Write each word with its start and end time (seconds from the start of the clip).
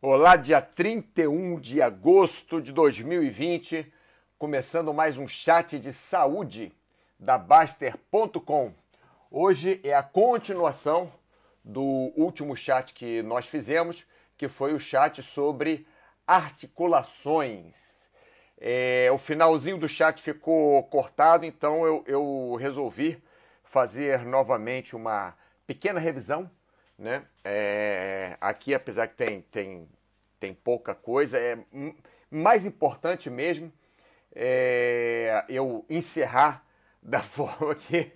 Olá, 0.00 0.36
dia 0.36 0.62
31 0.62 1.58
de 1.58 1.82
agosto 1.82 2.62
de 2.62 2.70
2020, 2.70 3.92
começando 4.38 4.94
mais 4.94 5.18
um 5.18 5.26
chat 5.26 5.76
de 5.76 5.92
saúde 5.92 6.72
da 7.18 7.36
Baster.com. 7.36 8.72
Hoje 9.28 9.80
é 9.82 9.92
a 9.92 10.02
continuação 10.04 11.12
do 11.64 12.12
último 12.16 12.54
chat 12.54 12.94
que 12.94 13.24
nós 13.24 13.48
fizemos, 13.48 14.06
que 14.36 14.46
foi 14.46 14.72
o 14.72 14.78
chat 14.78 15.20
sobre 15.20 15.84
articulações. 16.24 18.08
É, 18.56 19.10
o 19.12 19.18
finalzinho 19.18 19.78
do 19.78 19.88
chat 19.88 20.22
ficou 20.22 20.80
cortado, 20.84 21.44
então 21.44 21.84
eu, 21.84 22.04
eu 22.06 22.54
resolvi 22.54 23.20
fazer 23.64 24.24
novamente 24.24 24.94
uma 24.94 25.34
pequena 25.66 25.98
revisão 25.98 26.48
né? 26.98 27.24
É, 27.44 28.36
aqui, 28.40 28.74
apesar 28.74 29.06
que 29.06 29.14
tem, 29.14 29.40
tem, 29.42 29.88
tem 30.38 30.54
pouca 30.54 30.94
coisa, 30.94 31.38
é 31.38 31.58
mais 32.30 32.64
importante 32.64 33.28
mesmo 33.30 33.72
é, 34.34 35.44
eu 35.48 35.84
encerrar 35.88 36.64
da 37.02 37.22
forma 37.22 37.74
que, 37.74 38.12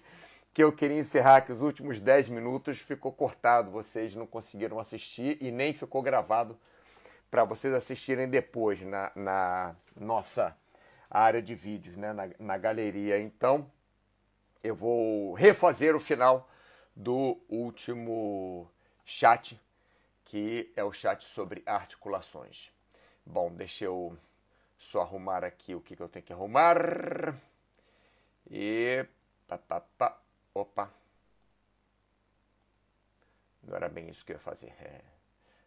que 0.53 0.63
eu 0.63 0.73
queria 0.73 0.99
encerrar, 0.99 1.43
que 1.43 1.53
os 1.53 1.63
últimos 1.63 2.01
10 2.01 2.29
minutos 2.29 2.79
ficou 2.79 3.13
cortado, 3.13 3.71
vocês 3.71 4.15
não 4.15 4.27
conseguiram 4.27 4.79
assistir 4.79 5.39
e 5.41 5.51
nem 5.51 5.73
ficou 5.73 6.03
gravado 6.03 6.59
para 7.31 7.45
vocês 7.45 7.73
assistirem 7.73 8.29
depois 8.29 8.83
na, 8.83 9.11
na 9.17 9.75
nossa 9.99 10.57
área 11.11 11.41
de 11.41 11.55
vídeos, 11.55 11.97
né? 11.97 12.13
na, 12.13 12.29
na 12.39 12.59
galeria. 12.59 13.19
Então, 13.19 13.67
eu 14.63 14.75
vou 14.75 15.33
refazer 15.33 15.97
o 15.97 16.01
final 16.01 16.49
do 16.95 17.39
último 17.49 18.71
chat, 19.05 19.59
que 20.33 20.73
é 20.75 20.83
o 20.83 20.91
chat 20.91 21.29
sobre 21.29 21.63
articulações. 21.67 22.73
Bom, 23.23 23.53
deixa 23.53 23.85
eu 23.85 24.19
só 24.79 25.03
arrumar 25.03 25.45
aqui 25.45 25.75
o 25.75 25.81
que, 25.83 25.95
que 25.95 26.03
eu 26.03 26.09
tenho 26.09 26.25
que 26.25 26.33
arrumar. 26.33 27.39
E. 28.51 29.07
Pá, 29.47 29.59
pá, 29.59 29.81
pá. 29.99 30.19
Opa! 30.55 30.91
Não 33.63 33.77
era 33.77 33.91
bem 33.91 34.09
isso 34.09 34.25
que 34.25 34.33
eu 34.33 34.37
ia 34.37 34.41
fazer. 34.41 34.71
É, 34.81 35.05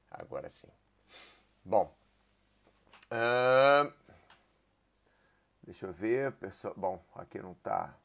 agora 0.09 0.49
sim. 0.49 0.71
Bom. 1.63 1.95
deixa 5.61 5.85
eu 5.85 5.93
ver. 5.93 6.31
Pessoal, 6.37 6.73
bom, 6.75 7.05
aqui 7.13 7.39
não 7.39 7.51
está 7.51 7.95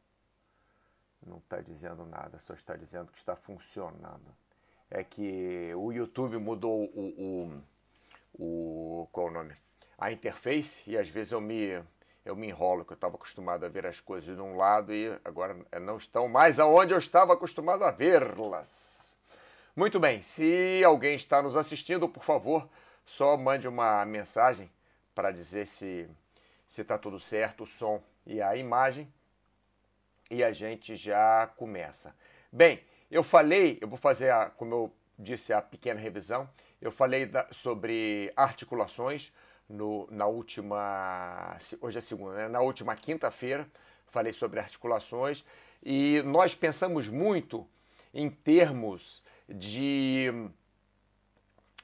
não 1.23 1.39
está 1.39 1.63
dizendo 1.63 2.05
nada, 2.05 2.39
só 2.39 2.53
está 2.53 2.77
dizendo 2.77 3.11
que 3.11 3.19
está 3.19 3.35
funcionando. 3.35 4.37
É 4.91 5.05
que 5.05 5.73
o 5.75 5.93
YouTube 5.93 6.37
mudou 6.39 6.85
o, 6.95 7.63
o, 8.35 9.03
o 9.03 9.09
qual 9.13 9.29
o 9.29 9.31
nome? 9.31 9.55
A 9.97 10.11
interface 10.11 10.83
e 10.87 10.99
às 10.99 11.09
vezes 11.09 11.33
eu 11.33 11.41
me 11.41 11.83
eu 12.25 12.37
me 12.37 12.49
enrolo, 12.49 12.85
que 12.85 12.93
eu 12.93 12.97
estava 12.97 13.15
acostumado 13.15 13.65
a 13.65 13.69
ver 13.69 13.87
as 13.87 13.99
coisas 13.99 14.37
de 14.37 14.43
um 14.43 14.57
lado 14.57 14.93
e 14.93 15.19
agora 15.25 15.57
não 15.81 15.97
estão 15.97 16.29
mais 16.29 16.61
aonde 16.61 16.93
eu 16.93 16.99
estava 16.99 17.33
acostumado 17.33 17.83
a 17.83 17.91
vê-las. 17.91 19.17
Muito 19.75 19.99
bem, 19.99 20.23
se 20.23 20.83
alguém 20.85 21.15
está 21.15 21.41
nos 21.41 21.57
assistindo, 21.57 22.09
por 22.09 22.23
favor, 22.23 22.69
só 23.07 23.37
mande 23.37 23.67
uma 23.67 24.05
mensagem 24.05 24.71
para 25.15 25.31
dizer 25.31 25.67
se 25.67 26.09
se 26.71 26.83
está 26.83 26.97
tudo 26.97 27.19
certo, 27.19 27.65
o 27.65 27.67
som 27.67 28.01
e 28.25 28.41
a 28.41 28.55
imagem 28.55 29.13
e 30.31 30.45
a 30.45 30.53
gente 30.53 30.95
já 30.95 31.49
começa. 31.57 32.15
Bem, 32.53 32.81
eu 33.11 33.23
falei, 33.23 33.79
eu 33.81 33.89
vou 33.89 33.99
fazer, 33.99 34.31
a, 34.31 34.47
como 34.51 34.75
eu 34.75 34.95
disse, 35.19 35.53
a 35.53 35.61
pequena 35.61 36.01
revisão. 36.01 36.49
Eu 36.81 36.93
falei 36.93 37.27
da, 37.27 37.47
sobre 37.51 38.33
articulações 38.37 39.33
no, 39.69 40.09
na 40.11 40.27
última, 40.27 41.57
hoje 41.81 41.99
é 41.99 42.01
segunda, 42.01 42.35
né? 42.35 42.49
na 42.49 42.61
última 42.61 42.95
quinta-feira, 42.97 43.69
falei 44.07 44.33
sobre 44.33 44.61
articulações 44.61 45.45
e 45.83 46.23
nós 46.25 46.55
pensamos 46.55 47.09
muito 47.09 47.67
em 48.13 48.29
termos 48.29 49.23
de, 49.49 50.29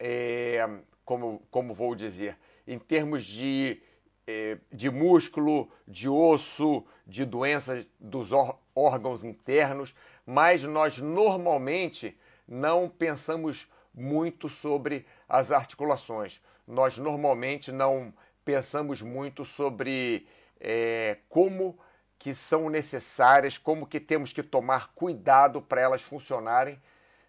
é, 0.01 0.67
como, 1.05 1.43
como 1.51 1.75
vou 1.75 1.95
dizer, 1.95 2.37
em 2.67 2.78
termos 2.78 3.25
de 3.25 3.81
é, 4.27 4.59
de 4.72 4.91
músculo, 4.91 5.71
de 5.87 6.09
osso, 6.09 6.84
de 7.06 7.25
doenças 7.25 7.87
dos 8.01 8.31
órgãos 8.75 9.22
internos, 9.22 9.95
mas 10.27 10.65
nós 10.65 10.99
normalmente 10.99 12.19
não 12.49 12.89
pensamos 12.89 13.71
muito 13.95 14.49
sobre 14.49 15.07
as 15.29 15.53
articulações. 15.53 16.43
Nós 16.67 16.99
normalmente 16.99 17.71
não 17.71 18.13
pensamos 18.45 19.01
muito 19.01 19.45
sobre 19.45 20.29
é, 20.61 21.19
como 21.29 21.79
que 22.19 22.35
são 22.35 22.69
necessárias, 22.69 23.57
como 23.57 23.87
que 23.87 24.01
temos 24.01 24.33
que 24.33 24.43
tomar 24.43 24.93
cuidado 24.95 25.63
para 25.63 25.81
elas 25.81 26.03
funcionarem, 26.03 26.81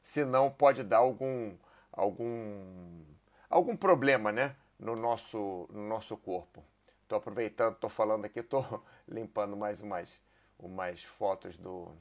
senão 0.02 0.50
pode 0.50 0.84
dar 0.84 0.98
algum 0.98 1.56
algum 1.92 3.04
algum 3.50 3.76
problema, 3.76 4.32
né, 4.32 4.56
no 4.80 4.96
nosso 4.96 5.68
no 5.72 5.88
nosso 5.88 6.18
corpo. 6.18 6.64
Estou 7.04 7.18
aproveitando, 7.18 7.76
estou 7.76 7.90
falando 7.90 8.26
aqui, 8.26 8.40
estou 8.40 8.84
limpando 9.08 9.56
mais 9.56 9.82
umas, 9.82 10.12
umas 10.60 11.04
fotos 11.04 11.58
do, 11.58 11.92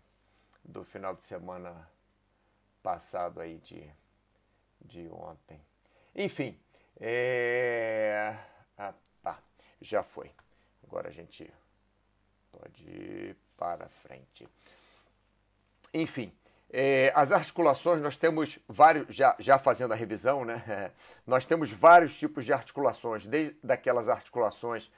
do 0.66 0.84
final 0.84 1.14
de 1.14 1.24
semana 1.24 1.88
passado 2.82 3.40
aí 3.40 3.58
de, 3.58 3.90
de 4.80 5.08
ontem. 5.08 5.60
Enfim, 6.14 6.58
é... 7.00 8.36
ah, 8.76 8.94
tá, 9.22 9.38
já 9.80 10.02
foi. 10.02 10.30
Agora 10.84 11.08
a 11.08 11.12
gente 11.12 11.52
pode 12.52 12.82
ir 12.84 13.36
para 13.56 13.88
frente. 13.88 14.48
Enfim, 15.92 16.32
é, 16.70 17.12
as 17.14 17.32
articulações, 17.32 18.00
nós 18.00 18.16
temos 18.16 18.58
vários, 18.68 19.14
já, 19.14 19.36
já 19.38 19.58
fazendo 19.58 19.92
a 19.92 19.96
revisão, 19.96 20.44
né? 20.44 20.92
nós 21.26 21.44
temos 21.44 21.70
vários 21.70 22.18
tipos 22.18 22.44
de 22.44 22.52
articulações, 22.52 23.26
desde 23.26 23.56
aquelas 23.68 24.08
articulações 24.08 24.90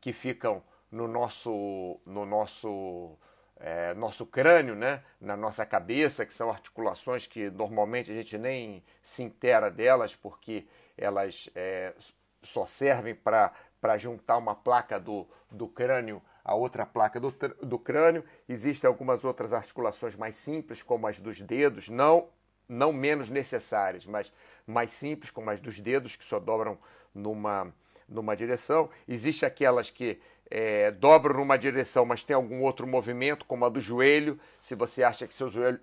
que 0.00 0.12
ficam 0.12 0.62
no 0.90 1.08
nosso, 1.08 2.00
no 2.04 2.26
nosso, 2.26 3.16
é, 3.62 3.94
nosso 3.94 4.26
crânio, 4.26 4.74
né? 4.74 5.02
na 5.20 5.36
nossa 5.36 5.64
cabeça, 5.64 6.26
que 6.26 6.34
são 6.34 6.50
articulações 6.50 7.26
que 7.26 7.48
normalmente 7.50 8.10
a 8.10 8.14
gente 8.14 8.36
nem 8.36 8.82
se 9.02 9.22
intera 9.22 9.70
delas, 9.70 10.14
porque 10.14 10.66
elas 10.98 11.48
é, 11.54 11.94
só 12.42 12.66
servem 12.66 13.14
para 13.14 13.98
juntar 13.98 14.36
uma 14.36 14.54
placa 14.54 14.98
do, 14.98 15.26
do 15.50 15.68
crânio 15.68 16.20
a 16.44 16.54
outra 16.54 16.84
placa 16.84 17.20
do, 17.20 17.30
do 17.62 17.78
crânio. 17.78 18.24
Existem 18.48 18.88
algumas 18.88 19.24
outras 19.24 19.52
articulações 19.52 20.16
mais 20.16 20.36
simples, 20.36 20.82
como 20.82 21.06
as 21.06 21.20
dos 21.20 21.40
dedos, 21.40 21.88
não, 21.88 22.28
não 22.68 22.92
menos 22.92 23.30
necessárias, 23.30 24.06
mas 24.06 24.32
mais 24.66 24.90
simples, 24.90 25.30
como 25.30 25.50
as 25.50 25.60
dos 25.60 25.78
dedos, 25.78 26.16
que 26.16 26.24
só 26.24 26.38
dobram 26.38 26.78
numa, 27.14 27.72
numa 28.08 28.36
direção. 28.36 28.90
Existem 29.06 29.46
aquelas 29.46 29.90
que 29.90 30.20
é, 30.54 30.90
dobram 30.90 31.38
numa 31.38 31.56
direção, 31.56 32.04
mas 32.04 32.22
tem 32.22 32.36
algum 32.36 32.60
outro 32.60 32.86
movimento, 32.86 33.46
como 33.46 33.64
a 33.64 33.70
do 33.70 33.80
joelho. 33.80 34.38
Se 34.60 34.74
você 34.74 35.02
acha 35.02 35.26
que 35.26 35.32
seu 35.32 35.48
joelho, 35.48 35.80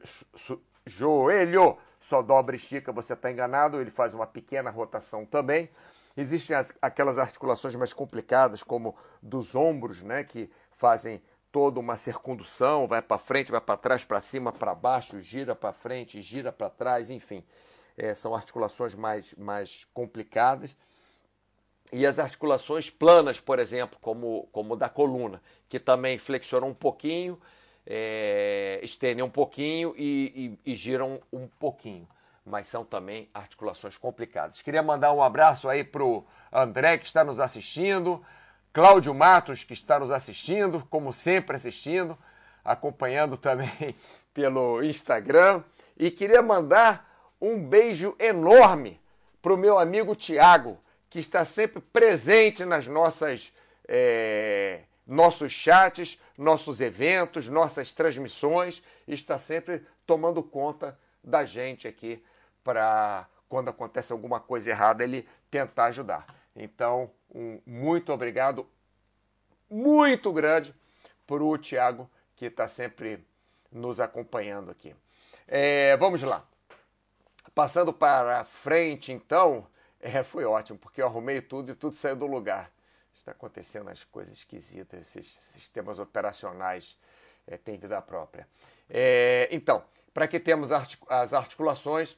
joelho 0.86 1.76
só 2.00 2.22
dobra 2.22 2.56
e 2.56 2.60
estica, 2.60 2.92
você 2.92 3.14
está 3.14 3.32
enganado. 3.32 3.82
Ele 3.82 3.90
faz 3.90 4.14
uma 4.14 4.28
pequena 4.28 4.70
rotação 4.70 5.26
também. 5.26 5.72
Existem 6.16 6.56
as, 6.56 6.72
aquelas 6.80 7.18
articulações 7.18 7.76
mais 7.76 7.94
complicadas, 7.94 8.62
como 8.62 8.96
dos 9.24 9.56
ombros, 9.56 10.04
né, 10.04 10.24
que 10.24 10.52
fazem 10.72 11.20
toda 11.52 11.80
uma 11.80 11.98
circundução, 11.98 12.88
vai 12.88 13.02
para 13.02 13.18
frente, 13.18 13.50
vai 13.50 13.62
para 13.62 13.76
trás, 13.76 14.04
para 14.04 14.22
cima, 14.22 14.52
para 14.52 14.76
baixo, 14.76 15.20
gira 15.20 15.56
para 15.56 15.74
frente, 15.74 16.22
gira 16.22 16.52
para 16.52 16.70
trás, 16.70 17.10
enfim. 17.10 17.44
É, 17.98 18.14
são 18.14 18.36
articulações 18.36 18.94
mais, 18.94 19.34
mais 19.34 19.84
complicadas. 19.96 20.78
E 21.92 22.06
as 22.06 22.20
articulações 22.20 22.90
planas, 22.90 23.40
por 23.40 23.60
exemplo, 23.60 23.98
como, 24.02 24.48
como 24.52 24.76
da 24.76 24.88
coluna, 24.88 25.42
que 25.68 25.80
também 25.80 26.18
flexionam 26.18 26.70
um 26.70 26.74
pouquinho, 26.74 27.40
é, 27.86 28.80
estendem 28.84 29.24
um 29.24 29.30
pouquinho 29.30 29.94
e, 29.98 30.58
e, 30.66 30.74
e 30.74 30.76
giram 30.76 31.20
um 31.34 31.48
pouquinho 31.48 32.08
mas 32.50 32.68
são 32.68 32.84
também 32.84 33.30
articulações 33.34 33.96
complicadas. 33.98 34.62
Queria 34.62 34.82
mandar 34.82 35.14
um 35.14 35.22
abraço 35.22 35.70
aí 35.70 35.84
para 35.84 36.04
o 36.04 36.26
André, 36.52 36.98
que 36.98 37.06
está 37.06 37.24
nos 37.24 37.40
assistindo, 37.40 38.24
Cláudio 38.74 39.14
Matos, 39.14 39.64
que 39.64 39.74
está 39.74 40.00
nos 40.00 40.12
assistindo, 40.12 40.84
como 40.90 41.14
sempre 41.14 41.56
assistindo, 41.56 42.18
acompanhando 42.66 43.38
também 43.38 43.96
pelo 44.34 44.84
Instagram. 44.84 45.64
E 45.98 46.10
queria 46.10 46.42
mandar 46.42 47.08
um 47.40 47.64
beijo 47.64 48.16
enorme 48.20 49.00
para 49.42 49.54
o 49.54 49.58
meu 49.58 49.78
amigo 49.78 50.16
Tiago, 50.16 50.78
que 51.10 51.20
está 51.20 51.44
sempre 51.46 51.82
presente 51.82 52.64
nas 52.66 52.88
nossas 52.88 53.52
é, 53.88 54.82
nossos 55.06 55.52
chats, 55.52 56.22
nossos 56.38 56.80
eventos, 56.80 57.48
nossas 57.48 57.92
transmissões, 57.92 58.84
está 59.08 59.40
sempre 59.40 59.84
tomando 60.06 60.44
conta 60.44 60.98
da 61.24 61.44
gente 61.44 61.88
aqui 61.88 62.24
para 62.64 63.28
quando 63.50 63.70
acontece 63.70 64.14
alguma 64.14 64.40
coisa 64.40 64.70
errada, 64.70 65.04
ele 65.04 65.28
tentar 65.50 65.86
ajudar. 65.86 66.28
Então, 66.56 67.10
um 67.34 67.60
muito 67.66 68.14
obrigado, 68.14 68.68
muito 69.68 70.32
grande 70.32 70.74
para 71.26 71.44
o 71.44 71.58
Tiago, 71.58 72.08
que 72.36 72.46
está 72.46 72.68
sempre 72.68 73.26
nos 73.72 74.00
acompanhando 74.00 74.70
aqui. 74.70 74.96
É, 75.48 75.98
vamos 75.98 76.22
lá. 76.22 76.46
Passando 77.56 77.92
para 77.92 78.44
frente, 78.46 79.12
então, 79.12 79.68
é, 80.00 80.24
foi 80.24 80.46
ótimo, 80.46 80.80
porque 80.80 81.02
eu 81.02 81.08
arrumei 81.08 81.42
tudo 81.42 81.72
e 81.72 81.76
tudo 81.76 81.96
saiu 81.96 82.16
do 82.16 82.26
lugar. 82.26 82.72
Está 83.16 83.32
acontecendo 83.32 83.90
as 83.90 84.04
coisas 84.06 84.38
esquisitas, 84.38 85.16
esses 85.16 85.28
sistemas 85.54 86.00
operacionais 86.00 86.98
é, 87.46 87.58
têm 87.58 87.78
vida 87.78 88.02
própria. 88.02 88.48
É, 88.90 89.48
então, 89.52 89.84
para 90.14 90.28
que 90.28 90.40
temos 90.40 90.72
as 90.72 91.34
articulações, 91.34 92.18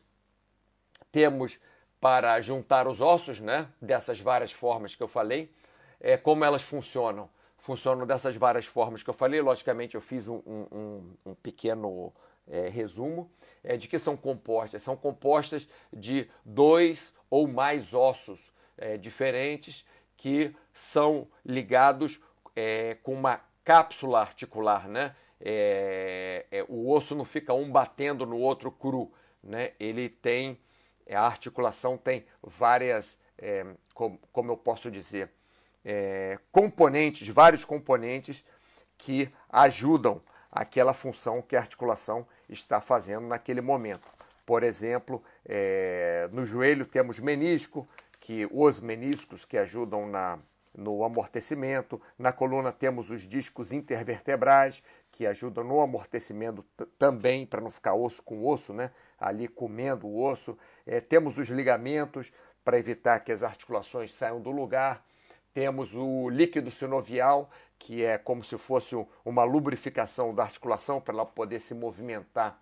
temos 1.12 1.60
para 2.00 2.40
juntar 2.42 2.88
os 2.88 3.02
ossos, 3.02 3.40
né, 3.40 3.68
dessas 3.82 4.20
várias 4.20 4.52
formas 4.52 4.96
que 4.96 5.04
eu 5.04 5.08
falei, 5.08 5.52
é, 6.00 6.18
como 6.18 6.44
elas 6.44 6.62
funcionam. 6.62 7.30
Funcionam 7.58 8.08
dessas 8.08 8.36
várias 8.36 8.66
formas 8.66 9.04
que 9.04 9.10
eu 9.10 9.14
falei. 9.14 9.40
Logicamente, 9.40 9.94
eu 9.94 10.02
fiz 10.02 10.28
um, 10.28 10.42
um, 10.48 11.14
um 11.26 11.36
pequeno 11.36 12.12
é, 12.48 12.68
resumo 12.70 13.30
é, 13.64 13.78
de 13.78 13.88
que 13.88 14.00
são 14.00 14.18
compostas. 14.18 14.82
São 14.82 14.96
compostas 14.96 15.68
de 15.92 16.30
dois 16.44 17.14
ou 17.30 17.48
mais 17.48 17.94
ossos 17.94 18.52
é, 18.78 18.98
diferentes 18.98 19.86
que 20.18 20.56
são 20.74 21.28
ligados 21.46 22.20
é, 22.56 22.98
com 23.04 23.14
uma 23.14 23.42
cápsula 23.64 24.20
articular, 24.20 24.88
né? 24.88 25.16
É, 25.40 26.46
é, 26.52 26.66
o 26.68 26.92
osso 26.92 27.16
não 27.16 27.26
fica 27.26 27.54
um 27.54 27.72
batendo 27.72 28.26
no 28.26 28.38
outro 28.38 28.72
cru, 28.72 29.12
né? 29.44 29.72
Ele 29.80 30.10
tem 30.10 30.60
é, 31.06 31.16
a 31.16 31.24
articulação 31.24 31.98
tem 31.98 32.26
várias, 32.44 33.20
como, 33.94 34.20
como, 34.32 34.52
eu 34.52 34.58
posso 34.58 34.92
dizer, 34.92 35.32
componentes, 36.52 37.28
vários 37.28 37.66
componentes 37.66 38.46
que 38.98 39.28
ajudam 39.50 40.22
aquela 40.52 40.94
função 40.94 41.42
que 41.42 41.56
a 41.56 41.60
articulação 41.60 42.28
está 42.50 42.82
fazendo 42.82 43.28
naquele 43.28 43.62
momento. 43.62 44.08
Por 44.46 44.64
exemplo, 44.64 45.24
é, 45.46 46.28
no 46.32 46.46
joelho 46.46 46.86
temos 46.86 47.20
menisco, 47.20 47.88
que 48.20 48.48
os 48.52 48.80
meniscos 48.80 49.46
que 49.46 49.58
ajudam 49.58 50.08
na, 50.08 50.38
no 50.76 51.04
amortecimento. 51.04 52.02
Na 52.18 52.32
coluna 52.32 52.72
temos 52.72 53.10
os 53.10 53.28
discos 53.28 53.72
intervertebrais, 53.72 54.84
que 55.12 55.26
ajudam 55.26 55.64
no 55.64 55.82
amortecimento 55.82 56.64
também, 56.98 57.46
para 57.46 57.62
não 57.62 57.70
ficar 57.70 57.94
osso 57.94 58.22
com 58.24 58.46
osso, 58.46 58.74
né? 58.74 58.92
ali 59.20 59.48
comendo 59.48 60.08
o 60.08 60.24
osso. 60.24 60.58
É, 60.86 61.00
temos 61.00 61.38
os 61.38 61.50
ligamentos, 61.50 62.32
para 62.64 62.78
evitar 62.78 63.20
que 63.20 63.32
as 63.32 63.44
articulações 63.44 64.14
saiam 64.14 64.40
do 64.40 64.52
lugar. 64.52 65.04
Temos 65.54 65.94
o 65.96 66.30
líquido 66.30 66.72
sinovial, 66.72 67.50
que 67.82 68.06
é 68.06 68.18
como 68.18 68.44
se 68.44 68.58
fosse 68.60 68.96
uma 69.26 69.44
lubrificação 69.44 70.36
da 70.36 70.44
articulação 70.44 71.02
para 71.02 71.16
ela 71.16 71.26
poder 71.26 71.60
se 71.60 71.74
movimentar 71.74 72.62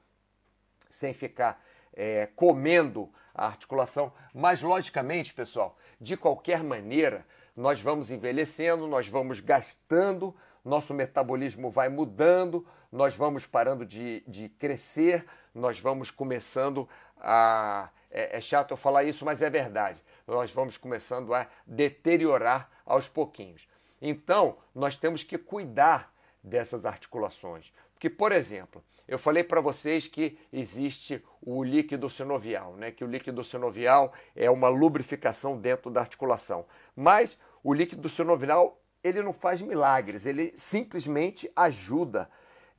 sem 0.89 1.13
ficar 1.13 1.61
é, 1.93 2.27
comendo 2.37 3.09
a 3.35 3.47
articulação. 3.47 4.13
Mas, 4.33 4.61
logicamente, 4.61 5.33
pessoal, 5.33 5.77
de 5.99 6.15
qualquer 6.15 6.63
maneira, 6.63 7.25
nós 7.55 7.81
vamos 7.81 8.11
envelhecendo, 8.11 8.87
nós 8.87 9.09
vamos 9.09 9.41
gastando, 9.41 10.33
nosso 10.63 10.93
metabolismo 10.93 11.69
vai 11.69 11.89
mudando, 11.89 12.65
nós 12.89 13.13
vamos 13.13 13.45
parando 13.45 13.85
de, 13.85 14.23
de 14.25 14.47
crescer, 14.47 15.25
nós 15.53 15.79
vamos 15.79 16.09
começando 16.09 16.87
a. 17.17 17.89
É, 18.09 18.37
é 18.37 18.41
chato 18.41 18.71
eu 18.71 18.77
falar 18.77 19.03
isso, 19.03 19.25
mas 19.25 19.41
é 19.41 19.49
verdade. 19.49 20.01
Nós 20.25 20.49
vamos 20.51 20.77
começando 20.77 21.33
a 21.33 21.45
deteriorar 21.67 22.71
aos 22.85 23.07
pouquinhos. 23.07 23.67
Então, 24.01 24.57
nós 24.73 24.95
temos 24.95 25.23
que 25.23 25.37
cuidar 25.37 26.13
dessas 26.43 26.85
articulações. 26.85 27.73
Porque, 27.93 28.09
por 28.09 28.31
exemplo, 28.31 28.83
eu 29.07 29.17
falei 29.17 29.43
para 29.43 29.59
vocês 29.59 30.07
que 30.07 30.37
existe 30.53 31.23
o 31.41 31.63
líquido 31.63 32.09
sinovial, 32.09 32.75
né? 32.75 32.91
que 32.91 33.03
o 33.03 33.07
líquido 33.07 33.43
sinovial 33.43 34.13
é 34.35 34.49
uma 34.49 34.69
lubrificação 34.69 35.57
dentro 35.57 35.89
da 35.89 36.01
articulação. 36.01 36.65
Mas 36.95 37.37
o 37.63 37.73
líquido 37.73 38.07
sinovial 38.07 38.79
ele 39.03 39.21
não 39.21 39.33
faz 39.33 39.61
milagres, 39.61 40.25
ele 40.25 40.51
simplesmente 40.55 41.51
ajuda. 41.55 42.29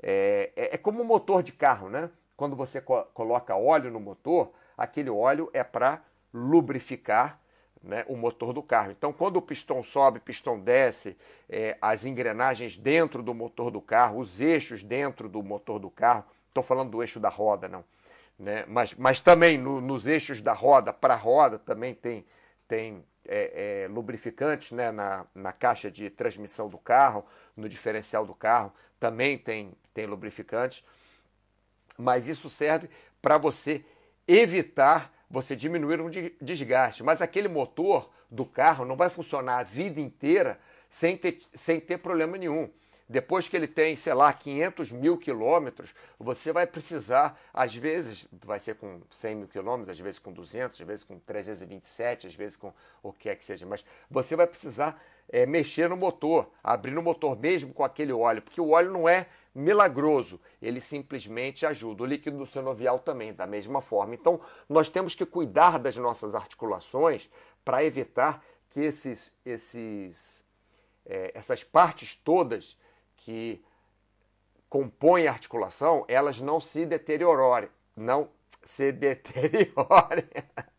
É, 0.02 0.52
é, 0.54 0.74
é 0.74 0.78
como 0.78 1.02
um 1.02 1.04
motor 1.04 1.42
de 1.42 1.52
carro, 1.52 1.88
né? 1.88 2.10
Quando 2.36 2.54
você 2.54 2.80
co 2.80 3.02
coloca 3.12 3.56
óleo 3.56 3.90
no 3.90 4.00
motor, 4.00 4.52
aquele 4.76 5.10
óleo 5.10 5.50
é 5.52 5.64
para 5.64 6.02
lubrificar 6.32 7.39
né, 7.82 8.04
o 8.08 8.16
motor 8.16 8.52
do 8.52 8.62
carro. 8.62 8.90
Então, 8.90 9.12
quando 9.12 9.36
o 9.36 9.42
pistão 9.42 9.82
sobe, 9.82 10.18
o 10.18 10.22
pistão 10.22 10.58
desce, 10.58 11.16
é, 11.48 11.76
as 11.80 12.04
engrenagens 12.04 12.76
dentro 12.76 13.22
do 13.22 13.32
motor 13.32 13.70
do 13.70 13.80
carro, 13.80 14.18
os 14.18 14.40
eixos 14.40 14.82
dentro 14.82 15.28
do 15.28 15.42
motor 15.42 15.78
do 15.78 15.90
carro, 15.90 16.24
estou 16.48 16.62
falando 16.62 16.90
do 16.90 17.02
eixo 17.02 17.18
da 17.18 17.28
roda, 17.28 17.68
não. 17.68 17.84
Né? 18.38 18.64
Mas, 18.68 18.94
mas 18.94 19.20
também 19.20 19.56
no, 19.56 19.80
nos 19.80 20.06
eixos 20.06 20.40
da 20.40 20.52
roda, 20.52 20.92
para 20.92 21.14
a 21.14 21.16
roda, 21.16 21.58
também 21.58 21.94
tem, 21.94 22.24
tem 22.68 23.04
é, 23.26 23.84
é, 23.84 23.88
lubrificantes 23.88 24.72
né? 24.72 24.90
na, 24.90 25.26
na 25.34 25.52
caixa 25.52 25.90
de 25.90 26.10
transmissão 26.10 26.68
do 26.68 26.78
carro, 26.78 27.24
no 27.56 27.68
diferencial 27.68 28.26
do 28.26 28.34
carro, 28.34 28.72
também 28.98 29.38
tem, 29.38 29.72
tem 29.94 30.06
lubrificantes. 30.06 30.84
Mas 31.96 32.26
isso 32.26 32.48
serve 32.48 32.88
para 33.20 33.36
você 33.36 33.84
evitar 34.26 35.12
você 35.30 35.54
diminuir 35.54 36.00
um 36.00 36.10
desgaste. 36.40 37.02
Mas 37.02 37.22
aquele 37.22 37.48
motor 37.48 38.10
do 38.30 38.44
carro 38.44 38.84
não 38.84 38.96
vai 38.96 39.08
funcionar 39.08 39.58
a 39.58 39.62
vida 39.62 40.00
inteira 40.00 40.58
sem 40.90 41.16
ter, 41.16 41.38
sem 41.54 41.78
ter 41.78 41.98
problema 41.98 42.36
nenhum. 42.36 42.68
Depois 43.08 43.48
que 43.48 43.56
ele 43.56 43.66
tem, 43.66 43.96
sei 43.96 44.14
lá, 44.14 44.32
500 44.32 44.92
mil 44.92 45.18
quilômetros, 45.18 45.92
você 46.16 46.52
vai 46.52 46.64
precisar, 46.64 47.36
às 47.52 47.74
vezes, 47.74 48.28
vai 48.44 48.60
ser 48.60 48.76
com 48.76 49.00
100 49.10 49.34
mil 49.34 49.48
quilômetros, 49.48 49.90
às 49.90 49.98
vezes 49.98 50.20
com 50.20 50.32
200, 50.32 50.80
às 50.80 50.86
vezes 50.86 51.04
com 51.04 51.18
327, 51.18 52.28
às 52.28 52.34
vezes 52.34 52.56
com 52.56 52.72
o 53.02 53.12
que 53.12 53.28
é 53.28 53.34
que 53.34 53.44
seja, 53.44 53.66
mas 53.66 53.84
você 54.08 54.36
vai 54.36 54.46
precisar 54.46 55.02
é, 55.28 55.44
mexer 55.44 55.88
no 55.88 55.96
motor, 55.96 56.50
abrir 56.62 56.96
o 56.96 57.02
motor 57.02 57.36
mesmo 57.36 57.74
com 57.74 57.82
aquele 57.82 58.12
óleo, 58.12 58.42
porque 58.42 58.60
o 58.60 58.70
óleo 58.70 58.92
não 58.92 59.08
é 59.08 59.26
milagroso, 59.54 60.40
ele 60.60 60.80
simplesmente 60.80 61.66
ajuda. 61.66 62.02
O 62.02 62.06
líquido 62.06 62.44
sinovial 62.46 62.98
também, 62.98 63.34
da 63.34 63.46
mesma 63.46 63.80
forma. 63.80 64.14
Então, 64.14 64.40
nós 64.68 64.88
temos 64.88 65.14
que 65.14 65.26
cuidar 65.26 65.78
das 65.78 65.96
nossas 65.96 66.34
articulações 66.34 67.28
para 67.64 67.84
evitar 67.84 68.44
que 68.70 68.80
esses, 68.80 69.34
esses, 69.44 70.44
é, 71.04 71.32
essas 71.34 71.64
partes 71.64 72.14
todas 72.14 72.78
que 73.16 73.62
compõem 74.68 75.26
a 75.26 75.32
articulação, 75.32 76.04
elas 76.06 76.40
não 76.40 76.60
se 76.60 76.86
deteriorem, 76.86 77.68
não 77.96 78.28
se 78.64 78.92
deteriorem, 78.92 80.28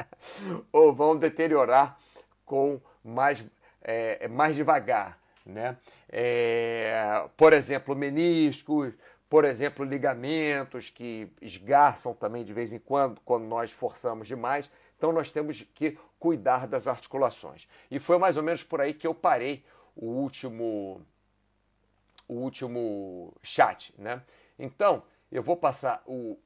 ou 0.71 0.93
vão 0.93 1.17
deteriorar 1.17 1.99
com 2.45 2.79
mais, 3.03 3.45
é, 3.81 4.27
mais 4.29 4.55
devagar 4.55 5.20
né? 5.45 5.77
É, 6.09 7.27
por 7.35 7.53
exemplo, 7.53 7.95
meniscos, 7.95 8.93
por 9.29 9.45
exemplo, 9.45 9.85
ligamentos 9.85 10.89
que 10.89 11.31
esgarçam 11.41 12.13
também 12.13 12.43
de 12.43 12.53
vez 12.53 12.73
em 12.73 12.79
quando, 12.79 13.21
quando 13.21 13.45
nós 13.45 13.71
forçamos 13.71 14.27
demais. 14.27 14.69
Então, 14.97 15.11
nós 15.11 15.31
temos 15.31 15.61
que 15.73 15.97
cuidar 16.19 16.67
das 16.67 16.85
articulações. 16.85 17.67
E 17.89 17.97
foi 17.97 18.17
mais 18.17 18.37
ou 18.37 18.43
menos 18.43 18.61
por 18.61 18.81
aí 18.81 18.93
que 18.93 19.07
eu 19.07 19.15
parei 19.15 19.63
o 19.95 20.05
último, 20.05 21.01
o 22.27 22.35
último 22.35 23.33
chat. 23.41 23.93
Né? 23.97 24.21
Então, 24.59 25.03
eu 25.31 25.41
vou 25.41 25.55
passar 25.55 26.03
o, 26.05 26.37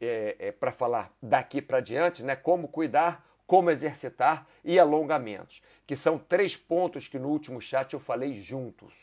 é, 0.00 0.36
é, 0.38 0.52
para 0.52 0.70
falar 0.70 1.10
daqui 1.22 1.62
para 1.62 1.80
diante 1.80 2.22
né, 2.22 2.36
como 2.36 2.68
cuidar 2.68 3.26
como 3.52 3.70
exercitar 3.70 4.46
e 4.64 4.80
alongamentos, 4.80 5.62
que 5.86 5.94
são 5.94 6.16
três 6.16 6.56
pontos 6.56 7.06
que 7.06 7.18
no 7.18 7.28
último 7.28 7.60
chat 7.60 7.92
eu 7.92 8.00
falei 8.00 8.32
juntos. 8.32 8.94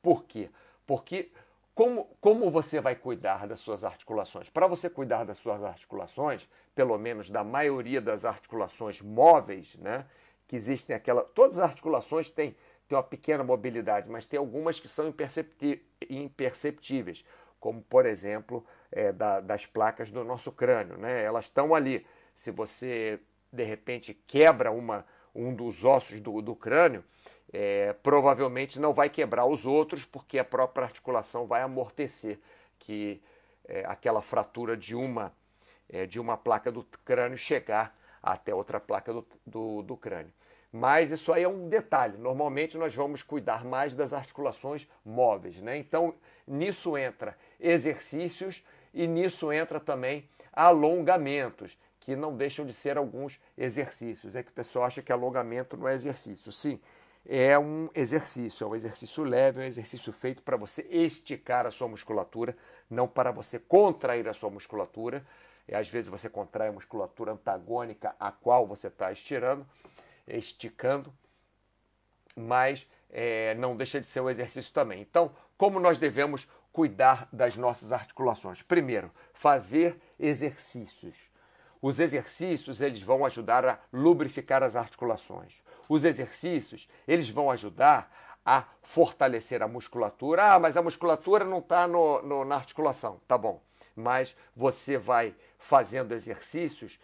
Por 0.00 0.22
quê? 0.22 0.50
Porque 0.86 1.32
como, 1.74 2.04
como 2.20 2.48
você 2.48 2.80
vai 2.80 2.94
cuidar 2.94 3.48
das 3.48 3.58
suas 3.58 3.82
articulações? 3.82 4.48
Para 4.48 4.68
você 4.68 4.88
cuidar 4.88 5.24
das 5.24 5.38
suas 5.38 5.64
articulações, 5.64 6.48
pelo 6.76 6.96
menos 6.96 7.28
da 7.28 7.42
maioria 7.42 8.00
das 8.00 8.24
articulações 8.24 9.02
móveis, 9.02 9.74
né? 9.74 10.06
Que 10.46 10.54
existem 10.54 10.94
aquela. 10.94 11.24
Todas 11.24 11.58
as 11.58 11.70
articulações 11.70 12.30
têm, 12.30 12.54
têm 12.86 12.96
uma 12.96 13.02
pequena 13.02 13.42
mobilidade, 13.42 14.08
mas 14.08 14.26
tem 14.26 14.38
algumas 14.38 14.78
que 14.78 14.86
são 14.86 15.12
imperceptíveis, 16.08 17.24
como 17.58 17.82
por 17.82 18.06
exemplo 18.06 18.64
é, 18.92 19.10
da, 19.10 19.40
das 19.40 19.66
placas 19.66 20.08
do 20.08 20.22
nosso 20.22 20.52
crânio, 20.52 20.96
né? 20.96 21.24
Elas 21.24 21.46
estão 21.46 21.74
ali. 21.74 22.06
Se 22.36 22.52
você 22.52 23.20
de 23.52 23.64
repente 23.64 24.14
quebra 24.26 24.70
uma, 24.70 25.04
um 25.34 25.54
dos 25.54 25.84
ossos 25.84 26.20
do, 26.20 26.40
do 26.42 26.54
crânio, 26.54 27.04
é, 27.52 27.92
provavelmente 27.92 28.78
não 28.78 28.92
vai 28.92 29.08
quebrar 29.08 29.46
os 29.46 29.66
outros, 29.66 30.04
porque 30.04 30.38
a 30.38 30.44
própria 30.44 30.84
articulação 30.84 31.46
vai 31.46 31.62
amortecer 31.62 32.38
que 32.78 33.22
é, 33.66 33.84
aquela 33.86 34.22
fratura 34.22 34.76
de 34.76 34.94
uma, 34.94 35.32
é, 35.88 36.06
de 36.06 36.20
uma 36.20 36.36
placa 36.36 36.70
do 36.70 36.84
crânio 37.04 37.38
chegar 37.38 37.96
até 38.22 38.54
outra 38.54 38.78
placa 38.78 39.12
do, 39.12 39.26
do, 39.46 39.82
do 39.82 39.96
crânio. 39.96 40.32
Mas 40.70 41.10
isso 41.10 41.32
aí 41.32 41.42
é 41.42 41.48
um 41.48 41.68
detalhe. 41.68 42.18
Normalmente 42.18 42.76
nós 42.76 42.94
vamos 42.94 43.22
cuidar 43.22 43.64
mais 43.64 43.94
das 43.94 44.12
articulações 44.12 44.86
móveis, 45.04 45.62
né? 45.62 45.78
Então, 45.78 46.14
nisso 46.46 46.96
entra 46.96 47.36
exercícios 47.58 48.62
e 48.92 49.06
nisso 49.06 49.50
entra 49.50 49.80
também 49.80 50.28
alongamentos, 50.52 51.78
que 52.08 52.16
não 52.16 52.34
deixam 52.34 52.64
de 52.64 52.72
ser 52.72 52.96
alguns 52.96 53.38
exercícios. 53.54 54.34
É 54.34 54.42
que 54.42 54.48
o 54.48 54.54
pessoal 54.54 54.86
acha 54.86 55.02
que 55.02 55.12
alongamento 55.12 55.76
não 55.76 55.86
é 55.86 55.94
exercício. 55.94 56.50
Sim, 56.50 56.80
é 57.26 57.58
um 57.58 57.90
exercício, 57.94 58.64
é 58.64 58.66
um 58.66 58.74
exercício 58.74 59.22
leve, 59.24 59.60
é 59.60 59.64
um 59.64 59.66
exercício 59.66 60.10
feito 60.10 60.42
para 60.42 60.56
você 60.56 60.86
esticar 60.88 61.66
a 61.66 61.70
sua 61.70 61.86
musculatura, 61.86 62.56
não 62.88 63.06
para 63.06 63.30
você 63.30 63.58
contrair 63.58 64.26
a 64.26 64.32
sua 64.32 64.48
musculatura. 64.48 65.22
E 65.68 65.74
às 65.74 65.90
vezes 65.90 66.08
você 66.08 66.30
contrai 66.30 66.68
a 66.68 66.72
musculatura 66.72 67.32
antagônica 67.32 68.16
a 68.18 68.32
qual 68.32 68.66
você 68.66 68.86
está 68.86 69.12
estirando 69.12 69.66
esticando, 70.26 71.12
mas 72.34 72.86
é, 73.10 73.54
não 73.56 73.76
deixa 73.76 74.00
de 74.00 74.06
ser 74.06 74.20
um 74.20 74.30
exercício 74.30 74.72
também. 74.72 75.02
Então, 75.02 75.30
como 75.58 75.78
nós 75.78 75.98
devemos 75.98 76.48
cuidar 76.72 77.28
das 77.30 77.54
nossas 77.54 77.92
articulações? 77.92 78.62
Primeiro, 78.62 79.10
fazer 79.34 80.00
exercícios. 80.18 81.27
Os 81.80 82.00
exercícios 82.00 82.80
eles 82.80 83.00
vão 83.00 83.24
ajudar 83.24 83.64
a 83.64 83.78
lubrificar 83.92 84.62
as 84.62 84.76
articulações. 84.76 85.62
Os 85.88 86.04
exercícios 86.04 86.88
eles 87.06 87.28
vão 87.28 87.50
ajudar 87.50 88.10
a 88.44 88.64
fortalecer 88.82 89.62
a 89.62 89.68
musculatura. 89.68 90.54
Ah, 90.54 90.58
mas 90.58 90.76
a 90.76 90.82
musculatura 90.82 91.44
não 91.44 91.58
está 91.58 91.86
na 91.86 92.54
articulação. 92.54 93.20
Tá 93.28 93.36
bom. 93.36 93.62
Mas 93.94 94.34
você 94.56 94.96
vai 94.96 95.34
fazendo 95.58 96.12
exercícios 96.12 96.98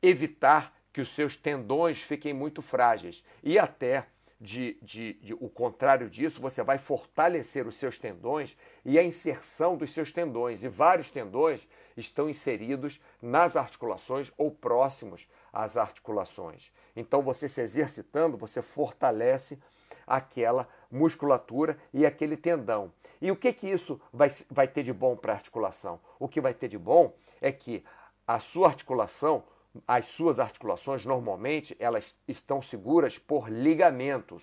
evitar 0.00 0.72
que 0.92 1.00
os 1.00 1.08
seus 1.10 1.36
tendões 1.36 2.00
fiquem 2.00 2.32
muito 2.32 2.62
frágeis. 2.62 3.22
E 3.42 3.58
até 3.58 4.06
de, 4.40 4.78
de, 4.82 5.14
de, 5.14 5.34
o 5.34 5.48
contrário 5.48 6.10
disso, 6.10 6.40
você 6.40 6.62
vai 6.62 6.78
fortalecer 6.78 7.66
os 7.66 7.78
seus 7.78 7.98
tendões 7.98 8.56
e 8.84 8.98
a 8.98 9.02
inserção 9.02 9.76
dos 9.76 9.92
seus 9.92 10.12
tendões. 10.12 10.62
E 10.62 10.68
vários 10.68 11.10
tendões 11.10 11.66
estão 11.96 12.28
inseridos 12.28 13.00
nas 13.20 13.56
articulações 13.56 14.30
ou 14.36 14.50
próximos 14.50 15.26
às 15.52 15.76
articulações. 15.76 16.70
Então, 16.94 17.22
você 17.22 17.48
se 17.48 17.60
exercitando, 17.60 18.36
você 18.36 18.60
fortalece 18.60 19.58
aquela 20.06 20.68
musculatura 20.90 21.78
e 21.92 22.04
aquele 22.04 22.36
tendão. 22.36 22.92
E 23.20 23.30
o 23.30 23.36
que, 23.36 23.52
que 23.52 23.68
isso 23.68 24.00
vai, 24.12 24.28
vai 24.50 24.68
ter 24.68 24.82
de 24.82 24.92
bom 24.92 25.16
para 25.16 25.32
a 25.32 25.36
articulação? 25.36 25.98
O 26.18 26.28
que 26.28 26.40
vai 26.40 26.54
ter 26.54 26.68
de 26.68 26.78
bom 26.78 27.14
é 27.40 27.50
que 27.50 27.84
a 28.26 28.38
sua 28.38 28.68
articulação 28.68 29.44
as 29.86 30.06
suas 30.06 30.38
articulações 30.38 31.04
normalmente 31.04 31.76
elas 31.78 32.16
estão 32.26 32.62
seguras 32.62 33.18
por 33.18 33.48
ligamentos. 33.48 34.42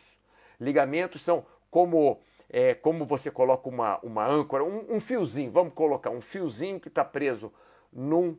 Ligamentos 0.60 1.22
são 1.22 1.46
como 1.70 2.22
é, 2.50 2.76
como 2.76 3.04
você 3.06 3.32
coloca 3.32 3.68
uma, 3.68 4.00
uma 4.04 4.26
âncora, 4.28 4.64
um, 4.64 4.96
um 4.96 5.00
fiozinho, 5.00 5.52
vamos 5.52 5.74
colocar 5.74 6.12
um 6.12 6.22
fiozinho 6.22 6.80
que 6.80 6.88
está 6.88 7.04
preso 7.04 7.52
num, 7.92 8.38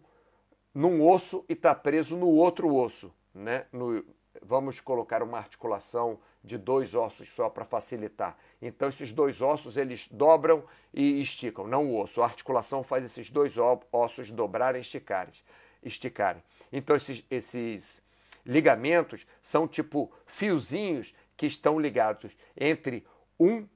num 0.73 1.05
osso 1.05 1.45
e 1.49 1.53
está 1.53 1.75
preso 1.75 2.17
no 2.17 2.29
outro 2.29 2.73
osso. 2.73 3.13
Né? 3.35 3.67
No, 3.73 4.05
vamos 4.41 4.81
colocar 4.81 5.23
uma 5.23 5.39
articulação 5.39 6.19
de 6.45 6.59
dois 6.59 6.95
ossos 6.95 7.33
só 7.33 7.49
para 7.49 7.65
facilitar. 7.65 8.37
Então 8.63 8.89
esses 8.89 9.11
dois 9.11 9.41
ossos 9.43 9.77
eles 9.77 10.07
dobram 10.09 10.63
e 10.93 11.21
esticam, 11.21 11.67
não 11.67 11.91
o 11.91 12.01
osso. 12.01 12.23
A 12.23 12.27
articulação 12.27 12.83
faz 12.83 13.05
esses 13.05 13.31
dois 13.31 13.57
ossos 13.91 14.31
dobrarem 14.31 14.81
e 14.81 14.83
esticarem. 14.83 15.35
esticarem. 15.83 16.43
Então, 16.77 16.97
esses, 16.97 17.25
esses 17.31 18.03
ligamentos 18.45 19.25
são 19.41 19.69
tipo 19.69 20.13
fiozinhos 20.27 21.15
que 21.37 21.47
estão 21.47 21.79
ligados 21.79 22.37
entre 22.57 23.07
um 23.39 23.67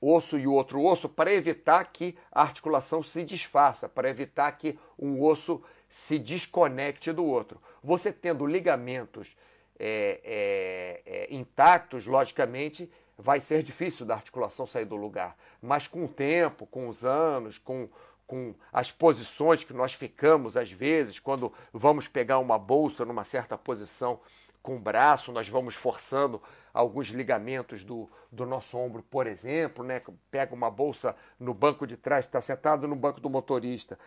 osso 0.00 0.38
e 0.38 0.46
o 0.46 0.52
outro 0.52 0.82
osso 0.82 1.10
para 1.10 1.32
evitar 1.32 1.84
que 1.92 2.16
a 2.32 2.40
articulação 2.40 3.02
se 3.02 3.22
desfaça, 3.22 3.86
para 3.86 4.08
evitar 4.08 4.50
que 4.52 4.78
um 4.98 5.22
osso 5.22 5.62
se 5.90 6.18
desconecte 6.18 7.12
do 7.12 7.24
outro. 7.24 7.60
Você 7.82 8.10
tendo 8.10 8.46
ligamentos 8.46 9.36
é, 9.78 10.20
é, 10.24 11.02
é, 11.04 11.34
intactos, 11.34 12.06
logicamente, 12.06 12.90
vai 13.18 13.42
ser 13.42 13.62
difícil 13.62 14.06
da 14.06 14.14
articulação 14.14 14.66
sair 14.66 14.86
do 14.86 14.96
lugar. 14.96 15.36
Mas 15.60 15.86
com 15.86 16.06
o 16.06 16.08
tempo, 16.08 16.66
com 16.66 16.88
os 16.88 17.04
anos, 17.04 17.58
com 17.58 17.90
com 18.30 18.54
as 18.72 18.92
posições 18.92 19.64
que 19.64 19.72
nós 19.72 19.92
ficamos 19.92 20.56
às 20.56 20.70
vezes, 20.70 21.18
quando 21.18 21.52
vamos 21.72 22.06
pegar 22.06 22.38
uma 22.38 22.56
bolsa 22.56 23.04
numa 23.04 23.24
certa 23.24 23.58
posição 23.58 24.20
com 24.62 24.76
o 24.76 24.78
braço, 24.78 25.32
nós 25.32 25.48
vamos 25.48 25.74
forçando 25.74 26.40
alguns 26.72 27.08
ligamentos 27.08 27.82
do, 27.82 28.08
do 28.30 28.46
nosso 28.46 28.78
ombro, 28.78 29.02
por 29.02 29.26
exemplo, 29.26 29.82
né? 29.82 30.00
pega 30.30 30.54
uma 30.54 30.70
bolsa 30.70 31.16
no 31.40 31.52
banco 31.52 31.84
de 31.88 31.96
trás, 31.96 32.24
está 32.24 32.40
sentado 32.40 32.86
no 32.86 32.94
banco 32.94 33.20
do 33.20 33.28
motorista, 33.28 33.98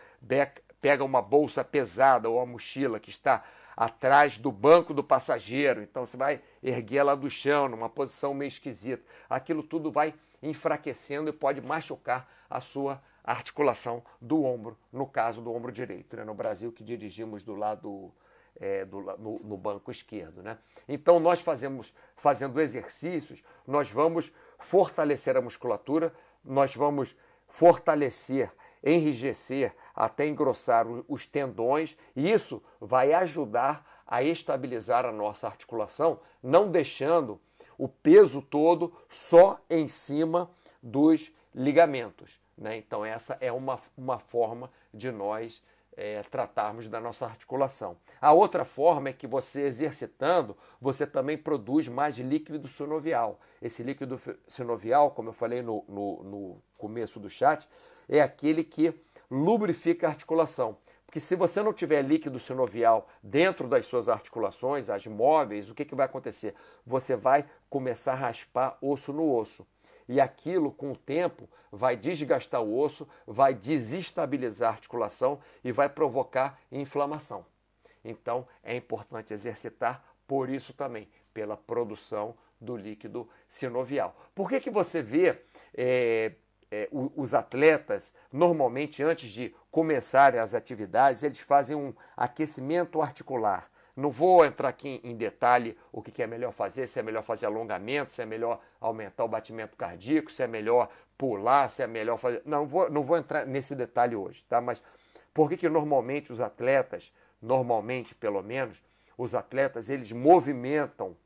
pega 0.80 1.04
uma 1.04 1.20
bolsa 1.20 1.62
pesada 1.62 2.26
ou 2.30 2.40
a 2.40 2.46
mochila 2.46 2.98
que 2.98 3.10
está 3.10 3.44
atrás 3.76 4.38
do 4.38 4.50
banco 4.50 4.94
do 4.94 5.04
passageiro, 5.04 5.82
então 5.82 6.06
você 6.06 6.16
vai 6.16 6.40
erguer 6.62 6.96
ela 6.96 7.14
do 7.14 7.28
chão, 7.28 7.68
numa 7.68 7.90
posição 7.90 8.32
meio 8.32 8.48
esquisita. 8.48 9.04
Aquilo 9.28 9.62
tudo 9.62 9.92
vai 9.92 10.14
enfraquecendo 10.42 11.28
e 11.28 11.32
pode 11.32 11.60
machucar 11.60 12.26
a 12.48 12.62
sua 12.62 13.02
a 13.24 13.32
articulação 13.32 14.02
do 14.20 14.44
ombro, 14.44 14.76
no 14.92 15.06
caso 15.06 15.40
do 15.40 15.52
ombro 15.52 15.72
direito, 15.72 16.16
né? 16.16 16.24
no 16.24 16.34
Brasil 16.34 16.70
que 16.70 16.84
dirigimos 16.84 17.42
do 17.42 17.54
lado 17.54 18.12
é, 18.60 18.84
do, 18.84 19.00
no, 19.00 19.38
no, 19.40 19.56
banco 19.56 19.90
esquerdo. 19.90 20.42
Né? 20.42 20.58
Então 20.86 21.18
nós 21.18 21.40
fazemos, 21.40 21.92
fazendo 22.14 22.60
exercícios, 22.60 23.42
nós 23.66 23.90
vamos 23.90 24.32
fortalecer 24.58 25.36
a 25.36 25.40
musculatura, 25.40 26.12
nós 26.44 26.74
vamos 26.76 27.16
fortalecer, 27.48 28.52
enrijecer, 28.82 29.74
até 29.94 30.26
engrossar 30.26 30.86
os 31.08 31.26
tendões, 31.26 31.96
e 32.14 32.30
isso 32.30 32.62
vai 32.78 33.14
ajudar 33.14 34.02
a 34.06 34.22
estabilizar 34.22 35.06
a 35.06 35.12
nossa 35.12 35.46
articulação, 35.46 36.20
não 36.42 36.70
deixando 36.70 37.40
o 37.78 37.88
peso 37.88 38.42
todo 38.42 38.92
só 39.08 39.58
em 39.70 39.88
cima 39.88 40.50
dos 40.82 41.32
ligamentos. 41.54 42.43
Né? 42.56 42.76
Então, 42.76 43.04
essa 43.04 43.36
é 43.40 43.52
uma, 43.52 43.80
uma 43.96 44.18
forma 44.18 44.70
de 44.92 45.10
nós 45.10 45.62
é, 45.96 46.22
tratarmos 46.22 46.88
da 46.88 47.00
nossa 47.00 47.26
articulação. 47.26 47.96
A 48.20 48.32
outra 48.32 48.64
forma 48.64 49.08
é 49.08 49.12
que 49.12 49.26
você 49.26 49.62
exercitando, 49.62 50.56
você 50.80 51.06
também 51.06 51.36
produz 51.36 51.88
mais 51.88 52.16
líquido 52.16 52.66
sinovial. 52.68 53.40
Esse 53.60 53.82
líquido 53.82 54.20
sinovial, 54.46 55.10
como 55.12 55.28
eu 55.28 55.32
falei 55.32 55.62
no, 55.62 55.84
no, 55.88 56.22
no 56.24 56.62
começo 56.78 57.20
do 57.20 57.30
chat, 57.30 57.68
é 58.08 58.20
aquele 58.20 58.64
que 58.64 58.94
lubrifica 59.30 60.06
a 60.06 60.10
articulação. 60.10 60.76
Porque 61.06 61.20
se 61.20 61.36
você 61.36 61.62
não 61.62 61.72
tiver 61.72 62.02
líquido 62.02 62.40
sinovial 62.40 63.08
dentro 63.22 63.68
das 63.68 63.86
suas 63.86 64.08
articulações, 64.08 64.90
as 64.90 65.06
móveis, 65.06 65.70
o 65.70 65.74
que, 65.74 65.84
que 65.84 65.94
vai 65.94 66.06
acontecer? 66.06 66.54
Você 66.84 67.14
vai 67.14 67.48
começar 67.70 68.12
a 68.12 68.16
raspar 68.16 68.76
osso 68.82 69.12
no 69.12 69.32
osso 69.32 69.64
e 70.08 70.20
aquilo, 70.20 70.70
com 70.70 70.92
o 70.92 70.96
tempo, 70.96 71.48
vai 71.70 71.96
desgastar 71.96 72.62
o 72.62 72.78
osso, 72.78 73.08
vai 73.26 73.54
desestabilizar 73.54 74.70
a 74.70 74.72
articulação 74.72 75.40
e 75.62 75.72
vai 75.72 75.88
provocar 75.88 76.58
inflamação. 76.70 77.44
Então, 78.04 78.46
é 78.62 78.76
importante 78.76 79.32
exercitar 79.32 80.04
por 80.26 80.48
isso 80.48 80.72
também, 80.72 81.08
pela 81.32 81.56
produção 81.56 82.34
do 82.60 82.76
líquido 82.76 83.28
sinovial. 83.48 84.16
Por 84.34 84.48
que, 84.48 84.60
que 84.60 84.70
você 84.70 85.02
vê 85.02 85.42
é, 85.74 86.32
é, 86.70 86.88
os 86.90 87.34
atletas, 87.34 88.12
normalmente, 88.32 89.02
antes 89.02 89.30
de 89.30 89.54
começarem 89.70 90.40
as 90.40 90.54
atividades, 90.54 91.22
eles 91.22 91.38
fazem 91.40 91.76
um 91.76 91.94
aquecimento 92.16 93.00
articular. 93.00 93.70
Não 93.96 94.10
vou 94.10 94.44
entrar 94.44 94.68
aqui 94.68 95.00
em 95.04 95.16
detalhe 95.16 95.76
o 95.92 96.02
que 96.02 96.22
é 96.22 96.26
melhor 96.26 96.52
fazer, 96.52 96.86
se 96.88 96.98
é 96.98 97.02
melhor 97.02 97.22
fazer 97.22 97.46
alongamento, 97.46 98.10
se 98.10 98.20
é 98.20 98.26
melhor 98.26 98.60
aumentar 98.80 99.24
o 99.24 99.28
batimento 99.28 99.76
cardíaco, 99.76 100.32
se 100.32 100.42
é 100.42 100.46
melhor 100.48 100.88
pular, 101.16 101.68
se 101.68 101.82
é 101.82 101.86
melhor 101.86 102.18
fazer. 102.18 102.42
Não, 102.44 102.66
vou, 102.66 102.90
não 102.90 103.02
vou 103.02 103.16
entrar 103.16 103.46
nesse 103.46 103.74
detalhe 103.76 104.16
hoje, 104.16 104.44
tá? 104.44 104.60
Mas 104.60 104.82
por 105.32 105.48
que, 105.48 105.56
que 105.56 105.68
normalmente 105.68 106.32
os 106.32 106.40
atletas, 106.40 107.12
normalmente 107.40 108.14
pelo 108.14 108.42
menos, 108.42 108.82
os 109.16 109.32
atletas 109.32 109.88
eles 109.88 110.10
movimentam 110.10 111.16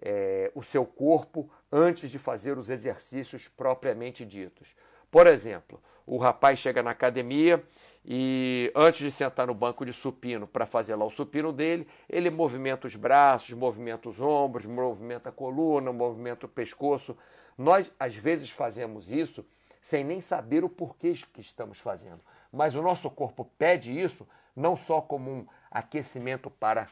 é, 0.00 0.52
o 0.54 0.62
seu 0.62 0.86
corpo 0.86 1.50
antes 1.72 2.08
de 2.08 2.18
fazer 2.20 2.56
os 2.56 2.70
exercícios 2.70 3.48
propriamente 3.48 4.24
ditos? 4.24 4.76
Por 5.10 5.26
exemplo, 5.26 5.82
o 6.06 6.18
rapaz 6.18 6.58
chega 6.60 6.82
na 6.82 6.90
academia 6.90 7.62
e 8.08 8.70
antes 8.72 9.00
de 9.00 9.10
sentar 9.10 9.48
no 9.48 9.54
banco 9.54 9.84
de 9.84 9.92
supino 9.92 10.46
para 10.46 10.64
fazer 10.64 10.94
lá 10.94 11.04
o 11.04 11.10
supino 11.10 11.52
dele, 11.52 11.88
ele 12.08 12.30
movimenta 12.30 12.86
os 12.86 12.94
braços, 12.94 13.52
movimenta 13.52 14.08
os 14.08 14.20
ombros, 14.20 14.64
movimenta 14.64 15.30
a 15.30 15.32
coluna, 15.32 15.92
movimenta 15.92 16.46
o 16.46 16.48
pescoço. 16.48 17.18
Nós, 17.58 17.92
às 17.98 18.14
vezes, 18.14 18.48
fazemos 18.48 19.10
isso 19.10 19.44
sem 19.82 20.04
nem 20.04 20.20
saber 20.20 20.62
o 20.62 20.68
porquê 20.68 21.14
que 21.32 21.40
estamos 21.40 21.80
fazendo. 21.80 22.20
Mas 22.52 22.76
o 22.76 22.82
nosso 22.82 23.10
corpo 23.10 23.44
pede 23.58 23.98
isso 23.98 24.26
não 24.54 24.76
só 24.76 25.00
como 25.00 25.28
um 25.28 25.46
aquecimento 25.68 26.48
para 26.48 26.86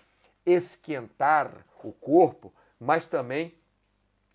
esquentar 0.45 1.65
o 1.83 1.93
corpo, 1.93 2.53
mas 2.79 3.07
também 3.07 3.55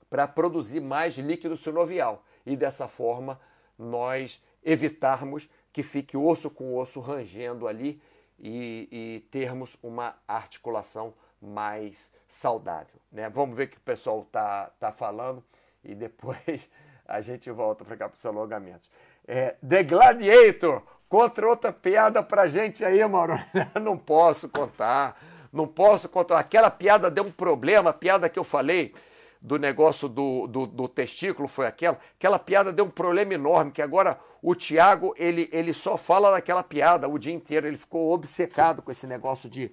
para 0.09 0.27
produzir 0.27 0.79
mais 0.79 1.17
líquido 1.17 1.57
sinovial 1.57 2.23
e 2.45 2.55
dessa 2.55 2.87
forma 2.87 3.39
nós 3.77 4.41
evitarmos 4.63 5.49
que 5.71 5.83
fique 5.83 6.17
osso 6.17 6.49
com 6.49 6.75
osso 6.75 6.99
rangendo 6.99 7.67
ali 7.67 8.01
e, 8.39 8.87
e 8.91 9.19
termos 9.31 9.77
uma 9.83 10.15
articulação 10.27 11.13
mais 11.41 12.11
saudável. 12.27 12.99
Né? 13.11 13.29
Vamos 13.29 13.55
ver 13.55 13.65
o 13.65 13.67
que 13.69 13.77
o 13.77 13.81
pessoal 13.81 14.21
está 14.21 14.71
tá 14.79 14.91
falando 14.91 15.43
e 15.83 15.95
depois 15.95 16.69
a 17.07 17.21
gente 17.21 17.49
volta 17.51 17.83
para 17.85 17.97
cá 17.97 18.09
para 18.09 18.17
os 18.17 18.25
alongamentos. 18.25 18.89
É, 19.27 19.55
The 19.67 19.83
Gladiator, 19.83 20.81
contra 21.07 21.47
outra 21.47 21.71
piada 21.71 22.23
para 22.23 22.47
gente 22.47 22.83
aí, 22.83 23.05
Mauro. 23.07 23.33
Não 23.81 23.97
posso 23.97 24.49
contar, 24.49 25.19
não 25.51 25.67
posso 25.67 26.07
contar. 26.07 26.39
Aquela 26.39 26.69
piada 26.69 27.09
deu 27.09 27.23
um 27.23 27.31
problema, 27.31 27.89
a 27.89 27.93
piada 27.93 28.29
que 28.29 28.37
eu 28.37 28.43
falei 28.43 28.93
do 29.41 29.57
negócio 29.57 30.07
do, 30.07 30.45
do, 30.47 30.67
do, 30.67 30.87
testículo 30.87 31.47
foi 31.47 31.65
aquela. 31.65 31.99
Aquela 32.17 32.37
piada 32.37 32.71
deu 32.71 32.85
um 32.85 32.89
problema 32.89 33.33
enorme, 33.33 33.71
que 33.71 33.81
agora 33.81 34.19
o 34.41 34.55
Tiago, 34.55 35.13
ele, 35.17 35.49
ele 35.51 35.73
só 35.73 35.97
fala 35.97 36.31
daquela 36.31 36.63
piada 36.63 37.07
o 37.07 37.19
dia 37.19 37.33
inteiro. 37.33 37.67
Ele 37.67 37.77
ficou 37.77 38.11
obcecado 38.11 38.81
com 38.81 38.91
esse 38.91 39.05
negócio 39.05 39.49
de... 39.49 39.71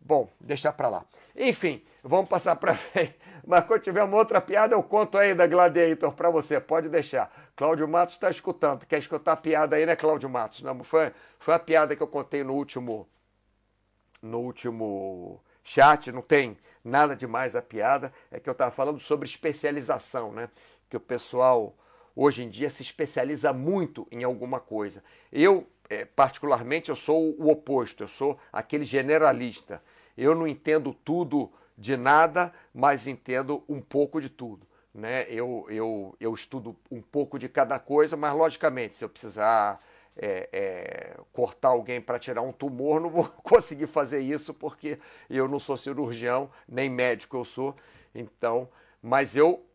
Bom, 0.00 0.28
deixar 0.40 0.72
para 0.72 0.88
lá. 0.88 1.04
Enfim, 1.36 1.82
vamos 2.02 2.28
passar 2.28 2.56
para 2.56 2.74
frente. 2.76 3.14
Mas 3.46 3.64
quando 3.66 3.82
tiver 3.82 4.02
uma 4.02 4.16
outra 4.16 4.40
piada, 4.40 4.74
eu 4.74 4.82
conto 4.82 5.18
aí 5.18 5.34
da 5.34 5.46
Gladiator 5.46 6.12
para 6.12 6.30
você. 6.30 6.60
Pode 6.60 6.88
deixar. 6.88 7.30
Cláudio 7.56 7.88
Matos 7.88 8.14
está 8.14 8.30
escutando. 8.30 8.86
Quer 8.86 8.98
escutar 8.98 9.32
a 9.32 9.36
piada 9.36 9.76
aí, 9.76 9.84
né, 9.84 9.96
Cláudio 9.96 10.28
Matos? 10.28 10.62
Não, 10.62 10.82
foi, 10.84 11.12
foi 11.38 11.54
a 11.54 11.58
piada 11.58 11.94
que 11.94 12.02
eu 12.02 12.08
contei 12.08 12.42
no 12.42 12.54
último... 12.54 13.08
No 14.20 14.40
último 14.40 15.40
chat, 15.62 16.10
não 16.10 16.22
tem 16.22 16.58
nada 16.82 17.14
demais 17.14 17.54
a 17.54 17.62
piada, 17.62 18.12
é 18.30 18.40
que 18.40 18.48
eu 18.48 18.52
estava 18.52 18.70
falando 18.70 18.98
sobre 18.98 19.28
especialização, 19.28 20.32
né? 20.32 20.48
Que 20.88 20.96
o 20.96 21.00
pessoal 21.00 21.76
hoje 22.18 22.42
em 22.42 22.48
dia 22.48 22.68
se 22.68 22.82
especializa 22.82 23.52
muito 23.52 24.04
em 24.10 24.24
alguma 24.24 24.58
coisa. 24.58 25.04
Eu, 25.32 25.68
é, 25.88 26.04
particularmente, 26.04 26.88
eu 26.88 26.96
sou 26.96 27.36
o 27.38 27.48
oposto, 27.48 28.02
eu 28.02 28.08
sou 28.08 28.36
aquele 28.52 28.84
generalista. 28.84 29.80
Eu 30.16 30.34
não 30.34 30.48
entendo 30.48 30.92
tudo 30.92 31.48
de 31.76 31.96
nada, 31.96 32.52
mas 32.74 33.06
entendo 33.06 33.62
um 33.68 33.80
pouco 33.80 34.20
de 34.20 34.28
tudo. 34.28 34.66
Né? 34.92 35.26
Eu, 35.30 35.64
eu, 35.68 36.16
eu 36.18 36.34
estudo 36.34 36.74
um 36.90 37.00
pouco 37.00 37.38
de 37.38 37.48
cada 37.48 37.78
coisa, 37.78 38.16
mas 38.16 38.34
logicamente, 38.34 38.96
se 38.96 39.04
eu 39.04 39.08
precisar 39.08 39.80
é, 40.16 40.48
é, 40.52 41.16
cortar 41.32 41.68
alguém 41.68 42.00
para 42.00 42.18
tirar 42.18 42.42
um 42.42 42.50
tumor, 42.50 43.00
não 43.00 43.10
vou 43.10 43.28
conseguir 43.44 43.86
fazer 43.86 44.18
isso 44.18 44.52
porque 44.52 44.98
eu 45.30 45.46
não 45.46 45.60
sou 45.60 45.76
cirurgião, 45.76 46.50
nem 46.68 46.90
médico 46.90 47.36
eu 47.36 47.44
sou. 47.44 47.76
Então, 48.12 48.68
mas 49.00 49.36
eu 49.36 49.67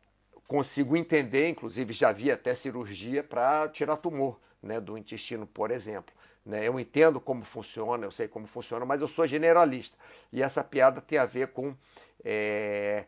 consigo 0.54 0.96
entender, 0.96 1.50
inclusive 1.50 1.92
já 1.94 2.12
vi 2.12 2.30
até 2.30 2.54
cirurgia 2.54 3.24
para 3.24 3.68
tirar 3.70 3.98
tumor 3.98 4.40
né, 4.62 4.80
do 4.80 4.96
intestino, 4.96 5.48
por 5.48 5.72
exemplo. 5.72 6.14
Né? 6.46 6.68
Eu 6.68 6.80
entendo 6.80 7.20
como 7.20 7.44
funciona, 7.44 8.06
eu 8.06 8.12
sei 8.12 8.28
como 8.28 8.46
funciona, 8.46 8.86
mas 8.86 9.02
eu 9.02 9.08
sou 9.08 9.26
generalista. 9.26 9.98
E 10.32 10.44
essa 10.44 10.64
piada 10.64 11.02
tem 11.02 11.18
a 11.18 11.26
ver 11.26 11.48
com 11.48 11.76
é, 12.24 13.06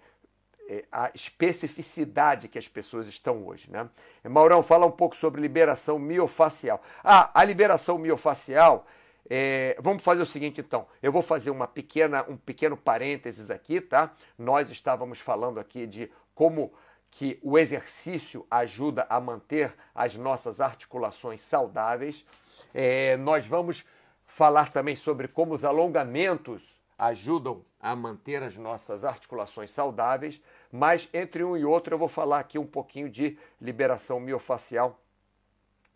é, 0.68 0.86
a 0.92 1.12
especificidade 1.14 2.48
que 2.48 2.58
as 2.58 2.68
pessoas 2.68 3.06
estão 3.06 3.46
hoje. 3.46 3.70
Né? 3.70 3.88
Maurão, 4.24 4.64
fala 4.64 4.88
um 4.88 4.92
pouco 4.92 5.16
sobre 5.16 5.40
liberação 5.40 6.00
miofacial. 6.00 6.82
Ah, 7.04 7.30
a 7.32 7.44
liberação 7.44 8.00
miofacial, 8.00 8.88
é, 9.30 9.78
vamos 9.80 10.02
fazer 10.02 10.24
o 10.24 10.26
seguinte 10.26 10.62
então, 10.62 10.88
eu 11.00 11.12
vou 11.12 11.22
fazer 11.22 11.52
uma 11.52 11.68
pequena, 11.68 12.26
um 12.28 12.38
pequeno 12.38 12.76
parênteses 12.76 13.52
aqui, 13.52 13.80
tá? 13.80 14.12
Nós 14.36 14.72
estávamos 14.72 15.20
falando 15.20 15.60
aqui 15.60 15.86
de 15.86 16.12
como 16.34 16.74
que 17.16 17.40
o 17.42 17.58
exercício 17.58 18.46
ajuda 18.52 19.08
a 19.10 19.22
manter 19.22 19.74
as 19.94 20.18
nossas 20.18 20.60
articulações 20.60 21.40
saudáveis. 21.40 22.26
É, 22.74 23.16
nós 23.16 23.48
vamos 23.48 23.86
falar 24.28 24.70
também 24.70 24.98
sobre 24.98 25.30
como 25.30 25.54
os 25.54 25.64
alongamentos 25.64 26.62
ajudam 27.00 27.64
a 27.80 27.96
manter 27.96 28.44
as 28.44 28.58
nossas 28.58 29.06
articulações 29.06 29.72
saudáveis, 29.72 30.42
mas 30.70 31.08
entre 31.14 31.42
um 31.42 31.56
e 31.56 31.64
outro 31.64 31.94
eu 31.94 31.98
vou 31.98 32.10
falar 32.10 32.40
aqui 32.40 32.60
um 32.60 32.68
pouquinho 32.68 33.10
de 33.10 33.38
liberação 33.62 34.20
miofacial 34.20 35.00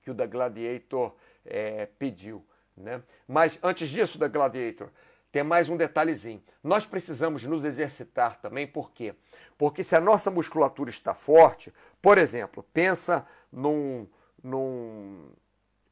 que 0.02 0.10
o 0.10 0.14
da 0.14 0.26
Gladiator 0.26 1.14
é, 1.46 1.86
pediu. 2.00 2.46
Né? 2.78 3.04
Mas 3.28 3.60
antes 3.62 3.90
disso, 3.90 4.18
da 4.18 4.30
Gladiator, 4.30 4.88
tem 5.32 5.44
mais 5.44 5.70
um 5.70 5.78
detalhezinho. 5.78 6.44
Nós 6.64 6.86
precisamos 6.86 7.46
nos 7.46 7.64
exercitar 7.64 8.40
também, 8.40 8.68
por 8.68 8.92
quê? 8.92 9.14
Porque 9.58 9.84
se 9.84 9.96
a 9.96 10.02
nossa 10.02 10.32
musculatura 10.32 10.90
está 10.90 11.14
forte, 11.14 11.74
por 12.02 12.18
exemplo, 12.18 12.66
pensa 12.74 13.28
num, 13.52 14.08
num, 14.44 15.32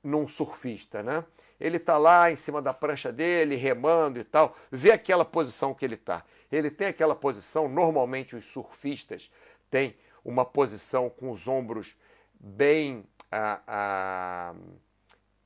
num 0.04 0.28
surfista, 0.28 1.04
né? 1.04 1.24
ele 1.60 1.78
está 1.78 1.98
lá 1.98 2.32
em 2.32 2.36
cima 2.36 2.62
da 2.62 2.74
prancha 2.74 3.12
dele, 3.12 3.56
remando 3.56 4.20
e 4.20 4.24
tal, 4.24 4.56
vê 4.72 4.92
aquela 4.92 5.26
posição 5.26 5.74
que 5.74 5.84
ele 5.84 5.96
está. 5.96 6.24
Ele 6.52 6.70
tem 6.70 6.88
aquela 6.88 7.16
posição, 7.16 7.68
normalmente 7.68 8.36
os 8.36 8.46
surfistas 8.46 9.32
têm 9.70 9.96
uma 10.24 10.46
posição 10.46 11.10
com 11.10 11.32
os 11.32 11.48
ombros 11.48 11.96
bem. 12.40 13.04
Ah, 13.32 13.62
ah, 13.68 14.56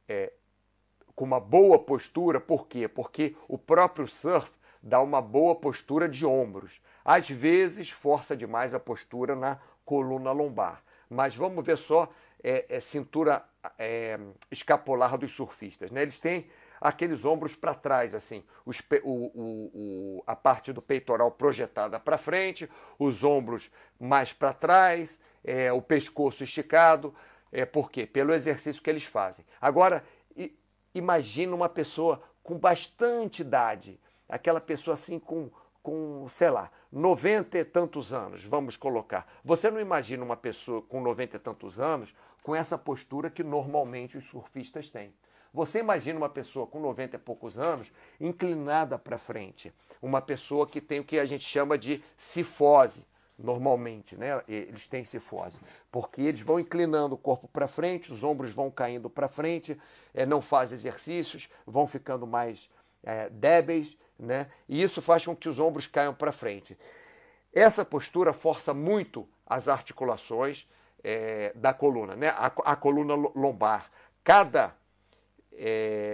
é, 0.08 0.34
com 1.16 1.26
uma 1.26 1.40
boa 1.40 1.80
postura, 1.80 2.40
por 2.40 2.68
quê? 2.68 2.88
Porque 2.88 3.36
o 3.48 3.58
próprio 3.58 4.08
surf 4.08 4.52
dá 4.82 5.02
uma 5.02 5.22
boa 5.22 5.56
postura 5.56 6.08
de 6.08 6.26
ombros. 6.26 6.82
Às 7.04 7.30
vezes 7.30 7.90
força 7.90 8.36
demais 8.36 8.74
a 8.74 8.80
postura 8.80 9.36
na 9.36 9.60
coluna 9.86 10.32
lombar. 10.32 10.82
Mas 11.10 11.36
vamos 11.36 11.66
ver 11.66 11.78
só 11.78 12.10
é, 12.44 12.66
é 12.70 12.80
cintura 12.80 13.44
é, 13.78 14.20
escapular 14.50 15.18
dos 15.18 15.34
surfistas. 15.34 15.92
Né? 15.92 16.02
Eles 16.02 16.20
têm 16.20 16.50
aqueles 16.80 17.26
ombros 17.26 17.56
para 17.56 17.76
trás, 17.76 18.16
assim, 18.16 18.44
os, 18.66 18.82
o, 19.04 19.12
o, 19.12 19.72
o, 19.74 20.24
a 20.26 20.36
parte 20.36 20.74
do 20.74 20.82
peitoral 20.82 21.30
projetada 21.32 22.00
para 22.00 22.18
frente, 22.18 22.68
os 22.98 23.24
ombros 23.24 23.70
mais 24.00 24.34
para 24.34 24.52
trás, 24.52 25.22
é, 25.44 25.72
o 25.72 25.82
pescoço 25.82 26.44
esticado. 26.44 27.14
É, 27.52 27.66
por 27.66 27.92
quê? 27.92 28.08
Pelo 28.08 28.34
exercício 28.34 28.82
que 28.82 28.90
eles 28.90 29.04
fazem. 29.04 29.46
Agora, 29.60 30.04
imagina 30.94 31.56
uma 31.56 31.70
pessoa 31.70 32.22
com 32.44 32.58
bastante 32.58 33.42
idade, 33.42 34.00
aquela 34.28 34.60
pessoa 34.62 34.94
assim 34.94 35.20
com 35.20 35.50
com, 35.82 36.28
sei 36.30 36.50
lá, 36.50 36.72
90 36.92 37.58
e 37.58 37.66
tantos 37.66 38.14
anos, 38.14 38.44
vamos 38.44 38.78
colocar. 38.78 39.28
Você 39.44 39.72
não 39.72 39.80
imagina 39.80 40.24
uma 40.24 40.38
pessoa 40.38 40.82
com 40.82 41.02
90 41.02 41.38
e 41.38 41.40
tantos 41.40 41.80
anos 41.80 42.14
com 42.44 42.56
essa 42.56 42.78
postura 42.78 43.30
que 43.30 43.44
normalmente 43.44 44.18
os 44.18 44.26
surfistas 44.26 44.90
têm. 44.90 45.14
Você 45.54 45.80
imagina 45.80 46.18
uma 46.18 46.30
pessoa 46.30 46.66
com 46.66 46.80
90 46.80 47.16
e 47.16 47.20
poucos 47.20 47.60
anos 47.60 47.92
inclinada 48.20 48.98
para 48.98 49.18
frente, 49.18 49.74
uma 50.02 50.22
pessoa 50.22 50.66
que 50.66 50.80
tem 50.80 51.02
o 51.02 51.04
que 51.04 51.20
a 51.20 51.26
gente 51.26 51.44
chama 51.44 51.78
de 51.78 52.02
cifose, 52.16 53.06
normalmente, 53.44 54.16
né? 54.16 54.42
Eles 54.48 54.88
têm 54.88 55.04
cifose, 55.04 55.60
porque 55.92 56.22
eles 56.22 56.42
vão 56.42 56.60
inclinando 56.60 57.16
o 57.16 57.18
corpo 57.18 57.48
para 57.48 57.68
frente, 57.68 58.12
os 58.12 58.24
ombros 58.24 58.52
vão 58.52 58.70
caindo 58.70 59.10
para 59.10 59.28
frente, 59.28 59.80
é, 60.14 60.26
não 60.26 60.42
fazem 60.42 60.76
exercícios, 60.76 61.50
vão 61.66 61.88
ficando 61.88 62.28
mais 62.28 62.70
é, 63.04 63.30
débeis, 63.30 63.98
né? 64.18 64.50
E 64.68 64.82
isso 64.82 65.02
faz 65.02 65.26
com 65.26 65.36
que 65.36 65.50
os 65.50 65.60
ombros 65.60 65.88
caiam 65.88 66.14
para 66.14 66.32
frente. 66.32 66.78
Essa 67.54 67.84
postura 67.84 68.34
força 68.34 68.74
muito 68.74 69.28
as 69.46 69.68
articulações 69.68 70.68
é, 71.04 71.52
da 71.56 71.74
coluna, 71.74 72.16
né? 72.16 72.30
A, 72.30 72.46
a, 72.46 72.76
coluna 72.76 73.16
lombar. 73.16 73.92
Cada 74.24 74.76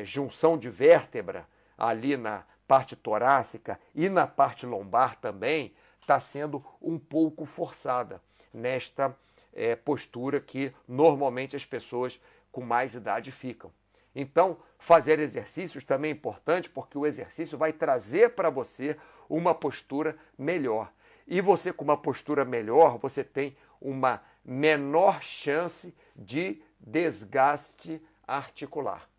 junção 0.03 0.57
de 0.57 0.69
vértebra 0.69 1.47
ali 1.77 2.17
na 2.17 2.43
parte 2.67 2.95
torácica 2.95 3.79
e 3.95 4.09
na 4.09 4.27
parte 4.27 4.65
lombar 4.65 5.15
também 5.21 5.73
está 6.07 6.21
sendo 6.21 6.63
um 6.81 6.97
pouco 6.97 7.45
forçada 7.45 8.21
nesta 8.53 9.13
é, 9.53 9.75
postura 9.75 10.39
que 10.39 10.73
normalmente 10.87 11.53
as 11.53 11.65
pessoas 11.65 12.17
com 12.49 12.61
mais 12.61 12.95
idade 12.95 13.29
ficam. 13.29 13.69
Então, 14.15 14.57
fazer 14.79 15.19
exercícios 15.19 15.83
também 15.83 16.11
é 16.11 16.13
importante 16.13 16.69
porque 16.69 16.97
o 16.97 17.05
exercício 17.05 17.57
vai 17.57 17.73
trazer 17.73 18.29
para 18.29 18.49
você 18.49 18.97
uma 19.29 19.53
postura 19.53 20.17
melhor. 20.37 20.89
E 21.27 21.41
você, 21.41 21.73
com 21.73 21.83
uma 21.83 21.97
postura 21.97 22.45
melhor, 22.45 22.97
você 22.97 23.21
tem 23.21 23.57
uma 23.81 24.23
menor 24.45 25.21
chance 25.21 25.93
de 26.15 26.61
desgaste 26.79 28.01
articular. 28.25 29.09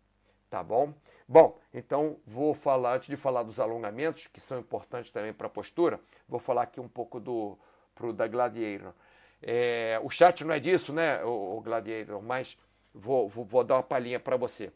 Tá 0.49 0.63
bom? 0.63 0.91
Bom, 1.31 1.59
então 1.71 2.17
vou 2.25 2.55
falar, 2.55 2.95
antes 2.95 3.07
de 3.07 3.15
falar 3.15 3.43
dos 3.43 3.59
alongamentos, 3.59 4.27
que 4.27 4.41
são 4.41 4.59
importantes 4.59 5.11
também 5.11 5.31
para 5.31 5.47
a 5.47 5.49
postura, 5.49 6.01
vou 6.27 6.39
falar 6.39 6.63
aqui 6.63 6.79
um 6.79 6.87
pouco 6.87 7.19
do 7.19 7.57
pro 7.93 8.11
da 8.11 8.27
Gladiator. 8.27 8.93
É, 9.41 10.01
o 10.03 10.09
chat 10.09 10.43
não 10.43 10.53
é 10.53 10.59
disso, 10.59 10.91
né, 10.91 11.23
o, 11.23 11.57
o 11.57 11.61
Gladiator, 11.61 12.21
mas 12.21 12.57
vou, 12.93 13.29
vou, 13.29 13.45
vou 13.45 13.63
dar 13.63 13.75
uma 13.75 13.83
palhinha 13.83 14.19
para 14.19 14.35
você 14.35 14.73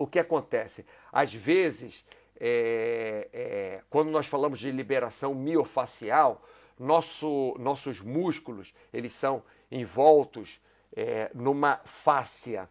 o 0.00 0.06
que 0.06 0.18
acontece? 0.18 0.86
Às 1.12 1.34
vezes, 1.34 2.02
é, 2.40 3.82
quando 3.90 4.10
nós 4.10 4.26
falamos 4.26 4.58
de 4.58 4.70
liberação 4.70 5.34
miofacial, 5.34 6.42
nosso, 6.78 7.54
nossos 7.58 8.00
músculos 8.00 8.72
eles 8.94 9.12
são 9.12 9.42
envoltos 9.70 10.58
é, 10.96 11.30
numa 11.34 11.82
fáscia. 11.84 12.66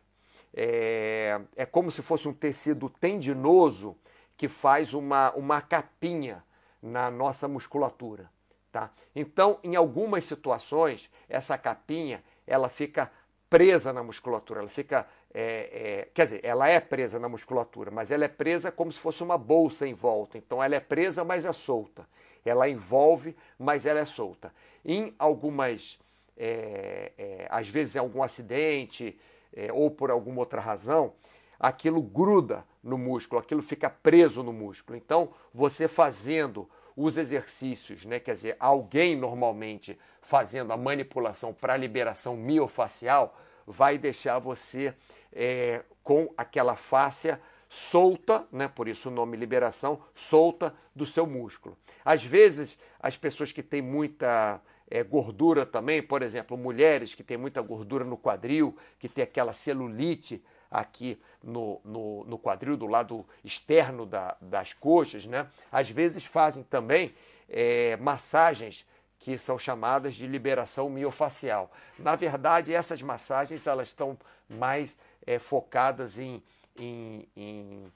É, 0.53 1.39
é 1.55 1.65
como 1.65 1.91
se 1.91 2.01
fosse 2.01 2.27
um 2.27 2.33
tecido 2.33 2.89
tendinoso 2.89 3.95
que 4.35 4.47
faz 4.47 4.93
uma, 4.93 5.31
uma 5.31 5.61
capinha 5.61 6.43
na 6.81 7.11
nossa 7.11 7.47
musculatura. 7.47 8.29
Tá? 8.71 8.91
Então, 9.15 9.59
em 9.63 9.75
algumas 9.75 10.25
situações, 10.25 11.09
essa 11.27 11.57
capinha 11.57 12.23
ela 12.45 12.69
fica 12.69 13.11
presa 13.49 13.91
na 13.91 14.03
musculatura, 14.03 14.61
ela 14.61 14.69
fica, 14.69 15.07
é, 15.33 16.03
é, 16.03 16.07
quer 16.13 16.23
dizer, 16.23 16.39
ela 16.43 16.67
é 16.67 16.79
presa 16.79 17.19
na 17.19 17.27
musculatura, 17.27 17.89
mas 17.89 18.11
ela 18.11 18.25
é 18.25 18.27
presa 18.27 18.71
como 18.71 18.91
se 18.91 18.99
fosse 18.99 19.23
uma 19.23 19.37
bolsa 19.37 19.87
em 19.87 19.93
volta. 19.93 20.37
Então, 20.37 20.63
ela 20.63 20.75
é 20.75 20.79
presa, 20.79 21.23
mas 21.23 21.45
é 21.45 21.51
solta. 21.51 22.07
Ela 22.45 22.69
envolve, 22.69 23.35
mas 23.57 23.85
ela 23.85 23.99
é 23.99 24.05
solta. 24.05 24.53
Em 24.85 25.13
algumas, 25.19 25.99
é, 26.37 27.11
é 27.17 27.47
às 27.49 27.67
vezes, 27.67 27.95
em 27.95 27.99
algum 27.99 28.23
acidente 28.23 29.19
é, 29.53 29.71
ou 29.71 29.89
por 29.91 30.11
alguma 30.11 30.39
outra 30.39 30.61
razão, 30.61 31.13
aquilo 31.59 32.01
gruda 32.01 32.65
no 32.83 32.97
músculo, 32.97 33.41
aquilo 33.41 33.61
fica 33.61 33.89
preso 33.89 34.41
no 34.41 34.53
músculo. 34.53 34.97
Então, 34.97 35.29
você 35.53 35.87
fazendo 35.87 36.69
os 36.95 37.17
exercícios, 37.17 38.05
né? 38.05 38.19
quer 38.19 38.35
dizer, 38.35 38.57
alguém 38.59 39.15
normalmente 39.15 39.97
fazendo 40.21 40.73
a 40.73 40.77
manipulação 40.77 41.53
para 41.53 41.77
liberação 41.77 42.35
miofacial 42.35 43.37
vai 43.65 43.97
deixar 43.97 44.39
você 44.39 44.93
é, 45.31 45.83
com 46.03 46.33
aquela 46.35 46.75
fáscia 46.75 47.39
solta, 47.69 48.45
né? 48.51 48.67
por 48.67 48.87
isso 48.87 49.09
o 49.09 49.11
nome 49.11 49.37
liberação, 49.37 50.01
solta 50.15 50.75
do 50.93 51.05
seu 51.05 51.25
músculo. 51.25 51.77
Às 52.03 52.23
vezes, 52.23 52.77
as 52.99 53.15
pessoas 53.15 53.51
que 53.51 53.63
têm 53.63 53.81
muita 53.81 54.59
é, 54.89 55.03
gordura 55.03 55.65
também, 55.65 56.01
por 56.01 56.21
exemplo, 56.21 56.57
mulheres 56.57 57.13
que 57.13 57.23
têm 57.23 57.37
muita 57.37 57.61
gordura 57.61 58.03
no 58.03 58.17
quadril, 58.17 58.75
que 58.97 59.07
tem 59.07 59.23
aquela 59.23 59.53
celulite 59.53 60.43
aqui 60.69 61.19
no, 61.43 61.79
no, 61.83 62.23
no 62.25 62.39
quadril, 62.39 62.77
do 62.77 62.87
lado 62.87 63.25
externo 63.43 64.05
da, 64.05 64.35
das 64.41 64.73
coxas, 64.73 65.25
né? 65.25 65.47
Às 65.71 65.89
vezes 65.89 66.25
fazem 66.25 66.63
também 66.63 67.13
é, 67.47 67.97
massagens 67.97 68.85
que 69.19 69.37
são 69.37 69.59
chamadas 69.59 70.15
de 70.15 70.25
liberação 70.25 70.89
miofacial. 70.89 71.71
Na 71.97 72.15
verdade, 72.15 72.73
essas 72.73 73.01
massagens 73.01 73.67
elas 73.67 73.87
estão 73.87 74.17
mais 74.47 74.95
é, 75.25 75.37
focadas 75.37 76.17
em, 76.17 76.41
em, 76.77 77.27
em, 77.35 77.93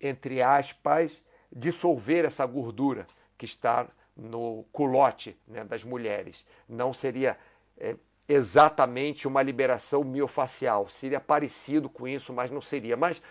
entre 0.00 0.40
aspas, 0.40 1.22
dissolver 1.52 2.24
essa 2.24 2.46
gordura 2.46 3.06
que 3.36 3.44
está 3.44 3.86
no 4.18 4.64
culote 4.72 5.38
né, 5.46 5.64
das 5.64 5.84
mulheres. 5.84 6.44
Não 6.68 6.92
seria 6.92 7.38
é, 7.78 7.96
exatamente 8.28 9.28
uma 9.28 9.42
liberação 9.42 10.02
miofacial. 10.02 10.88
Seria 10.88 11.20
parecido 11.20 11.88
com 11.88 12.06
isso, 12.06 12.32
mas 12.32 12.50
não 12.50 12.60
seria. 12.60 12.96
Mas, 12.96 13.22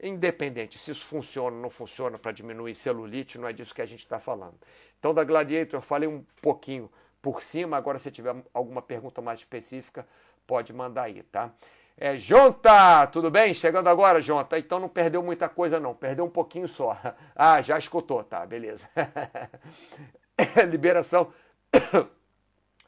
independente 0.00 0.78
se 0.78 0.92
isso 0.92 1.04
funciona 1.04 1.56
ou 1.56 1.62
não 1.62 1.70
funciona 1.70 2.16
para 2.18 2.32
diminuir 2.32 2.76
celulite, 2.76 3.38
não 3.38 3.48
é 3.48 3.52
disso 3.52 3.74
que 3.74 3.82
a 3.82 3.86
gente 3.86 4.00
está 4.00 4.20
falando. 4.20 4.54
Então, 4.98 5.12
da 5.12 5.24
Gladiator, 5.24 5.78
eu 5.78 5.82
falei 5.82 6.08
um 6.08 6.24
pouquinho 6.40 6.90
por 7.20 7.42
cima. 7.42 7.76
Agora, 7.76 7.98
se 7.98 8.10
tiver 8.10 8.34
alguma 8.54 8.80
pergunta 8.80 9.20
mais 9.20 9.40
específica, 9.40 10.06
pode 10.46 10.72
mandar 10.72 11.02
aí, 11.02 11.22
tá? 11.24 11.52
É, 11.98 12.14
Jonta, 12.16 13.06
tudo 13.06 13.30
bem? 13.30 13.54
Chegando 13.54 13.88
agora, 13.88 14.20
Jonta. 14.20 14.58
Então 14.58 14.78
não 14.78 14.88
perdeu 14.88 15.22
muita 15.22 15.48
coisa, 15.48 15.80
não. 15.80 15.94
Perdeu 15.94 16.26
um 16.26 16.30
pouquinho 16.30 16.68
só. 16.68 16.96
Ah, 17.34 17.60
já 17.60 17.76
escutou, 17.76 18.24
tá, 18.24 18.46
beleza. 18.46 18.88
Liberação 20.68 21.32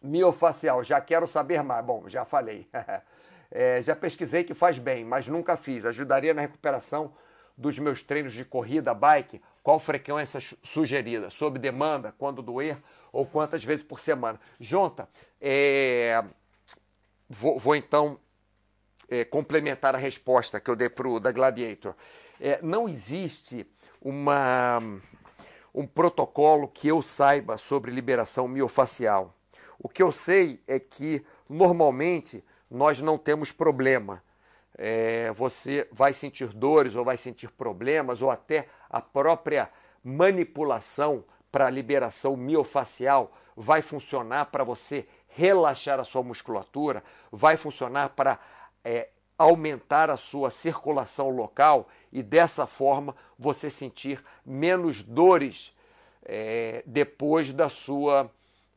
Miofacial, 0.03 0.85
já 0.85 1.01
quero 1.01 1.27
saber 1.27 1.63
mais. 1.63 1.85
Bom, 1.85 2.09
já 2.09 2.25
falei. 2.25 2.69
é, 3.51 3.83
já 3.83 3.97
pesquisei 3.97 4.45
que 4.45 4.55
faz 4.55 4.79
bem, 4.79 5.05
mas 5.05 5.27
nunca 5.27 5.57
fiz. 5.57 5.85
Ajudaria 5.85 6.33
na 6.33 6.43
recuperação 6.43 7.13
dos 7.57 7.79
meus 7.79 8.05
treinos 8.05 8.33
de 8.33 8.45
corrida, 8.45 8.95
bike? 8.95 9.43
Qual 9.63 9.79
frequência 9.79 10.41
sugerida? 10.63 11.31
Sob 11.31 11.59
demanda? 11.59 12.15
Quando 12.17 12.41
doer? 12.41 12.79
Ou 13.13 13.27
quantas 13.27 13.65
vezes 13.65 13.85
por 13.85 13.99
semana? 13.99 14.41
Jonta, 14.61 15.09
é... 15.41 16.25
vou, 17.29 17.59
vou, 17.59 17.75
então 17.75 18.21
é, 19.09 19.25
complementar 19.25 19.95
a 19.95 19.99
resposta 19.99 20.61
que 20.61 20.71
eu 20.71 20.77
dei 20.77 20.89
para 20.89 21.09
o 21.09 21.19
da 21.19 21.33
Gladiator. 21.33 21.95
É, 22.41 22.63
não 22.63 22.89
existe 22.89 23.67
uma, 24.01 24.79
um 25.79 25.87
protocolo 25.87 26.67
que 26.67 26.89
eu 26.89 27.01
saiba 27.01 27.57
sobre 27.57 27.93
liberação 27.93 28.49
miofacial. 28.49 29.33
O 29.79 29.89
que 29.89 30.03
eu 30.03 30.11
sei 30.11 30.61
é 30.67 30.81
que 30.81 31.25
normalmente 31.49 32.45
nós 32.69 33.01
não 33.01 33.17
temos 33.17 33.53
problema. 33.53 34.21
É, 34.77 35.31
você 35.31 35.89
vai 35.93 36.13
sentir 36.13 36.49
dores 36.49 36.97
ou 36.97 37.05
vai 37.05 37.17
sentir 37.17 37.49
problemas 37.53 38.23
ou 38.23 38.29
até 38.29 38.67
a 38.91 39.01
própria 39.01 39.71
manipulação 40.03 41.25
para 41.53 41.71
liberação 41.71 42.37
miofacial 42.37 43.33
vai 43.57 43.81
funcionar 43.81 44.47
para 44.47 44.65
você 44.65 45.07
relaxar 45.29 46.01
a 46.01 46.05
sua 46.05 46.25
musculatura, 46.25 47.05
vai 47.31 47.57
funcionar 47.57 48.09
para 48.11 48.41
é, 48.85 49.11
aumentar 49.39 50.11
a 50.11 50.17
sua 50.17 50.51
circulação 50.51 51.31
local 51.31 51.89
e 52.13 52.21
dessa 52.21 52.67
forma 52.67 53.15
você 53.39 53.71
sentir 53.71 54.23
menos 54.45 55.03
dores 55.03 55.75
é, 56.25 56.83
depois 56.87 57.53
da 57.53 57.69
sua 57.69 58.31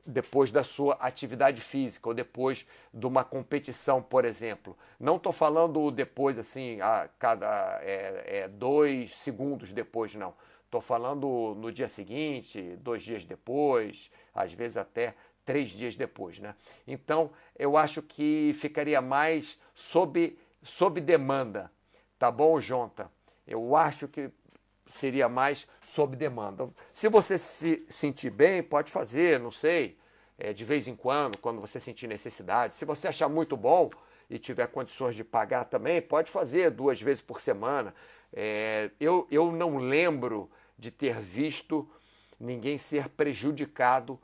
depois 0.04 0.52
da 0.52 0.64
sua 0.64 0.96
atividade 0.96 1.62
física 1.62 2.10
ou 2.10 2.16
depois 2.16 2.66
de 2.92 3.06
uma 3.06 3.24
competição, 3.24 4.02
por 4.02 4.26
exemplo. 4.26 4.76
Não 5.00 5.18
estou 5.18 5.32
falando 5.32 5.92
depois, 5.92 6.40
assim, 6.40 6.82
a 6.82 7.08
cada 7.20 7.80
é, 7.84 8.24
é, 8.26 8.48
dois 8.48 9.16
segundos 9.18 9.72
depois, 9.72 10.16
não. 10.16 10.34
Estou 10.66 10.82
falando 10.82 11.56
no 11.56 11.72
dia 11.72 11.88
seguinte, 11.88 12.78
dois 12.78 13.04
dias 13.04 13.26
depois, 13.26 14.10
às 14.34 14.52
vezes 14.54 14.78
até 14.78 15.14
três 15.46 15.70
dias 15.70 15.96
depois, 15.96 16.40
né? 16.40 16.56
Então, 16.88 17.30
eu 17.58 17.78
acho 17.78 18.02
que 18.02 18.56
ficaria 18.60 19.02
mais 19.02 19.60
sob, 19.76 20.38
sob 20.64 21.02
demanda, 21.02 21.72
tá 22.18 22.32
bom, 22.32 22.60
Jonta? 22.60 23.12
Eu 23.46 23.76
acho 23.76 24.08
que 24.08 24.32
seria 24.86 25.30
mais 25.30 25.68
sob 25.82 26.16
demanda. 26.16 26.70
Se 26.94 27.08
você 27.08 27.38
se 27.38 27.86
sentir 27.90 28.30
bem, 28.30 28.62
pode 28.62 28.92
fazer, 28.92 29.40
não 29.40 29.52
sei, 29.52 29.98
é, 30.38 30.54
de 30.54 30.66
vez 30.66 30.88
em 30.88 30.96
quando, 30.96 31.38
quando 31.38 31.62
você 31.62 31.80
sentir 31.80 32.08
necessidade. 32.08 32.76
Se 32.76 32.86
você 32.86 33.08
achar 33.08 33.30
muito 33.30 33.56
bom 33.56 33.90
e 34.30 34.40
tiver 34.40 34.68
condições 34.68 35.16
de 35.16 35.24
pagar 35.24 35.66
também, 35.66 36.02
pode 36.02 36.32
fazer 36.32 36.72
duas 36.72 37.02
vezes 37.02 37.22
por 37.22 37.40
semana. 37.40 37.94
É, 38.34 38.90
eu, 39.00 39.28
eu 39.30 39.52
não 39.52 39.78
lembro 39.78 40.50
de 40.78 40.90
ter 40.90 41.22
visto 41.22 41.88
ninguém 42.40 42.78
ser 42.78 43.08
prejudicado 43.10 44.20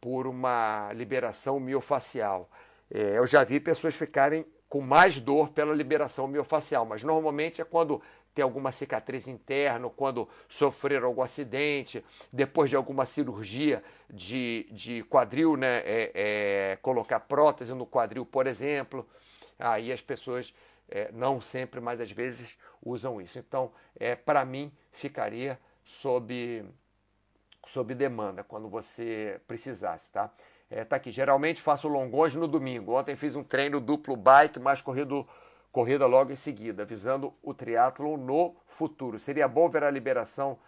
por 0.00 0.26
uma 0.26 0.92
liberação 0.94 1.60
miofacial. 1.60 2.50
É, 2.90 3.18
eu 3.18 3.26
já 3.26 3.44
vi 3.44 3.60
pessoas 3.60 3.94
ficarem 3.94 4.44
com 4.68 4.80
mais 4.80 5.18
dor 5.18 5.50
pela 5.50 5.74
liberação 5.74 6.26
miofacial, 6.26 6.84
mas 6.84 7.04
normalmente 7.04 7.60
é 7.60 7.64
quando 7.64 8.02
tem 8.34 8.42
alguma 8.42 8.72
cicatriz 8.72 9.28
interna, 9.28 9.88
quando 9.90 10.28
sofreram 10.48 11.08
algum 11.08 11.22
acidente, 11.22 12.04
depois 12.32 12.70
de 12.70 12.76
alguma 12.76 13.04
cirurgia 13.04 13.82
de, 14.08 14.66
de 14.70 15.02
quadril, 15.04 15.56
né, 15.56 15.78
é, 15.84 16.12
é, 16.14 16.78
colocar 16.80 17.20
prótese 17.20 17.74
no 17.74 17.86
quadril, 17.86 18.24
por 18.24 18.46
exemplo, 18.46 19.06
aí 19.58 19.92
as 19.92 20.00
pessoas 20.00 20.54
é, 20.88 21.10
não 21.12 21.40
sempre, 21.40 21.80
mas 21.80 22.00
às 22.00 22.10
vezes 22.10 22.56
usam 22.82 23.20
isso. 23.20 23.38
Então, 23.38 23.72
é, 23.98 24.14
para 24.14 24.44
mim, 24.44 24.72
ficaria 24.92 25.58
sob, 25.84 26.64
sob 27.66 27.94
demanda 27.94 28.42
quando 28.42 28.68
você 28.68 29.40
precisasse, 29.46 30.10
tá? 30.10 30.30
É, 30.70 30.84
tá 30.84 30.96
aqui, 30.96 31.12
geralmente 31.12 31.60
faço 31.60 31.86
longões 31.86 32.34
no 32.34 32.48
domingo. 32.48 32.94
Ontem 32.94 33.14
fiz 33.14 33.36
um 33.36 33.44
treino 33.44 33.78
duplo 33.78 34.16
bike, 34.16 34.58
mais 34.58 34.80
corrido 34.80 35.28
corrida 35.72 36.06
logo 36.06 36.30
em 36.30 36.36
seguida, 36.36 36.84
visando 36.84 37.32
o 37.42 37.54
triatlo 37.54 38.16
no 38.16 38.54
futuro. 38.66 39.18
Seria 39.18 39.48
bom 39.48 39.68
ver 39.68 39.82
a 39.82 39.90
liberação 39.90 40.58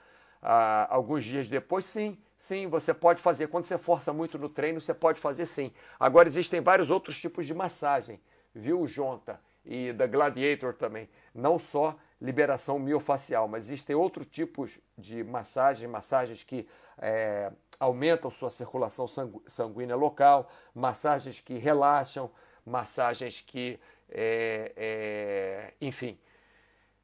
ah, 0.42 0.88
alguns 0.90 1.24
dias 1.24 1.48
depois? 1.48 1.84
Sim, 1.84 2.18
sim, 2.38 2.66
você 2.66 2.94
pode 2.94 3.20
fazer. 3.20 3.48
Quando 3.48 3.66
você 3.66 3.76
força 3.76 4.12
muito 4.12 4.38
no 4.38 4.48
treino, 4.48 4.80
você 4.80 4.94
pode 4.94 5.20
fazer 5.20 5.46
sim. 5.46 5.70
Agora 6.00 6.26
existem 6.26 6.60
vários 6.60 6.90
outros 6.90 7.20
tipos 7.20 7.46
de 7.46 7.52
massagem, 7.52 8.18
viu, 8.54 8.86
Jonta? 8.86 9.38
E 9.64 9.92
da 9.92 10.06
Gladiator 10.06 10.74
também. 10.74 11.08
Não 11.34 11.58
só 11.58 11.96
liberação 12.20 12.78
miofacial, 12.78 13.46
mas 13.46 13.66
existem 13.66 13.94
outros 13.94 14.26
tipos 14.26 14.78
de 14.96 15.22
massagem, 15.22 15.86
massagens 15.86 16.42
que 16.42 16.66
é, 16.98 17.52
aumentam 17.78 18.30
sua 18.30 18.50
circulação 18.50 19.06
sanguínea 19.46 19.96
local, 19.96 20.50
massagens 20.74 21.40
que 21.40 21.58
relaxam, 21.58 22.30
massagens 22.64 23.40
que 23.40 23.78
é, 24.10 24.72
é, 24.76 25.74
enfim, 25.80 26.18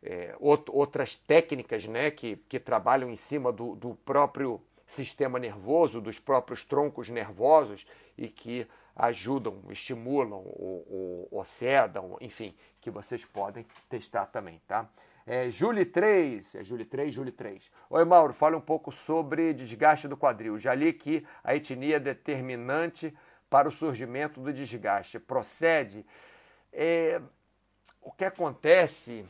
é, 0.02 0.34
outras 0.38 1.14
técnicas 1.14 1.86
né, 1.86 2.10
que, 2.10 2.36
que 2.48 2.58
trabalham 2.58 3.10
em 3.10 3.16
cima 3.16 3.52
do, 3.52 3.74
do 3.74 3.94
próprio 4.04 4.60
sistema 4.86 5.38
nervoso, 5.38 6.00
dos 6.00 6.18
próprios 6.18 6.64
troncos 6.64 7.08
nervosos 7.08 7.86
e 8.16 8.28
que 8.28 8.66
ajudam, 8.96 9.62
estimulam 9.70 10.38
ou, 10.38 10.86
ou, 10.90 11.28
ou 11.30 11.44
sedam, 11.44 12.16
enfim, 12.20 12.54
que 12.80 12.90
vocês 12.90 13.24
podem 13.24 13.64
testar 13.88 14.26
também, 14.26 14.60
tá? 14.66 14.88
É, 15.26 15.48
Julie 15.48 15.84
3, 15.84 16.56
é 16.56 16.64
Julie 16.64 16.84
3, 16.84 17.14
Julie 17.14 17.32
3. 17.32 17.70
Oi, 17.90 18.04
Mauro, 18.04 18.32
fala 18.32 18.56
um 18.56 18.60
pouco 18.60 18.90
sobre 18.90 19.52
desgaste 19.52 20.08
do 20.08 20.16
quadril. 20.16 20.58
Já 20.58 20.74
li 20.74 20.92
que 20.92 21.24
a 21.44 21.54
etnia 21.54 21.96
é 21.96 22.00
determinante 22.00 23.14
para 23.48 23.68
o 23.68 23.72
surgimento 23.72 24.40
do 24.40 24.52
desgaste. 24.52 25.20
Procede? 25.20 26.04
É, 26.72 27.20
o 28.00 28.10
que 28.12 28.24
acontece 28.24 29.24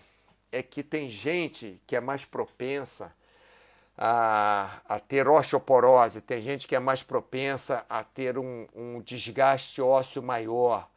é 0.52 0.62
que 0.62 0.82
tem 0.82 1.10
gente 1.10 1.80
que 1.86 1.96
é 1.96 2.00
mais 2.00 2.24
propensa 2.24 3.12
a, 3.96 4.80
a 4.88 4.98
ter 4.98 5.28
osteoporose, 5.28 6.20
tem 6.20 6.40
gente 6.40 6.66
que 6.66 6.74
é 6.74 6.78
mais 6.78 7.02
propensa 7.02 7.84
a 7.88 8.02
ter 8.02 8.38
um, 8.38 8.66
um 8.74 9.00
desgaste 9.00 9.82
ósseo 9.82 10.22
maior. 10.22 10.88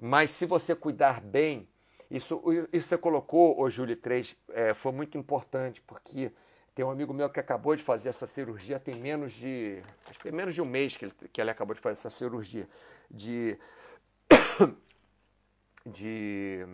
Mas 0.00 0.30
se 0.30 0.46
você 0.46 0.74
cuidar 0.74 1.20
bem, 1.20 1.68
isso, 2.10 2.42
isso 2.72 2.88
você 2.88 2.98
colocou, 2.98 3.60
ô 3.60 3.70
Júlio 3.70 3.96
3, 3.96 4.34
é, 4.48 4.74
foi 4.74 4.90
muito 4.90 5.16
importante, 5.16 5.80
porque 5.82 6.32
tem 6.74 6.84
um 6.84 6.90
amigo 6.90 7.14
meu 7.14 7.30
que 7.30 7.38
acabou 7.38 7.76
de 7.76 7.82
fazer 7.82 8.08
essa 8.08 8.26
cirurgia, 8.26 8.80
tem 8.80 8.96
menos 8.96 9.32
de. 9.32 9.80
Acho 10.08 10.18
que 10.18 10.24
tem 10.24 10.32
menos 10.32 10.54
de 10.54 10.62
um 10.62 10.64
mês 10.64 10.96
que 10.96 11.04
ele, 11.04 11.14
que 11.32 11.40
ele 11.40 11.50
acabou 11.50 11.74
de 11.74 11.80
fazer 11.80 11.92
essa 11.92 12.10
cirurgia 12.10 12.68
de. 13.08 13.56
De 15.86 16.66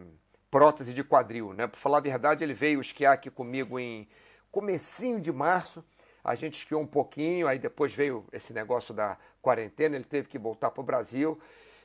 prótese 0.51 0.95
de 0.95 1.05
quadril, 1.05 1.53
né? 1.53 1.67
Para 1.67 1.79
falar 1.79 1.99
a 1.99 2.01
verdade, 2.01 2.43
ele 2.43 2.55
veio 2.55 2.81
esquiar 2.81 3.13
aqui 3.13 3.31
comigo 3.31 3.79
em 3.79 4.09
comecinho 4.51 5.21
de 5.21 5.33
março. 5.33 5.85
A 6.25 6.35
gente 6.35 6.59
esquiou 6.59 6.81
um 6.81 6.87
pouquinho, 6.87 7.47
aí 7.47 7.59
depois 7.59 7.95
veio 7.95 8.27
esse 8.33 8.53
negócio 8.53 8.93
da 8.93 9.17
quarentena, 9.41 9.97
ele 9.97 10.05
teve 10.05 10.29
que 10.29 10.39
voltar 10.39 10.71
para 10.71 10.81
o 10.81 10.85
Brasil. 10.85 11.41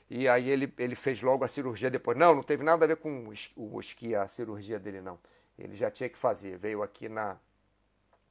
E 0.10 0.28
aí 0.28 0.50
ele, 0.50 0.74
ele 0.78 0.96
fez 0.96 1.22
logo 1.22 1.44
a 1.46 1.48
cirurgia 1.48 1.90
depois. 1.90 2.18
Não, 2.18 2.36
não 2.36 2.44
teve 2.44 2.64
nada 2.64 2.84
a 2.86 2.88
ver 2.88 2.98
com 2.98 3.32
o 3.56 3.80
esqui, 3.80 4.16
a 4.16 4.28
cirurgia 4.28 4.80
dele, 4.80 5.00
não. 5.00 5.20
Ele 5.58 5.76
já 5.76 5.92
tinha 5.92 6.10
que 6.10 6.18
fazer. 6.18 6.58
Veio 6.58 6.82
aqui 6.82 7.08
na, 7.08 7.38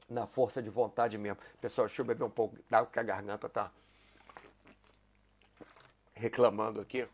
na 0.08 0.26
força 0.26 0.60
de 0.60 0.68
vontade 0.68 1.16
mesmo. 1.16 1.38
Pessoal, 1.60 1.86
deixa 1.86 2.02
eu 2.02 2.06
beber 2.06 2.24
um 2.24 2.30
pouco 2.30 2.56
d'água 2.68 2.90
que 2.92 2.98
a 2.98 3.02
garganta 3.02 3.48
tá 3.48 3.70
reclamando 6.14 6.80
aqui. 6.80 7.08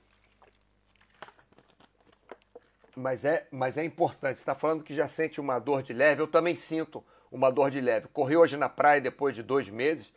Mas 2.96 3.24
é, 3.26 3.46
mas 3.50 3.76
é 3.76 3.84
importante. 3.84 4.36
Você 4.36 4.42
está 4.42 4.54
falando 4.54 4.82
que 4.82 4.94
já 4.94 5.06
sente 5.06 5.40
uma 5.40 5.58
dor 5.58 5.82
de 5.82 5.92
leve. 5.92 6.22
Eu 6.22 6.26
também 6.26 6.56
sinto 6.56 7.04
uma 7.30 7.50
dor 7.50 7.70
de 7.70 7.80
leve. 7.80 8.08
Corri 8.08 8.36
hoje 8.36 8.56
na 8.56 8.68
praia 8.68 9.00
depois 9.00 9.34
de 9.34 9.42
dois 9.42 9.68
meses. 9.68 10.12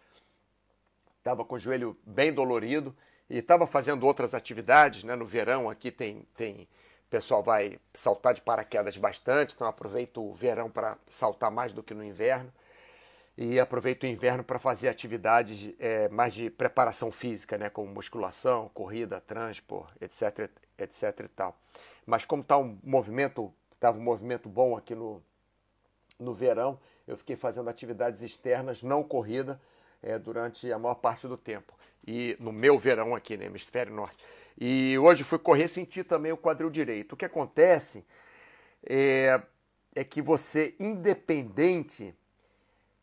Estava 1.17 1.43
com 1.43 1.55
o 1.55 1.59
joelho 1.59 1.97
bem 2.05 2.33
dolorido 2.33 2.95
e 3.29 3.37
estava 3.37 3.67
fazendo 3.67 4.05
outras 4.05 4.33
atividades, 4.33 5.03
né? 5.03 5.15
No 5.15 5.25
verão 5.25 5.69
aqui 5.69 5.91
tem 5.91 6.25
tem 6.35 6.67
o 7.05 7.09
pessoal 7.09 7.43
vai 7.43 7.79
saltar 7.93 8.35
de 8.35 8.41
paraquedas 8.41 8.95
bastante, 8.95 9.55
então 9.55 9.65
aproveito 9.67 10.23
o 10.23 10.31
verão 10.31 10.69
para 10.69 10.95
saltar 11.07 11.49
mais 11.49 11.73
do 11.73 11.81
que 11.81 11.93
no 11.93 12.03
inverno 12.03 12.53
e 13.41 13.57
aproveito 13.57 14.03
o 14.03 14.05
inverno 14.05 14.43
para 14.43 14.59
fazer 14.59 14.89
atividades 14.89 15.73
é, 15.79 16.09
mais 16.09 16.33
de 16.33 16.49
preparação 16.49 17.09
física, 17.09 17.57
né? 17.57 17.69
Como 17.69 17.89
musculação, 17.89 18.69
corrida, 18.73 19.21
transport, 19.21 19.89
etc, 20.01 20.51
etc 20.77 21.21
e 21.21 21.27
tal. 21.29 21.57
Mas 22.05 22.25
como 22.25 22.41
está 22.41 22.57
um 22.57 22.77
movimento, 22.83 23.53
estava 23.73 23.97
um 23.97 24.01
movimento 24.01 24.49
bom 24.49 24.75
aqui 24.75 24.93
no 24.93 25.23
no 26.19 26.33
verão, 26.33 26.77
eu 27.07 27.15
fiquei 27.15 27.37
fazendo 27.37 27.69
atividades 27.69 28.21
externas, 28.21 28.83
não 28.83 29.01
corrida, 29.01 29.57
é, 30.03 30.19
durante 30.19 30.69
a 30.69 30.77
maior 30.77 30.95
parte 30.95 31.25
do 31.25 31.37
tempo 31.37 31.73
e 32.05 32.35
no 32.41 32.51
meu 32.51 32.77
verão 32.77 33.15
aqui, 33.15 33.37
no 33.37 33.43
né, 33.43 33.45
hemisfério 33.45 33.93
norte. 33.93 34.21
E 34.59 34.99
hoje 34.99 35.23
fui 35.23 35.39
correr 35.39 35.69
senti 35.69 36.03
também 36.03 36.33
o 36.33 36.37
quadril 36.37 36.69
direito. 36.69 37.13
O 37.13 37.15
que 37.15 37.23
acontece 37.23 38.05
é, 38.83 39.41
é 39.95 40.03
que 40.03 40.21
você, 40.21 40.75
independente 40.77 42.13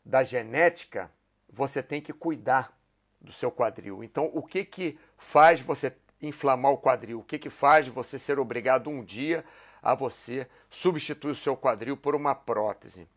da 0.07 0.23
genética, 0.23 1.11
você 1.51 1.83
tem 1.83 2.01
que 2.01 2.13
cuidar 2.13 2.79
do 3.21 3.33
seu 3.33 3.51
quadril. 3.51 4.05
Então, 4.05 4.31
o 4.33 4.41
que 4.41 4.65
que 4.65 4.97
faz 5.19 5.61
você 5.61 5.93
inflamar 6.23 6.71
o 6.71 6.79
quadril? 6.79 7.19
O 7.19 7.25
que 7.25 7.41
que 7.41 7.51
faz 7.51 7.89
você 7.89 8.17
ser 8.17 8.39
obrigado 8.39 8.89
um 8.89 9.03
dia 9.03 9.45
a 9.83 9.97
você 9.97 10.49
substituir 10.71 11.33
o 11.33 11.35
seu 11.35 11.57
quadril 11.57 11.97
por 11.97 12.15
uma 12.15 12.37
prótese? 12.37 13.09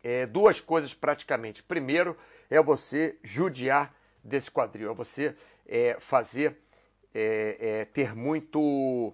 É, 0.00 0.26
duas 0.26 0.60
coisas 0.60 0.94
praticamente. 0.94 1.60
Primeiro 1.60 2.16
é 2.48 2.62
você 2.62 3.18
judiar 3.20 3.92
desse 4.22 4.48
quadril, 4.48 4.92
é 4.92 4.94
você 4.94 5.36
é, 5.66 5.96
fazer 5.98 6.56
é, 7.12 7.56
é, 7.58 7.84
ter 7.84 8.14
muito 8.14 9.12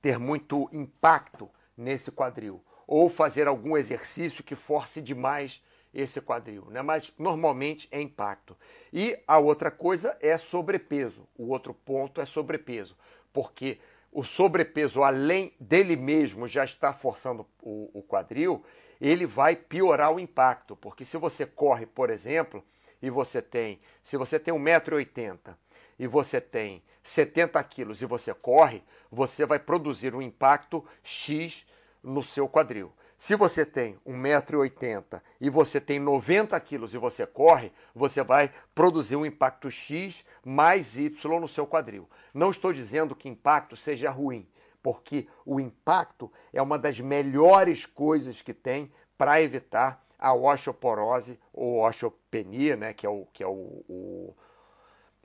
ter 0.00 0.18
muito 0.18 0.68
impacto 0.72 1.50
nesse 1.76 2.10
quadril 2.12 2.64
ou 2.86 3.08
fazer 3.08 3.46
algum 3.46 3.76
exercício 3.76 4.44
que 4.44 4.54
force 4.54 5.00
demais 5.00 5.60
esse 5.92 6.20
quadril, 6.20 6.66
né? 6.70 6.82
Mas 6.82 7.12
normalmente 7.18 7.88
é 7.90 8.00
impacto. 8.00 8.56
E 8.92 9.18
a 9.26 9.38
outra 9.38 9.70
coisa 9.70 10.16
é 10.20 10.36
sobrepeso. 10.38 11.28
O 11.36 11.48
outro 11.48 11.74
ponto 11.74 12.20
é 12.20 12.26
sobrepeso, 12.26 12.96
porque 13.32 13.78
o 14.10 14.24
sobrepeso, 14.24 15.02
além 15.02 15.52
dele 15.58 15.96
mesmo 15.96 16.46
já 16.46 16.64
está 16.64 16.92
forçando 16.92 17.46
o, 17.62 17.90
o 17.94 18.02
quadril, 18.02 18.64
ele 19.00 19.26
vai 19.26 19.56
piorar 19.56 20.12
o 20.12 20.20
impacto, 20.20 20.76
porque 20.76 21.04
se 21.04 21.16
você 21.16 21.44
corre, 21.44 21.86
por 21.86 22.10
exemplo, 22.10 22.64
e 23.00 23.10
você 23.10 23.42
tem, 23.42 23.80
se 24.02 24.16
você 24.16 24.38
tem 24.38 24.54
1,80m 24.54 25.56
e 25.98 26.06
você 26.06 26.40
tem 26.40 26.82
70 27.02 27.62
quilos 27.64 28.00
e 28.00 28.06
você 28.06 28.32
corre, 28.32 28.82
você 29.10 29.44
vai 29.44 29.58
produzir 29.58 30.14
um 30.14 30.22
impacto 30.22 30.86
X 31.02 31.66
no 32.02 32.22
seu 32.22 32.48
quadril. 32.48 32.92
Se 33.22 33.36
você 33.36 33.64
tem 33.64 33.96
1,80m 34.04 35.22
e 35.40 35.48
você 35.48 35.80
tem 35.80 36.00
90 36.00 36.58
quilos 36.58 36.92
e 36.92 36.98
você 36.98 37.24
corre, 37.24 37.70
você 37.94 38.20
vai 38.20 38.52
produzir 38.74 39.14
um 39.14 39.24
impacto 39.24 39.70
X 39.70 40.24
mais 40.44 40.98
Y 40.98 41.40
no 41.40 41.46
seu 41.46 41.64
quadril. 41.64 42.10
Não 42.34 42.50
estou 42.50 42.72
dizendo 42.72 43.14
que 43.14 43.28
impacto 43.28 43.76
seja 43.76 44.10
ruim, 44.10 44.44
porque 44.82 45.28
o 45.46 45.60
impacto 45.60 46.32
é 46.52 46.60
uma 46.60 46.76
das 46.76 46.98
melhores 46.98 47.86
coisas 47.86 48.42
que 48.42 48.52
tem 48.52 48.92
para 49.16 49.40
evitar 49.40 50.04
a 50.18 50.34
osteoporose 50.34 51.38
ou 51.52 51.86
osteopenia, 51.86 52.74
né, 52.76 52.92
que 52.92 53.06
é, 53.06 53.08
o, 53.08 53.28
que 53.32 53.44
é, 53.44 53.46
o, 53.46 53.84
o, 53.88 54.34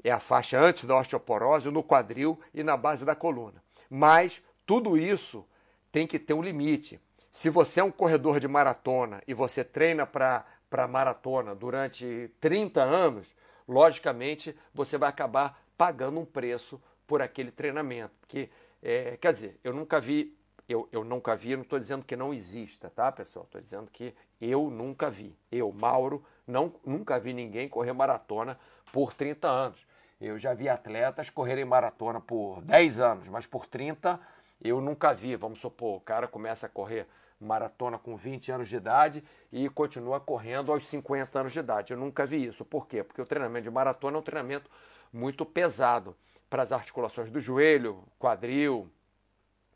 é 0.04 0.12
a 0.12 0.20
faixa 0.20 0.60
antes 0.60 0.84
da 0.84 0.96
osteoporose, 0.96 1.72
no 1.72 1.84
quadril 1.84 2.40
e 2.54 2.62
na 2.62 2.78
base 2.78 3.04
da 3.04 3.16
coluna. 3.16 3.60
Mas 3.90 4.44
tudo 4.68 4.96
isso 4.96 5.44
tem 5.92 6.06
que 6.06 6.20
ter 6.20 6.36
um 6.36 6.44
limite. 6.44 7.02
Se 7.38 7.52
você 7.52 7.82
é 7.82 7.84
um 7.84 7.92
corredor 7.92 8.40
de 8.40 8.48
maratona 8.48 9.22
e 9.28 9.32
você 9.32 9.64
treina 9.64 10.08
para 10.08 10.88
maratona 10.90 11.54
durante 11.54 12.32
30 12.42 12.82
anos, 12.82 13.36
logicamente 13.68 14.58
você 14.74 14.98
vai 14.98 15.08
acabar 15.08 15.62
pagando 15.78 16.20
um 16.20 16.26
preço 16.26 16.82
por 17.06 17.22
aquele 17.22 17.52
treinamento. 17.52 18.12
Porque, 18.20 18.50
é, 18.82 19.18
quer 19.18 19.34
dizer, 19.34 19.60
eu 19.64 19.72
nunca 19.72 20.02
vi 20.02 20.36
eu, 20.68 20.90
eu 20.92 21.04
nunca 21.04 21.36
vi, 21.36 21.56
não 21.56 21.62
estou 21.62 21.78
dizendo 21.78 22.04
que 22.04 22.16
não 22.16 22.34
exista, 22.34 22.90
tá, 22.90 23.12
pessoal? 23.12 23.46
Estou 23.46 23.62
dizendo 23.62 23.92
que 23.92 24.16
eu 24.42 24.72
nunca 24.72 25.08
vi. 25.08 25.38
Eu, 25.52 25.72
Mauro, 25.72 26.26
não, 26.48 26.74
nunca 26.84 27.20
vi 27.20 27.34
ninguém 27.34 27.70
correr 27.70 27.94
maratona 27.94 28.60
por 28.92 29.14
30 29.14 29.48
anos. 29.48 29.86
Eu 30.20 30.40
já 30.40 30.56
vi 30.56 30.68
atletas 30.68 31.30
correrem 31.30 31.66
maratona 31.66 32.20
por 32.20 32.64
10 32.64 33.00
anos, 33.00 33.28
mas 33.28 33.46
por 33.46 33.68
30 33.68 34.20
eu 34.60 34.82
nunca 34.82 35.14
vi. 35.14 35.36
Vamos 35.36 35.62
supor, 35.62 35.98
o 35.98 36.02
cara 36.02 36.28
começa 36.28 36.66
a 36.66 36.70
correr 36.70 37.08
maratona 37.40 37.98
com 37.98 38.16
20 38.16 38.52
anos 38.52 38.70
de 38.70 38.76
idade 38.76 39.24
e 39.52 39.70
continua 39.70 40.20
correndo 40.20 40.72
aos 40.72 40.86
50 40.88 41.40
anos 41.40 41.54
de 41.54 41.60
idade. 41.60 41.94
Eu 41.94 42.00
nunca 42.00 42.26
vi 42.26 42.46
isso. 42.46 42.66
Por 42.66 42.88
quê? 42.88 43.04
Porque 43.04 43.22
o 43.22 43.26
treinamento 43.26 43.64
de 43.64 43.72
maratona 43.72 44.18
é 44.18 44.20
um 44.20 44.24
treinamento 44.24 44.70
muito 45.12 45.46
pesado 45.46 46.16
para 46.50 46.64
as 46.64 46.72
articulações 46.72 47.30
do 47.30 47.40
joelho, 47.40 48.04
quadril, 48.18 48.90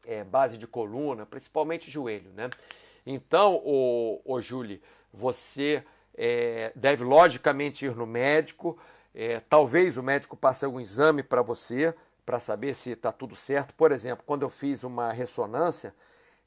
é, 0.06 0.24
base 0.24 0.58
de 0.58 0.66
coluna, 0.66 1.26
principalmente 1.26 1.92
joelho, 1.92 2.32
né? 2.32 2.50
Então, 3.06 3.62
o, 3.64 4.22
o 4.24 4.42
Julie, 4.42 4.82
você 5.12 5.84
é, 6.16 6.72
deve 6.76 7.04
logicamente 7.04 7.86
ir 7.86 7.96
no 7.96 8.06
médico. 8.06 8.78
É, 9.14 9.40
talvez 9.40 9.98
o 9.98 10.04
médico 10.04 10.38
passe 10.38 10.66
algum 10.66 10.80
exame 10.80 11.24
para 11.24 11.42
você 11.42 11.94
para 12.26 12.40
saber 12.40 12.76
se 12.76 12.92
está 12.92 13.12
tudo 13.12 13.36
certo. 13.36 13.74
Por 13.74 13.92
exemplo, 13.92 14.24
quando 14.26 14.44
eu 14.44 14.50
fiz 14.50 14.84
uma 14.84 15.12
ressonância, 15.12 15.94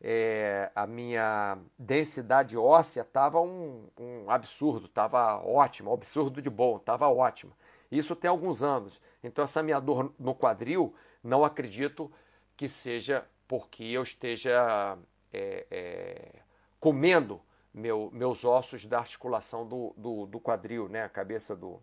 é, 0.07 0.71
a 0.75 0.87
minha 0.87 1.57
densidade 1.79 2.59
óssea 2.59 3.01
estava 3.01 3.41
um, 3.41 3.89
um, 3.99 4.31
absurdo, 4.31 4.85
estava 4.85 5.43
ótimo, 5.43 5.95
absurdo 5.95 6.43
de 6.43 6.51
bom, 6.51 6.77
estava 6.77 7.09
ótima. 7.09 7.53
Isso 7.91 8.15
tem 8.15 8.29
alguns 8.29 8.63
anos. 8.63 9.01
Então, 9.23 9.45
essa 9.45 9.63
minha 9.63 9.81
dor 9.81 10.13
no 10.19 10.35
quadril, 10.35 10.95
não 11.23 11.43
acredito 11.43 12.13
que 12.55 12.69
seja 12.69 13.27
porque 13.49 13.83
eu 13.83 14.03
esteja 14.03 14.99
é, 15.33 15.67
é, 15.71 16.33
comendo 16.79 17.41
meu, 17.73 18.11
meus 18.13 18.45
ossos 18.45 18.85
da 18.85 18.99
articulação 18.99 19.67
do, 19.67 19.95
do, 19.97 20.27
do, 20.27 20.39
quadril, 20.39 20.87
né? 20.87 21.03
a 21.03 21.09
cabeça 21.09 21.57
do, 21.57 21.81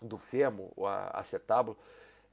do 0.00 0.16
fêmur, 0.16 0.72
o 0.74 0.86
acetábulo. 0.86 1.76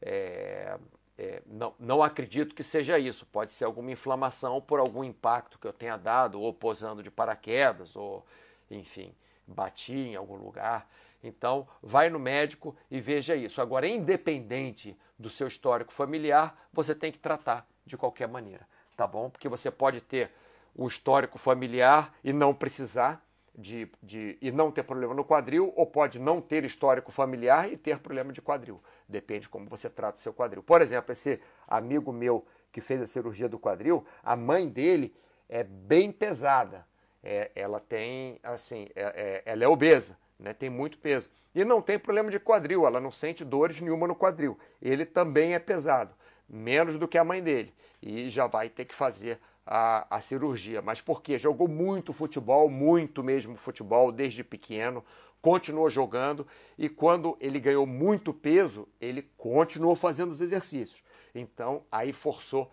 É, 0.01 0.77
é, 1.17 1.41
não, 1.45 1.73
não 1.79 2.03
acredito 2.03 2.53
que 2.53 2.63
seja 2.63 2.99
isso. 2.99 3.25
Pode 3.25 3.53
ser 3.53 3.65
alguma 3.65 3.91
inflamação 3.91 4.61
por 4.61 4.79
algum 4.79 5.03
impacto 5.03 5.57
que 5.57 5.67
eu 5.67 5.73
tenha 5.73 5.97
dado, 5.97 6.41
ou 6.41 6.53
posando 6.53 7.01
de 7.01 7.09
paraquedas, 7.09 7.95
ou 7.95 8.25
enfim, 8.69 9.13
bati 9.47 9.93
em 9.93 10.15
algum 10.15 10.35
lugar. 10.35 10.89
Então, 11.23 11.67
vai 11.81 12.09
no 12.09 12.19
médico 12.19 12.75
e 12.91 12.99
veja 12.99 13.35
isso. 13.35 13.61
Agora, 13.61 13.87
independente 13.87 14.97
do 15.17 15.29
seu 15.29 15.47
histórico 15.47 15.91
familiar, 15.91 16.67
você 16.71 16.93
tem 16.93 17.11
que 17.11 17.19
tratar 17.19 17.65
de 17.85 17.97
qualquer 17.97 18.27
maneira, 18.27 18.67
tá 18.97 19.07
bom? 19.07 19.29
Porque 19.29 19.47
você 19.47 19.71
pode 19.71 20.01
ter 20.01 20.31
o 20.75 20.87
histórico 20.87 21.37
familiar 21.37 22.13
e 22.23 22.33
não 22.33 22.53
precisar 22.53 23.23
de, 23.57 23.89
de, 24.03 24.37
e 24.41 24.51
não 24.51 24.69
ter 24.69 24.83
problema 24.83 25.13
no 25.13 25.23
quadril, 25.23 25.71
ou 25.75 25.85
pode 25.85 26.19
não 26.19 26.41
ter 26.41 26.65
histórico 26.65 27.11
familiar 27.11 27.71
e 27.71 27.77
ter 27.77 27.99
problema 27.99 28.33
de 28.33 28.41
quadril. 28.41 28.81
Depende 29.07 29.41
de 29.41 29.49
como 29.49 29.69
você 29.69 29.89
trata 29.89 30.17
o 30.17 30.21
seu 30.21 30.33
quadril. 30.33 30.63
Por 30.63 30.81
exemplo, 30.81 31.11
esse 31.11 31.39
amigo 31.67 32.11
meu 32.11 32.45
que 32.71 32.81
fez 32.81 33.01
a 33.01 33.05
cirurgia 33.05 33.47
do 33.47 33.59
quadril, 33.59 34.05
a 34.23 34.35
mãe 34.35 34.67
dele 34.67 35.15
é 35.47 35.63
bem 35.63 36.11
pesada. 36.11 36.85
É, 37.23 37.51
ela 37.55 37.79
tem, 37.79 38.39
assim, 38.43 38.87
é, 38.95 39.03
é, 39.03 39.51
ela 39.51 39.63
é 39.63 39.67
obesa, 39.67 40.17
né? 40.39 40.53
tem 40.53 40.69
muito 40.69 40.97
peso. 40.97 41.29
E 41.53 41.63
não 41.63 41.81
tem 41.81 41.97
problema 41.97 42.29
de 42.29 42.39
quadril, 42.39 42.85
ela 42.85 42.99
não 42.99 43.11
sente 43.11 43.45
dores 43.45 43.79
nenhuma 43.79 44.07
no 44.07 44.15
quadril. 44.15 44.59
Ele 44.81 45.05
também 45.05 45.53
é 45.53 45.59
pesado, 45.59 46.13
menos 46.49 46.99
do 46.99 47.07
que 47.07 47.17
a 47.17 47.23
mãe 47.23 47.41
dele. 47.41 47.73
E 48.01 48.29
já 48.29 48.45
vai 48.45 48.69
ter 48.69 48.85
que 48.85 48.93
fazer 48.93 49.39
a, 49.65 50.17
a 50.17 50.21
cirurgia. 50.21 50.81
Mas 50.81 51.01
por 51.01 51.21
quê? 51.21 51.37
Jogou 51.37 51.67
muito 51.67 52.13
futebol, 52.13 52.69
muito 52.69 53.23
mesmo 53.23 53.55
futebol 53.55 54.11
desde 54.11 54.43
pequeno, 54.43 55.03
continuou 55.45 55.91
jogando 55.91 56.47
e 56.75 56.89
quando 56.89 57.37
ele 57.39 57.59
ganhou 57.59 57.85
muito 57.85 58.33
peso, 58.33 58.87
ele 58.99 59.21
continuou 59.37 59.95
fazendo 59.95 60.31
os 60.31 60.41
exercícios. 60.41 61.03
Então, 61.35 61.83
aí 61.91 62.11
forçou, 62.11 62.71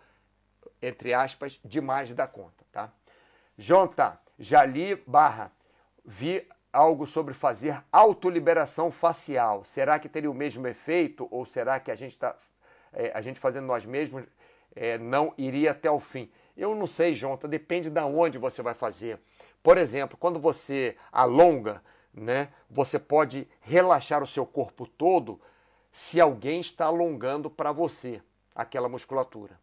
entre 0.81 1.13
aspas, 1.13 1.59
demais 1.63 2.11
da 2.15 2.25
conta, 2.25 2.65
tá? 2.71 2.91
Jonta, 3.55 4.19
já 4.39 4.65
li 4.65 4.95
barra, 5.05 5.51
vi 6.03 6.47
algo 6.71 7.05
sobre 7.05 7.35
fazer 7.35 7.79
autoliberação 7.91 8.89
facial. 8.89 9.63
Será 9.63 9.99
que 9.99 10.09
teria 10.09 10.31
o 10.31 10.33
mesmo 10.33 10.65
efeito 10.65 11.27
ou 11.29 11.45
será 11.45 11.79
que 11.79 11.91
a 11.91 11.95
gente 11.95 12.13
está 12.13 12.35
é, 12.91 13.11
a 13.13 13.21
gente 13.21 13.39
fazendo 13.39 13.67
nós 13.67 13.85
mesmos 13.85 14.23
é, 14.75 14.97
não 14.97 15.31
iria 15.37 15.69
até 15.69 15.91
o 15.91 15.99
fim? 15.99 16.27
Eu 16.57 16.73
não 16.73 16.87
sei, 16.87 17.13
Jonta, 17.13 17.47
depende 17.47 17.91
de 17.91 18.01
onde 18.01 18.39
você 18.39 18.63
vai 18.63 18.73
fazer. 18.73 19.19
Por 19.61 19.77
exemplo, 19.77 20.17
quando 20.17 20.39
você 20.39 20.97
alonga, 21.11 21.83
né, 22.13 22.49
você 22.69 22.99
pode 22.99 23.47
relaxar 23.61 24.21
o 24.21 24.27
seu 24.27 24.45
corpo 24.45 24.85
todo 24.85 25.41
se 25.91 26.19
alguém 26.19 26.59
está 26.59 26.85
alongando 26.85 27.49
para 27.49 27.71
você 27.71 28.21
aquela 28.55 28.87
musculatura. 28.87 29.59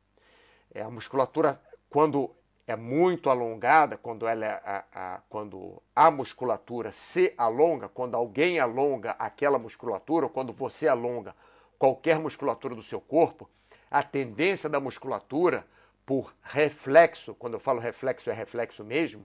É, 0.72 0.82
a 0.82 0.90
musculatura, 0.90 1.60
quando 1.88 2.30
é 2.66 2.76
muito 2.76 3.28
alongada, 3.28 3.96
quando, 3.96 4.26
ela 4.26 4.46
é, 4.46 4.62
a, 4.64 4.84
a, 4.92 5.20
quando 5.28 5.82
a 5.94 6.10
musculatura 6.10 6.92
se 6.92 7.34
alonga, 7.36 7.88
quando 7.88 8.14
alguém 8.14 8.60
alonga 8.60 9.12
aquela 9.18 9.58
musculatura, 9.58 10.26
ou 10.26 10.30
quando 10.30 10.52
você 10.52 10.86
alonga 10.86 11.34
qualquer 11.78 12.18
musculatura 12.18 12.74
do 12.74 12.82
seu 12.82 13.00
corpo, 13.00 13.48
a 13.90 14.02
tendência 14.02 14.68
da 14.68 14.78
musculatura 14.78 15.66
por 16.06 16.32
reflexo, 16.42 17.34
quando 17.34 17.54
eu 17.54 17.60
falo 17.60 17.80
reflexo, 17.80 18.30
é 18.30 18.32
reflexo 18.32 18.84
mesmo, 18.84 19.24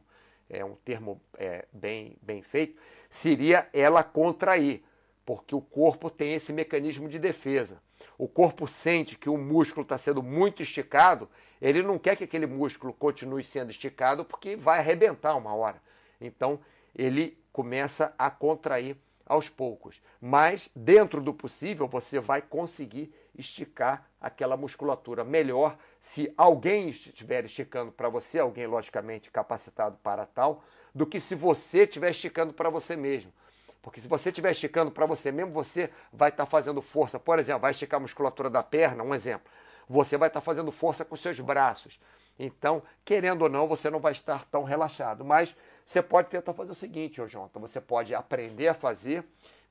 é 0.50 0.64
um 0.64 0.76
termo 0.76 1.22
é, 1.38 1.66
bem, 1.72 2.18
bem 2.22 2.42
feito, 2.42 2.80
seria 3.16 3.68
ela 3.72 4.04
contrair, 4.04 4.84
porque 5.26 5.56
o 5.56 5.62
corpo 5.62 6.10
tem 6.10 6.34
esse 6.34 6.52
mecanismo 6.52 7.08
de 7.08 7.18
defesa. 7.18 7.82
O 8.18 8.28
corpo 8.28 8.68
sente 8.68 9.18
que 9.18 9.30
o 9.30 9.38
músculo 9.38 9.84
está 9.84 9.98
sendo 9.98 10.22
muito 10.22 10.62
esticado, 10.62 11.30
ele 11.62 11.82
não 11.82 11.98
quer 11.98 12.18
que 12.18 12.26
aquele 12.26 12.46
músculo 12.46 12.94
continue 12.94 13.44
sendo 13.44 13.72
esticado 13.72 14.26
porque 14.26 14.58
vai 14.58 14.80
arrebentar 14.80 15.36
uma 15.36 15.56
hora. 15.56 15.82
Então 16.20 16.60
ele 16.94 17.38
começa 17.54 18.14
a 18.18 18.30
contrair 18.30 18.98
aos 19.26 19.50
poucos. 19.50 20.02
Mas, 20.22 20.70
dentro 20.76 21.22
do 21.22 21.34
possível, 21.34 21.88
você 21.88 22.20
vai 22.20 22.42
conseguir 22.42 23.14
esticar 23.38 24.08
aquela 24.22 24.56
musculatura 24.56 25.24
melhor 25.24 25.78
se 26.00 26.32
alguém 26.38 26.90
estiver 26.90 27.46
esticando 27.46 27.92
para 27.92 28.08
você, 28.08 28.40
alguém 28.40 28.68
logicamente 28.68 29.32
capacitado 29.32 29.98
para 30.04 30.26
tal, 30.26 30.64
do 30.94 31.06
que 31.06 31.20
se 31.20 31.36
você 31.36 31.84
estiver 31.84 32.12
esticando 32.12 32.54
para 32.54 32.70
você 32.70 32.96
mesmo. 32.96 33.34
Porque 33.82 34.02
se 34.02 34.08
você 34.08 34.30
estiver 34.30 34.52
esticando 34.52 34.90
para 34.90 35.06
você 35.06 35.32
mesmo, 35.32 35.52
você 35.52 35.92
vai 36.12 36.30
estar 36.30 36.46
tá 36.46 36.50
fazendo 36.50 36.82
força. 36.82 37.20
Por 37.20 37.38
exemplo, 37.38 37.62
vai 37.62 37.72
esticar 37.72 38.00
a 38.00 38.02
musculatura 38.02 38.50
da 38.50 38.64
perna, 38.64 39.04
um 39.04 39.14
exemplo. 39.14 39.52
Você 39.88 40.18
vai 40.18 40.28
estar 40.28 40.40
tá 40.40 40.44
fazendo 40.44 40.72
força 40.72 41.06
com 41.06 41.16
seus 41.16 41.40
braços. 41.40 42.00
Então, 42.38 42.84
querendo 43.04 43.44
ou 43.44 43.50
não, 43.50 43.68
você 43.68 43.90
não 43.90 44.00
vai 44.00 44.12
estar 44.12 44.46
tão 44.46 44.64
relaxado. 44.64 45.24
Mas 45.24 45.56
você 45.86 46.02
pode 46.02 46.30
tentar 46.30 46.54
fazer 46.54 46.72
o 46.72 46.76
seguinte, 46.76 47.22
ô 47.22 47.28
Jonathan, 47.28 47.60
você 47.60 47.80
pode 47.80 48.14
aprender 48.14 48.68
a 48.68 48.74
fazer 48.74 49.24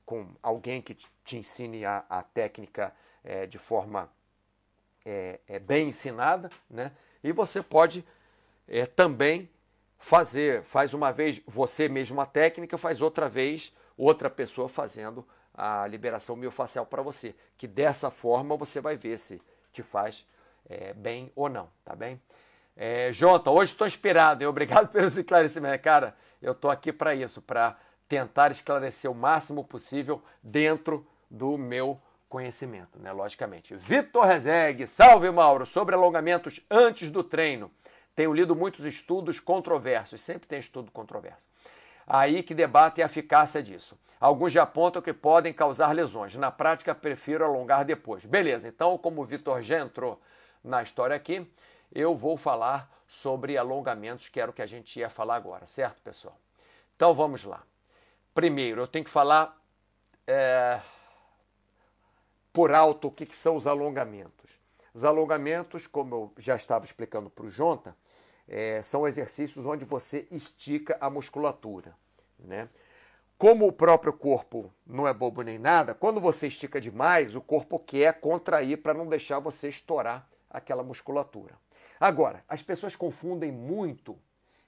com 0.05 0.27
alguém 0.41 0.81
que 0.81 0.95
te 1.23 1.37
ensine 1.37 1.85
a, 1.85 2.03
a 2.09 2.23
técnica 2.23 2.93
é, 3.23 3.45
de 3.45 3.57
forma 3.57 4.09
é, 5.05 5.39
é, 5.47 5.59
bem 5.59 5.89
ensinada, 5.89 6.49
né? 6.69 6.91
E 7.23 7.31
você 7.31 7.61
pode 7.61 8.05
é, 8.67 8.85
também 8.85 9.49
fazer, 9.97 10.63
faz 10.63 10.93
uma 10.93 11.11
vez 11.11 11.41
você 11.45 11.89
mesmo 11.89 12.21
a 12.21 12.25
técnica, 12.25 12.77
faz 12.77 13.01
outra 13.01 13.27
vez 13.27 13.73
outra 13.97 14.29
pessoa 14.29 14.67
fazendo 14.67 15.25
a 15.53 15.87
liberação 15.87 16.35
miofascial 16.35 16.85
para 16.85 17.01
você. 17.01 17.33
Que 17.57 17.67
dessa 17.67 18.11
forma 18.11 18.57
você 18.57 18.81
vai 18.81 18.97
ver 18.97 19.17
se 19.17 19.41
te 19.71 19.81
faz 19.81 20.25
é, 20.69 20.93
bem 20.93 21.31
ou 21.35 21.49
não, 21.49 21.69
tá 21.83 21.95
bem? 21.95 22.21
É, 22.77 23.11
Jota, 23.13 23.49
hoje 23.49 23.71
estou 23.71 23.87
inspirado, 23.87 24.43
e 24.43 24.47
obrigado 24.47 24.89
pelos 24.91 25.15
esclarecimentos. 25.15 25.81
Cara, 25.81 26.15
eu 26.41 26.51
estou 26.51 26.69
aqui 26.69 26.91
para 26.91 27.15
isso, 27.15 27.41
para 27.41 27.77
tentar 28.07 28.51
esclarecer 28.51 29.09
o 29.09 29.15
máximo 29.15 29.63
possível 29.63 30.21
dentro 30.43 31.07
do 31.29 31.57
meu 31.57 31.99
conhecimento, 32.27 32.99
né? 32.99 33.11
Logicamente. 33.11 33.75
Vitor 33.75 34.25
Rezegue, 34.25 34.87
salve 34.87 35.31
Mauro, 35.31 35.65
sobre 35.65 35.95
alongamentos 35.95 36.59
antes 36.69 37.09
do 37.09 37.23
treino. 37.23 37.71
Tenho 38.13 38.33
lido 38.33 38.55
muitos 38.55 38.85
estudos 38.85 39.39
controversos, 39.39 40.21
sempre 40.21 40.47
tem 40.47 40.59
estudo 40.59 40.91
controverso. 40.91 41.45
Aí 42.05 42.43
que 42.43 42.53
debatem 42.53 43.03
a 43.03 43.07
eficácia 43.07 43.63
disso. 43.63 43.97
Alguns 44.19 44.51
já 44.51 44.63
apontam 44.63 45.01
que 45.01 45.13
podem 45.13 45.53
causar 45.53 45.93
lesões. 45.93 46.35
Na 46.35 46.51
prática, 46.51 46.93
prefiro 46.93 47.43
alongar 47.43 47.85
depois. 47.85 48.25
Beleza, 48.25 48.67
então, 48.67 48.97
como 48.97 49.21
o 49.21 49.25
Vitor 49.25 49.61
já 49.61 49.79
entrou 49.79 50.21
na 50.63 50.81
história 50.83 51.15
aqui, 51.15 51.47
eu 51.95 52.13
vou 52.13 52.35
falar 52.35 52.91
sobre 53.07 53.57
alongamentos, 53.57 54.27
que 54.27 54.39
era 54.39 54.51
o 54.51 54.53
que 54.53 54.61
a 54.61 54.67
gente 54.67 54.99
ia 54.99 55.09
falar 55.09 55.37
agora, 55.37 55.65
certo, 55.65 56.01
pessoal? 56.01 56.37
Então 56.95 57.13
vamos 57.13 57.45
lá. 57.45 57.63
Primeiro, 58.33 58.81
eu 58.81 58.87
tenho 58.87 59.05
que 59.05 59.09
falar 59.09 59.57
é, 60.27 60.81
por 62.51 62.73
alto 62.73 63.07
o 63.07 63.11
que, 63.11 63.25
que, 63.25 63.35
são 63.35 63.55
os 63.55 63.65
alongamentos. 63.65 64.59
Os 64.93 65.05
alongamentos, 65.05 65.87
como 65.87 66.15
eu 66.15 66.33
já 66.37 66.55
estava 66.55 66.83
explicando 66.83 67.29
para 67.29 67.45
o 67.45 67.49
Jonta, 67.49 67.95
é, 68.47 68.81
são 68.81 69.07
exercícios 69.07 69.65
onde 69.65 69.85
você 69.85 70.27
estica 70.29 70.97
a 70.99 71.09
musculatura. 71.09 71.95
Né? 72.37 72.67
Como 73.37 73.67
o 73.67 73.73
próprio 73.73 74.13
corpo 74.13 74.73
não 74.85 75.07
é 75.07 75.13
bobo 75.13 75.41
nem 75.41 75.57
nada, 75.57 75.93
quando 75.93 76.19
você 76.19 76.47
estica 76.47 76.79
demais, 76.79 77.35
o 77.35 77.41
corpo 77.41 77.79
quer 77.79 78.19
contrair 78.19 78.81
para 78.81 78.93
não 78.93 79.07
deixar 79.07 79.39
você 79.39 79.69
estourar 79.69 80.27
aquela 80.49 80.83
musculatura. 80.83 81.53
Agora, 81.99 82.43
as 82.47 82.61
pessoas 82.61 82.95
confundem 82.95 83.51
muito, 83.51 84.17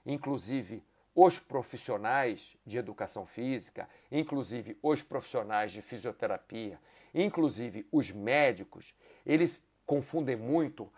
inclusive 0.04 0.82
os 1.14 1.38
profissionais 1.38 2.56
de 2.64 2.78
educação 2.78 3.26
física, 3.26 3.88
inclusive 4.10 4.78
os 4.82 5.02
profissionais 5.02 5.72
de 5.72 5.82
fisioterapia, 5.82 6.80
inclusive 7.12 7.86
os 7.90 8.10
médicos, 8.10 8.94
eles 9.26 9.62
confundem 9.84 10.36
muito 10.36 10.90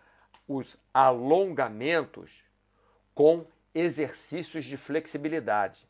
os 0.47 0.77
alongamentos 0.93 2.43
com 3.15 3.45
exercícios 3.73 4.65
de 4.65 4.77
flexibilidade. 4.77 5.87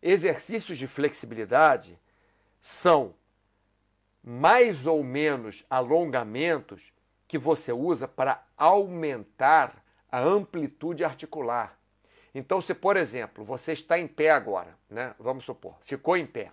Exercícios 0.00 0.78
de 0.78 0.86
flexibilidade 0.86 1.98
são 2.60 3.14
mais 4.22 4.86
ou 4.86 5.02
menos 5.02 5.64
alongamentos 5.68 6.92
que 7.28 7.36
você 7.38 7.72
usa 7.72 8.08
para 8.08 8.42
aumentar 8.56 9.84
a 10.10 10.18
amplitude 10.18 11.04
articular. 11.04 11.78
Então, 12.34 12.60
se 12.62 12.74
por 12.74 12.96
exemplo, 12.96 13.44
você 13.44 13.74
está 13.74 13.98
em 13.98 14.08
pé 14.08 14.30
agora, 14.30 14.74
né? 14.88 15.14
Vamos 15.18 15.44
supor, 15.44 15.76
ficou 15.82 16.16
em 16.16 16.26
pé. 16.26 16.50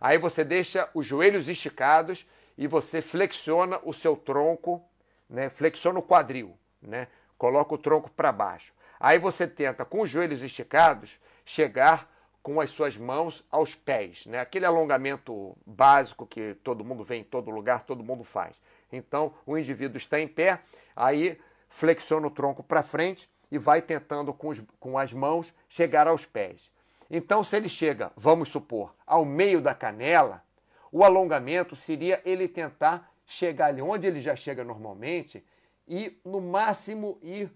Aí 0.00 0.16
você 0.16 0.44
deixa 0.44 0.88
os 0.94 1.04
joelhos 1.04 1.48
esticados 1.48 2.26
e 2.56 2.66
você 2.66 3.02
flexiona 3.02 3.80
o 3.82 3.92
seu 3.92 4.16
tronco, 4.16 4.82
né? 5.28 5.50
Flexiona 5.50 5.98
o 5.98 6.02
quadril, 6.02 6.56
né? 6.80 7.08
Coloca 7.36 7.74
o 7.74 7.78
tronco 7.78 8.10
para 8.10 8.30
baixo. 8.30 8.72
Aí 9.00 9.18
você 9.18 9.46
tenta, 9.46 9.84
com 9.84 10.00
os 10.02 10.10
joelhos 10.10 10.42
esticados, 10.42 11.18
chegar 11.44 12.08
com 12.42 12.60
as 12.60 12.70
suas 12.70 12.96
mãos 12.96 13.44
aos 13.50 13.74
pés, 13.74 14.26
né? 14.26 14.38
Aquele 14.38 14.66
alongamento 14.66 15.56
básico 15.66 16.26
que 16.26 16.54
todo 16.62 16.84
mundo 16.84 17.02
vê 17.02 17.16
em 17.16 17.24
todo 17.24 17.50
lugar, 17.50 17.84
todo 17.84 18.04
mundo 18.04 18.22
faz. 18.22 18.54
Então, 18.96 19.34
o 19.44 19.56
indivíduo 19.58 19.96
está 19.96 20.20
em 20.20 20.28
pé, 20.28 20.60
aí 20.94 21.38
flexiona 21.68 22.26
o 22.26 22.30
tronco 22.30 22.62
para 22.62 22.82
frente 22.82 23.28
e 23.50 23.58
vai 23.58 23.82
tentando 23.82 24.32
com, 24.32 24.48
os, 24.48 24.62
com 24.78 24.98
as 24.98 25.12
mãos 25.12 25.54
chegar 25.68 26.06
aos 26.06 26.24
pés. 26.24 26.70
Então, 27.10 27.44
se 27.44 27.56
ele 27.56 27.68
chega, 27.68 28.12
vamos 28.16 28.50
supor, 28.50 28.94
ao 29.06 29.24
meio 29.24 29.60
da 29.60 29.74
canela, 29.74 30.42
o 30.90 31.04
alongamento 31.04 31.74
seria 31.76 32.22
ele 32.24 32.48
tentar 32.48 33.12
chegar 33.26 33.66
ali 33.66 33.82
onde 33.82 34.06
ele 34.06 34.20
já 34.20 34.36
chega 34.36 34.64
normalmente 34.64 35.44
e, 35.86 36.18
no 36.24 36.40
máximo, 36.40 37.18
ir 37.22 37.50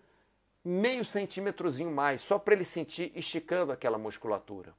meio 0.64 1.04
centímetrozinho 1.04 1.90
mais, 1.90 2.22
só 2.22 2.38
para 2.38 2.54
ele 2.54 2.64
sentir 2.64 3.12
esticando 3.14 3.72
aquela 3.72 3.96
musculatura. 3.96 4.74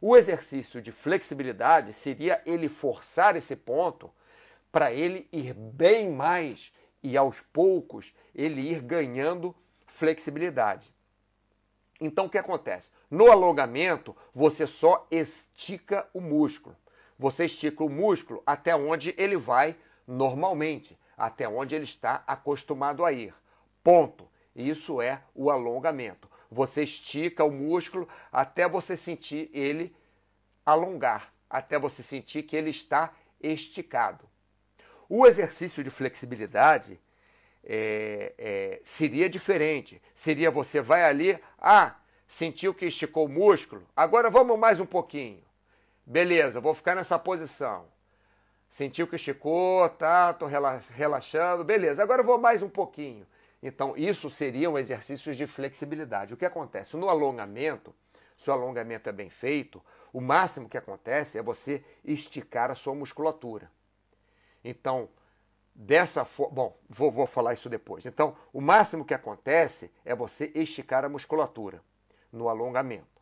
O 0.00 0.16
exercício 0.16 0.80
de 0.80 0.92
flexibilidade 0.92 1.92
seria 1.92 2.40
ele 2.44 2.68
forçar 2.68 3.34
esse 3.34 3.56
ponto 3.56 4.10
para 4.76 4.92
ele 4.92 5.26
ir 5.32 5.54
bem 5.54 6.12
mais 6.12 6.70
e 7.02 7.16
aos 7.16 7.40
poucos 7.40 8.14
ele 8.34 8.60
ir 8.60 8.82
ganhando 8.82 9.56
flexibilidade. 9.86 10.94
Então 11.98 12.26
o 12.26 12.28
que 12.28 12.36
acontece? 12.36 12.92
No 13.10 13.32
alongamento, 13.32 14.14
você 14.34 14.66
só 14.66 15.06
estica 15.10 16.06
o 16.12 16.20
músculo. 16.20 16.76
Você 17.18 17.46
estica 17.46 17.82
o 17.82 17.88
músculo 17.88 18.42
até 18.44 18.76
onde 18.76 19.14
ele 19.16 19.38
vai 19.38 19.74
normalmente, 20.06 20.98
até 21.16 21.48
onde 21.48 21.74
ele 21.74 21.84
está 21.84 22.22
acostumado 22.26 23.02
a 23.02 23.10
ir. 23.10 23.34
Ponto. 23.82 24.28
Isso 24.54 25.00
é 25.00 25.22
o 25.34 25.50
alongamento. 25.50 26.28
Você 26.50 26.82
estica 26.82 27.42
o 27.42 27.50
músculo 27.50 28.06
até 28.30 28.68
você 28.68 28.94
sentir 28.94 29.48
ele 29.54 29.96
alongar, 30.66 31.32
até 31.48 31.78
você 31.78 32.02
sentir 32.02 32.42
que 32.42 32.54
ele 32.54 32.68
está 32.68 33.14
esticado. 33.40 34.35
O 35.08 35.26
exercício 35.26 35.84
de 35.84 35.90
flexibilidade 35.90 37.00
é, 37.64 38.32
é, 38.38 38.80
seria 38.84 39.28
diferente. 39.28 40.00
Seria 40.14 40.50
você 40.50 40.80
vai 40.80 41.04
ali, 41.04 41.38
ah, 41.58 41.96
sentiu 42.26 42.72
que 42.72 42.86
esticou 42.86 43.26
o 43.26 43.28
músculo, 43.28 43.86
agora 43.94 44.30
vamos 44.30 44.58
mais 44.58 44.80
um 44.80 44.86
pouquinho. 44.86 45.42
Beleza, 46.04 46.60
vou 46.60 46.74
ficar 46.74 46.94
nessa 46.94 47.18
posição. 47.18 47.86
Sentiu 48.68 49.06
que 49.06 49.16
esticou, 49.16 49.88
tá, 49.88 50.32
tô 50.32 50.46
relaxando, 50.46 51.64
beleza, 51.64 52.02
agora 52.02 52.22
vou 52.22 52.38
mais 52.38 52.62
um 52.62 52.68
pouquinho. 52.68 53.26
Então, 53.62 53.94
isso 53.96 54.28
seriam 54.28 54.78
exercícios 54.78 55.36
de 55.36 55.46
flexibilidade. 55.46 56.34
O 56.34 56.36
que 56.36 56.44
acontece? 56.44 56.96
No 56.96 57.08
alongamento, 57.08 57.94
se 58.36 58.50
o 58.50 58.52
alongamento 58.52 59.08
é 59.08 59.12
bem 59.12 59.30
feito, 59.30 59.82
o 60.12 60.20
máximo 60.20 60.68
que 60.68 60.76
acontece 60.76 61.38
é 61.38 61.42
você 61.42 61.82
esticar 62.04 62.70
a 62.70 62.74
sua 62.74 62.94
musculatura. 62.94 63.70
Então, 64.68 65.08
dessa 65.74 66.24
forma. 66.24 66.54
Bom, 66.54 66.78
vou, 66.88 67.10
vou 67.10 67.26
falar 67.26 67.52
isso 67.54 67.68
depois. 67.68 68.04
Então, 68.04 68.36
o 68.52 68.60
máximo 68.60 69.04
que 69.04 69.14
acontece 69.14 69.90
é 70.04 70.14
você 70.14 70.50
esticar 70.54 71.04
a 71.04 71.08
musculatura 71.08 71.80
no 72.32 72.48
alongamento. 72.48 73.16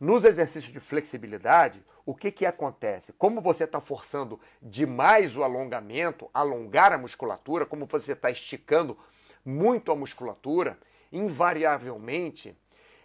Nos 0.00 0.24
exercícios 0.24 0.72
de 0.72 0.80
flexibilidade, 0.80 1.80
o 2.04 2.14
que, 2.14 2.32
que 2.32 2.44
acontece? 2.44 3.12
Como 3.12 3.40
você 3.40 3.62
está 3.64 3.80
forçando 3.80 4.40
demais 4.60 5.36
o 5.36 5.44
alongamento, 5.44 6.28
alongar 6.34 6.92
a 6.92 6.98
musculatura, 6.98 7.64
como 7.64 7.86
você 7.86 8.12
está 8.12 8.28
esticando 8.28 8.98
muito 9.44 9.92
a 9.92 9.96
musculatura, 9.96 10.76
invariavelmente 11.12 12.56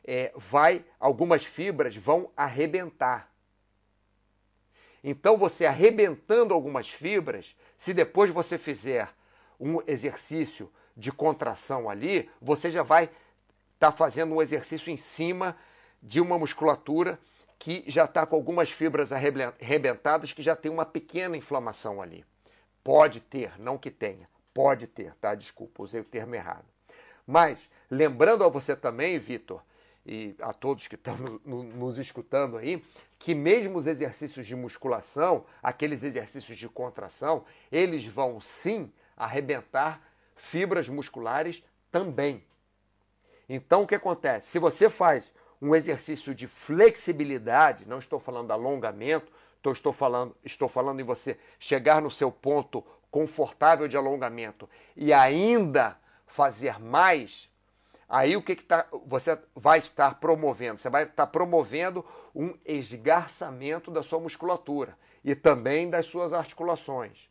é, 0.03 0.31
vai 0.35 0.83
algumas 0.99 1.43
fibras 1.43 1.95
vão 1.95 2.31
arrebentar. 2.35 3.31
Então, 5.03 5.37
você 5.37 5.65
arrebentando 5.65 6.53
algumas 6.53 6.89
fibras, 6.89 7.55
se 7.77 7.93
depois 7.93 8.29
você 8.29 8.57
fizer 8.57 9.09
um 9.59 9.79
exercício 9.87 10.71
de 10.95 11.11
contração 11.11 11.89
ali, 11.89 12.29
você 12.41 12.71
já 12.71 12.81
vai 12.83 13.03
estar 13.03 13.91
tá 13.91 13.91
fazendo 13.91 14.33
um 14.33 14.41
exercício 14.41 14.91
em 14.91 14.97
cima 14.97 15.55
de 16.01 16.19
uma 16.19 16.39
musculatura 16.39 17.19
que 17.59 17.83
já 17.87 18.05
está 18.05 18.25
com 18.25 18.35
algumas 18.35 18.71
fibras 18.71 19.11
arrebentadas, 19.11 20.31
que 20.31 20.41
já 20.41 20.55
tem 20.55 20.71
uma 20.71 20.85
pequena 20.85 21.37
inflamação 21.37 22.01
ali. 22.01 22.25
Pode 22.83 23.19
ter, 23.19 23.59
não 23.59 23.77
que 23.77 23.91
tenha, 23.91 24.29
pode 24.53 24.87
ter, 24.87 25.13
tá? 25.15 25.35
Desculpa, 25.35 25.83
usei 25.83 26.01
o 26.01 26.05
termo 26.05 26.35
errado. 26.35 26.65
Mas, 27.25 27.69
lembrando 27.91 28.43
a 28.43 28.47
você 28.47 28.75
também, 28.75 29.19
Vitor, 29.19 29.61
e 30.07 30.35
a 30.39 30.53
todos 30.53 30.87
que 30.87 30.95
estão 30.95 31.17
no, 31.17 31.41
no, 31.45 31.63
nos 31.63 31.99
escutando 31.99 32.57
aí, 32.57 32.81
que 33.19 33.35
mesmo 33.35 33.77
os 33.77 33.85
exercícios 33.85 34.47
de 34.47 34.55
musculação, 34.55 35.45
aqueles 35.61 36.01
exercícios 36.01 36.57
de 36.57 36.69
contração, 36.69 37.43
eles 37.71 38.05
vão 38.05 38.39
sim 38.39 38.91
arrebentar 39.17 40.01
fibras 40.35 40.87
musculares 40.87 41.61
também. 41.91 42.43
Então 43.49 43.83
o 43.83 43.87
que 43.87 43.95
acontece? 43.95 44.47
Se 44.47 44.59
você 44.59 44.89
faz 44.89 45.33
um 45.61 45.75
exercício 45.75 46.33
de 46.33 46.47
flexibilidade, 46.47 47.87
não 47.87 47.99
estou 47.99 48.19
falando 48.19 48.51
alongamento, 48.51 49.31
estou 49.71 49.91
falando, 49.91 50.35
estou 50.43 50.67
falando 50.67 50.99
em 50.99 51.03
você 51.03 51.37
chegar 51.59 52.01
no 52.01 52.11
seu 52.11 52.31
ponto 52.31 52.83
confortável 53.09 53.87
de 53.87 53.97
alongamento 53.97 54.69
e 54.95 55.11
ainda 55.13 55.97
fazer 56.25 56.79
mais, 56.79 57.49
aí 58.07 58.35
o 58.35 58.41
que, 58.41 58.55
que 58.55 58.63
tá, 58.63 58.85
você 59.05 59.37
vai 59.55 59.79
estar 59.79 60.19
promovendo? 60.19 60.77
Você 60.77 60.89
vai 60.89 61.03
estar 61.03 61.27
promovendo 61.27 62.05
um 62.33 62.53
esgarçamento 62.65 63.91
da 63.91 64.03
sua 64.03 64.19
musculatura 64.19 64.97
e 65.23 65.35
também 65.35 65.89
das 65.89 66.05
suas 66.05 66.33
articulações. 66.33 67.29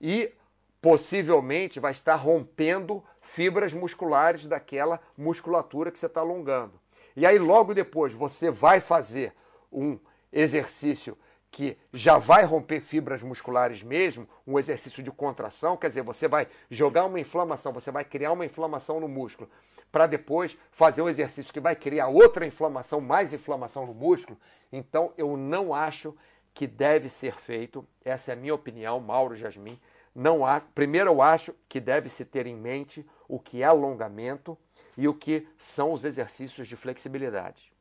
E 0.00 0.32
possivelmente 0.80 1.80
vai 1.80 1.92
estar 1.92 2.14
rompendo 2.14 3.02
fibras 3.20 3.72
musculares 3.72 4.46
daquela 4.46 5.00
musculatura 5.16 5.90
que 5.90 5.98
você 5.98 6.06
está 6.06 6.20
alongando. 6.20 6.80
E 7.16 7.26
aí, 7.26 7.38
logo 7.38 7.74
depois, 7.74 8.12
você 8.12 8.50
vai 8.50 8.80
fazer 8.80 9.34
um 9.72 9.98
exercício 10.32 11.18
que 11.50 11.76
já 11.92 12.18
vai 12.18 12.44
romper 12.44 12.80
fibras 12.80 13.22
musculares 13.22 13.82
mesmo, 13.82 14.28
um 14.46 14.58
exercício 14.58 15.02
de 15.02 15.10
contração, 15.10 15.76
quer 15.76 15.88
dizer, 15.88 16.02
você 16.02 16.28
vai 16.28 16.46
jogar 16.70 17.06
uma 17.06 17.18
inflamação, 17.18 17.72
você 17.72 17.90
vai 17.90 18.04
criar 18.04 18.32
uma 18.32 18.44
inflamação 18.44 19.00
no 19.00 19.08
músculo, 19.08 19.48
para 19.90 20.06
depois 20.06 20.56
fazer 20.70 21.02
um 21.02 21.08
exercício 21.08 21.52
que 21.52 21.60
vai 21.60 21.74
criar 21.74 22.08
outra 22.08 22.46
inflamação, 22.46 23.00
mais 23.00 23.32
inflamação 23.32 23.86
no 23.86 23.94
músculo. 23.94 24.38
Então, 24.70 25.12
eu 25.16 25.36
não 25.36 25.72
acho 25.72 26.14
que 26.52 26.66
deve 26.66 27.08
ser 27.08 27.34
feito, 27.34 27.86
essa 28.04 28.32
é 28.32 28.34
a 28.34 28.36
minha 28.36 28.54
opinião, 28.54 29.00
Mauro 29.00 29.34
Jasmin, 29.34 29.78
não 30.14 30.44
há, 30.44 30.60
primeiro 30.60 31.10
eu 31.10 31.22
acho 31.22 31.54
que 31.68 31.78
deve 31.78 32.08
se 32.08 32.24
ter 32.24 32.46
em 32.46 32.56
mente 32.56 33.06
o 33.28 33.38
que 33.38 33.62
é 33.62 33.66
alongamento 33.66 34.58
e 34.96 35.06
o 35.06 35.14
que 35.14 35.46
são 35.58 35.92
os 35.92 36.04
exercícios 36.04 36.66
de 36.66 36.74
flexibilidade. 36.74 37.72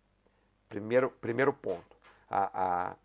Primeiro, 0.70 1.09
primeiro 1.09 1.51
ponto, 1.51 1.97
a, 2.30 2.91
a 2.91 2.95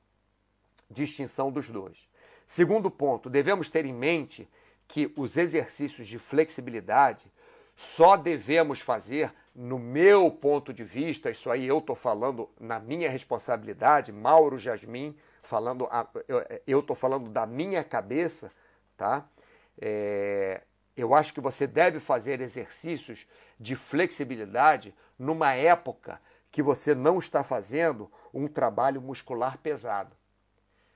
distinção 0.93 1.51
dos 1.51 1.69
dois. 1.69 2.09
Segundo 2.47 2.91
ponto, 2.91 3.31
devemos 3.31 3.71
ter 3.71 3.85
em 3.85 3.93
mente 3.93 4.49
que 4.87 5.13
os 5.17 5.37
exercícios 5.37 6.07
de 6.07 6.19
flexibilidade 6.19 7.33
só 7.75 8.17
devemos 8.17 8.81
fazer, 8.81 9.33
no 9.55 9.79
meu 9.79 10.31
ponto 10.31 10.73
de 10.73 10.85
vista, 10.85 11.31
isso 11.31 11.51
aí 11.51 11.67
eu 11.67 11.79
estou 11.79 11.97
falando 11.97 12.49
na 12.61 12.79
minha 12.79 13.11
responsabilidade, 13.11 14.13
Mauro 14.13 14.59
Jasmin, 14.59 15.17
falando, 15.43 15.89
eu 16.67 16.81
estou 16.81 16.95
falando 16.95 17.31
da 17.31 17.47
minha 17.47 17.83
cabeça, 17.83 18.53
tá? 18.97 19.27
É, 19.81 20.63
eu 20.97 21.15
acho 21.15 21.33
que 21.33 21.41
você 21.41 21.67
deve 21.67 21.99
fazer 21.99 22.41
exercícios 22.41 23.27
de 23.59 23.75
flexibilidade 23.75 24.95
numa 25.19 25.55
época 25.55 26.21
que 26.51 26.63
você 26.63 26.95
não 26.95 27.19
está 27.19 27.43
fazendo 27.43 28.11
um 28.33 28.47
trabalho 28.47 29.01
muscular 29.01 29.59
pesado. 29.59 30.15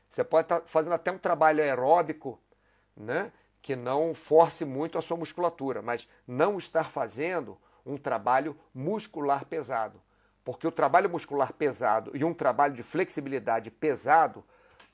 Você 0.09 0.25
pode 0.25 0.47
estar 0.47 0.63
fazendo 0.67 0.95
até 0.95 1.11
um 1.11 1.19
trabalho 1.19 1.63
aeróbico, 1.63 2.39
né? 2.97 3.33
que 3.67 3.75
não 3.75 4.15
force 4.15 4.65
muito 4.65 4.97
a 4.97 5.03
sua 5.03 5.17
musculatura, 5.17 5.83
mas 5.83 6.09
não 6.27 6.57
estar 6.57 6.89
fazendo 6.89 7.59
um 7.85 7.97
trabalho 7.97 8.57
muscular 8.73 9.45
pesado. 9.45 10.01
Porque 10.45 10.67
o 10.67 10.71
trabalho 10.71 11.11
muscular 11.11 11.53
pesado 11.53 12.13
e 12.15 12.25
um 12.25 12.33
trabalho 12.33 12.75
de 12.75 12.85
flexibilidade 12.85 13.69
pesado 13.69 14.45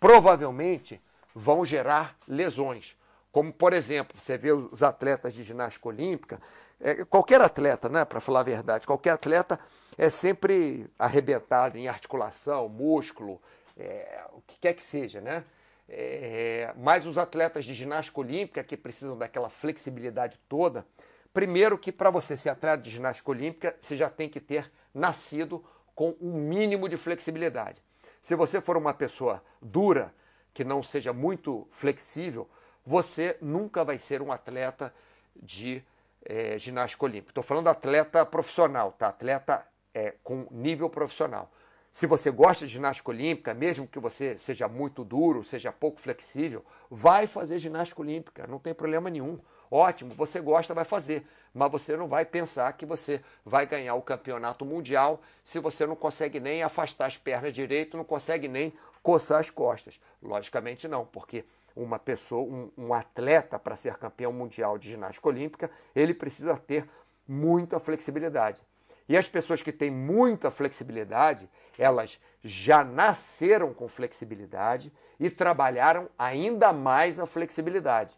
provavelmente 0.01 1.03
vão 1.35 1.67
gerar 1.67 2.17
lesões. 2.27 2.97
Como, 3.31 3.53
por 3.53 3.75
exemplo, 3.75 4.19
você 4.19 4.39
vê 4.39 4.53
os 4.53 4.83
atletas 4.83 5.35
de 5.35 5.43
ginástica 5.43 5.89
olímpica, 5.89 6.41
é, 6.81 7.05
qualquer 7.05 7.41
atleta, 7.41 7.89
né, 7.89 8.05
para 8.05 8.21
falar 8.21 8.41
a 8.41 8.45
verdade, 8.45 8.87
qualquer 8.87 9.11
atleta 9.11 9.61
é 9.97 10.11
sempre 10.11 10.91
arrebentado 10.99 11.77
em 11.77 11.89
articulação, 11.89 12.69
músculo, 12.69 13.39
é, 13.79 14.25
o 14.33 14.41
que 14.43 14.59
quer 14.59 14.75
que 14.75 14.83
seja, 14.83 15.21
né? 15.21 15.45
É, 15.89 16.73
mas 16.77 17.07
os 17.07 17.19
atletas 17.19 17.65
de 17.65 17.75
ginástica 17.75 18.21
olímpica, 18.21 18.65
que 18.65 18.77
precisam 18.77 19.19
daquela 19.19 19.51
flexibilidade 19.51 20.39
toda, 20.49 20.87
Primeiro 21.33 21.79
que 21.79 21.91
para 21.91 22.11
você 22.11 22.37
ser 22.37 22.51
atleta 22.51 22.83
de 22.83 22.91
ginástica 22.91 23.31
olímpica, 23.31 23.75
você 23.81 23.97
já 23.97 24.11
tem 24.11 24.29
que 24.29 24.39
ter 24.39 24.71
nascido 24.93 25.65
com 25.95 26.15
um 26.21 26.35
mínimo 26.35 26.89
de 26.89 26.99
flexibilidade. 26.99 27.83
Se 28.21 28.35
você 28.35 28.61
for 28.61 28.77
uma 28.77 28.93
pessoa 28.93 29.43
dura, 29.61 30.15
que 30.53 30.63
não 30.63 30.83
seja 30.83 31.13
muito 31.13 31.67
flexível, 31.71 32.49
você 32.85 33.39
nunca 33.41 33.83
vai 33.83 33.99
ser 33.99 34.21
um 34.21 34.31
atleta 34.31 34.95
de 35.35 35.83
é, 36.23 36.59
ginástica 36.59 37.07
olímpica. 37.07 37.31
Estou 37.31 37.43
falando 37.43 37.69
atleta 37.69 38.25
profissional, 38.27 38.93
tá? 38.93 39.09
Atleta 39.09 39.67
é, 39.95 40.15
com 40.23 40.47
nível 40.51 40.91
profissional. 40.91 41.51
Se 41.93 42.07
você 42.07 42.31
gosta 42.31 42.67
de 42.67 42.73
ginástica 42.73 43.11
olímpica, 43.11 43.53
mesmo 43.53 43.87
que 43.87 43.99
você 43.99 44.39
seja 44.39 44.67
muito 44.67 45.05
duro, 45.05 45.45
seja 45.45 45.71
pouco 45.71 46.01
flexível, 46.01 46.65
vai 46.91 47.27
fazer 47.27 47.59
ginástica 47.59 48.01
olímpica, 48.01 48.47
não 48.47 48.59
tem 48.59 48.73
problema 48.73 49.11
nenhum. 49.11 49.39
Ótimo, 49.71 50.15
você 50.15 50.41
gosta, 50.41 50.73
vai 50.73 50.87
fazer. 50.87 51.27
Mas 51.53 51.71
você 51.71 51.95
não 51.95 52.09
vai 52.09 52.25
pensar 52.25 52.73
que 52.73 52.87
você 52.87 53.23
vai 53.45 53.67
ganhar 53.67 53.95
o 53.95 54.01
campeonato 54.01 54.65
mundial 54.65 55.21
se 55.45 55.59
você 55.59 55.85
não 55.85 55.95
consegue 55.95 56.41
nem 56.41 56.63
afastar 56.63 57.05
as 57.05 57.19
pernas 57.19 57.53
direito, 57.53 57.95
não 57.95 58.05
consegue 58.05 58.49
nem 58.49 58.73
coçar 59.03 59.39
as 59.39 59.51
costas. 59.51 60.01
Logicamente 60.23 60.89
não, 60.89 61.05
porque 61.05 61.45
uma 61.77 61.99
pessoa, 61.99 62.43
um, 62.43 62.71
um 62.75 62.95
atleta, 62.95 63.59
para 63.59 63.77
ser 63.77 63.99
campeão 63.99 64.33
mundial 64.33 64.79
de 64.79 64.89
ginástica 64.89 65.29
olímpica, 65.29 65.71
ele 65.95 66.15
precisa 66.15 66.57
ter 66.57 66.89
muita 67.29 67.79
flexibilidade. 67.79 68.63
E 69.09 69.17
as 69.17 69.29
pessoas 69.29 69.63
que 69.63 69.73
têm 69.73 69.91
muita 69.91 70.51
flexibilidade, 70.51 71.49
elas 71.79 72.21
já 72.43 72.85
nasceram 72.85 73.75
com 73.75 73.89
flexibilidade 73.89 74.93
e 75.19 75.29
trabalharam 75.31 76.09
ainda 76.19 76.73
mais 76.73 77.19
a 77.19 77.27
flexibilidade. 77.27 78.15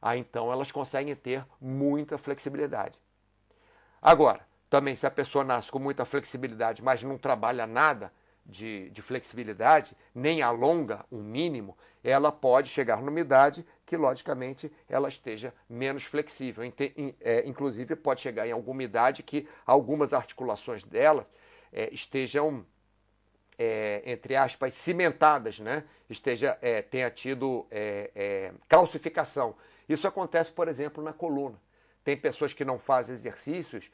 Aí 0.00 0.20
então 0.20 0.52
elas 0.52 0.70
conseguem 0.70 1.14
ter 1.14 1.44
muita 1.60 2.18
flexibilidade. 2.18 2.98
Agora, 4.00 4.46
também 4.68 4.94
se 4.94 5.06
a 5.06 5.10
pessoa 5.10 5.44
nasce 5.44 5.70
com 5.70 5.78
muita 5.78 6.04
flexibilidade, 6.04 6.82
mas 6.82 7.02
não 7.02 7.16
trabalha 7.16 7.66
nada, 7.66 8.12
de, 8.48 8.90
de, 8.90 9.02
flexibilidade, 9.02 9.96
nem 10.14 10.40
alonga 10.40 11.04
um 11.10 11.22
mínimo, 11.22 11.76
ela 12.02 12.30
pode 12.30 12.68
chegar 12.68 13.02
numa 13.02 13.18
idade 13.18 13.66
que, 13.84 13.96
logicamente, 13.96 14.72
ela 14.88 15.08
esteja 15.08 15.52
menos 15.68 16.04
flexível. 16.04 16.62
É, 17.20 17.46
inclusive, 17.46 17.96
pode 17.96 18.20
chegar 18.20 18.46
em 18.46 18.52
alguma 18.52 18.82
idade 18.82 19.22
que 19.22 19.48
algumas 19.66 20.12
articulações 20.12 20.84
dela 20.84 21.28
é, 21.72 21.92
estejam, 21.92 22.64
é, 23.58 24.02
entre 24.06 24.36
aspas, 24.36 24.74
cimentadas, 24.74 25.58
né? 25.58 25.84
Esteja, 26.08 26.56
é, 26.62 26.80
tenha 26.80 27.10
tido 27.10 27.66
é, 27.70 28.10
é, 28.14 28.52
calcificação. 28.68 29.56
Isso 29.88 30.06
acontece, 30.06 30.52
por 30.52 30.68
exemplo, 30.68 31.02
na 31.02 31.12
coluna. 31.12 31.60
Tem 32.04 32.16
pessoas 32.16 32.52
que 32.52 32.64
não 32.64 32.78
fazem 32.78 33.12
exercícios, 33.14 33.90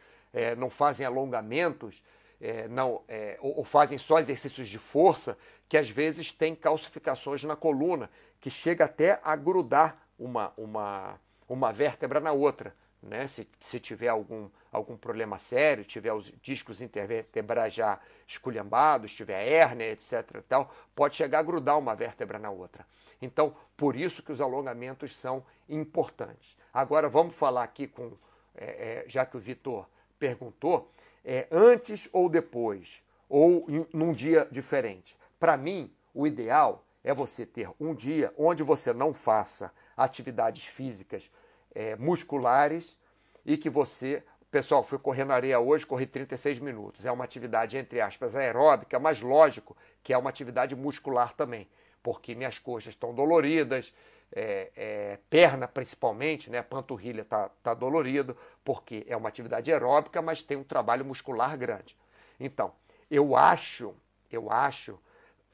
não 0.58 0.68
fazem 0.68 1.04
alongamentos, 1.06 2.02
é, 2.42 2.66
não, 2.66 3.02
é, 3.06 3.38
ou, 3.40 3.58
ou, 3.58 3.64
fazem 3.64 3.96
só 3.96 4.18
exercícios 4.18 4.68
de 4.68 4.78
força, 4.78 5.38
que 5.68 5.76
às 5.76 5.88
vezes 5.88 6.32
tem 6.32 6.56
calcificações 6.56 7.44
na 7.44 7.54
coluna, 7.54 8.10
que 8.40 8.50
chega 8.50 8.84
até 8.84 9.20
a 9.22 9.36
grudar 9.36 9.96
uma, 10.18 10.52
uma, 10.56 11.20
uma 11.48 11.72
vértebra 11.72 12.18
na 12.18 12.32
outra. 12.32 12.74
Né? 13.00 13.28
Se, 13.28 13.48
se 13.60 13.78
tiver 13.78 14.08
algum, 14.08 14.50
algum 14.72 14.96
problema 14.96 15.38
sério, 15.38 15.84
tiver 15.84 16.12
os 16.12 16.32
discos 16.42 16.82
intervertebrais 16.82 17.74
já 17.74 18.00
esculhambados, 18.26 19.14
tiver 19.14 19.40
hérnia, 19.46 19.92
etc. 19.92 20.42
Tal, 20.48 20.74
pode 20.96 21.14
chegar 21.14 21.38
a 21.38 21.42
grudar 21.44 21.78
uma 21.78 21.94
vértebra 21.94 22.40
na 22.40 22.50
outra. 22.50 22.84
Então, 23.20 23.54
por 23.76 23.94
isso 23.94 24.20
que 24.20 24.32
os 24.32 24.40
alongamentos 24.40 25.16
são 25.16 25.44
importantes. 25.68 26.56
Agora, 26.74 27.08
vamos 27.08 27.36
falar 27.36 27.62
aqui 27.62 27.86
com, 27.86 28.12
é, 28.56 29.04
é 29.04 29.04
já 29.06 29.24
que 29.24 29.36
o 29.36 29.40
Vitor 29.40 29.86
perguntou, 30.18 30.90
é, 31.24 31.46
antes 31.50 32.08
ou 32.12 32.28
depois, 32.28 33.02
ou 33.28 33.64
em, 33.68 33.86
num 33.92 34.12
dia 34.12 34.46
diferente. 34.50 35.16
Para 35.38 35.56
mim, 35.56 35.92
o 36.14 36.26
ideal 36.26 36.84
é 37.02 37.12
você 37.12 37.44
ter 37.44 37.68
um 37.80 37.94
dia 37.94 38.32
onde 38.36 38.62
você 38.62 38.92
não 38.92 39.12
faça 39.12 39.72
atividades 39.96 40.66
físicas 40.66 41.30
é, 41.74 41.96
musculares 41.96 42.98
e 43.44 43.56
que 43.56 43.70
você. 43.70 44.22
Pessoal, 44.50 44.82
fui 44.82 44.98
correr 44.98 45.24
na 45.24 45.34
areia 45.34 45.58
hoje, 45.58 45.86
corri 45.86 46.06
36 46.06 46.58
minutos. 46.58 47.06
É 47.06 47.10
uma 47.10 47.24
atividade, 47.24 47.78
entre 47.78 48.02
aspas, 48.02 48.36
aeróbica, 48.36 48.98
mas 48.98 49.22
lógico 49.22 49.74
que 50.02 50.12
é 50.12 50.18
uma 50.18 50.28
atividade 50.28 50.76
muscular 50.76 51.32
também, 51.32 51.66
porque 52.02 52.34
minhas 52.34 52.58
coxas 52.58 52.92
estão 52.92 53.14
doloridas, 53.14 53.94
é, 54.34 54.72
é, 54.74 55.18
perna 55.28 55.68
principalmente, 55.68 56.48
né? 56.50 56.62
panturrilha 56.62 57.22
está 57.22 57.50
tá 57.62 57.74
dolorido, 57.74 58.36
porque 58.64 59.04
é 59.06 59.16
uma 59.16 59.28
atividade 59.28 59.70
aeróbica, 59.70 60.22
mas 60.22 60.42
tem 60.42 60.56
um 60.56 60.64
trabalho 60.64 61.04
muscular 61.04 61.56
grande. 61.56 61.96
Então, 62.40 62.72
eu 63.10 63.36
acho, 63.36 63.94
eu 64.30 64.50
acho, 64.50 64.98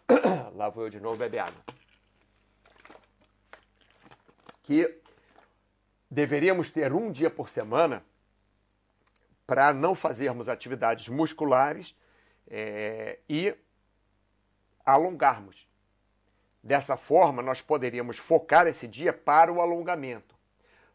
lá 0.55 0.69
vou 0.69 0.85
eu 0.85 0.91
de 0.91 1.01
novo 1.01 1.17
beber 1.17 1.41
água, 1.41 1.63
que 4.63 5.01
deveríamos 6.11 6.71
ter 6.71 6.93
um 6.93 7.11
dia 7.11 7.31
por 7.31 7.49
semana 7.49 8.05
para 9.47 9.73
não 9.73 9.95
fazermos 9.95 10.49
atividades 10.49 11.09
musculares 11.09 11.95
é, 12.47 13.19
e 13.29 13.57
alongarmos. 14.85 15.68
Dessa 16.69 16.99
forma, 16.99 17.41
nós 17.41 17.63
poderíamos 17.63 18.19
focar 18.19 18.67
esse 18.67 18.87
dia 18.87 19.11
para 19.11 19.51
o 19.51 19.63
alongamento. 19.63 20.35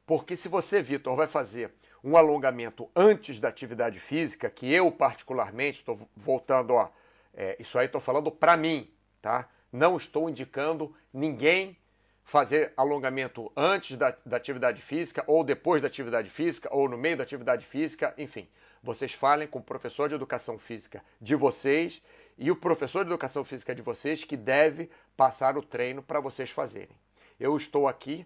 Porque 0.06 0.36
se 0.36 0.48
você, 0.48 0.84
Vitor, 0.84 1.16
vai 1.16 1.26
fazer 1.26 1.74
um 2.04 2.16
alongamento 2.16 2.88
antes 2.96 3.40
da 3.40 3.48
atividade 3.48 4.00
física, 4.00 4.52
que 4.52 4.72
eu 4.72 4.92
particularmente 4.92 5.80
estou 5.80 6.08
voltando, 6.16 6.76
ó, 6.76 6.90
é, 7.34 7.56
isso 7.60 7.80
aí 7.80 7.88
estou 7.88 8.00
falando 8.00 8.30
para 8.30 8.56
mim, 8.56 8.88
tá? 9.20 9.50
Não 9.72 9.98
estou 9.98 10.30
indicando 10.30 10.96
ninguém 11.12 11.76
fazer 12.24 12.72
alongamento 12.78 13.52
antes 13.58 13.98
da, 13.98 14.16
da, 14.24 14.38
atividade 14.38 14.80
física, 14.80 15.24
ou 15.26 15.44
depois 15.44 15.82
da 15.82 15.88
atividade 15.88 16.30
física, 16.30 16.70
ou 16.72 16.88
no 16.88 17.00
meio 17.00 17.18
da 17.18 17.24
atividade 17.24 17.66
física, 17.66 18.14
enfim. 18.16 18.48
Vocês 18.84 19.12
falem 19.12 19.48
com 19.48 19.58
o 19.58 19.64
professor 19.64 20.08
de 20.08 20.14
educação 20.14 20.60
física 20.60 21.04
de 21.20 21.36
vocês 21.36 22.00
e 22.38 22.52
o 22.52 22.56
professor 22.56 23.04
de 23.04 23.12
educação 23.12 23.44
física 23.44 23.74
de 23.74 23.82
vocês 23.82 24.24
que 24.24 24.36
deve 24.36 24.90
passar 25.16 25.58
o 25.58 25.62
treino 25.62 26.02
para 26.02 26.20
vocês 26.20 26.50
fazerem. 26.50 26.96
Eu 27.40 27.56
estou 27.58 27.88
aqui 27.88 28.26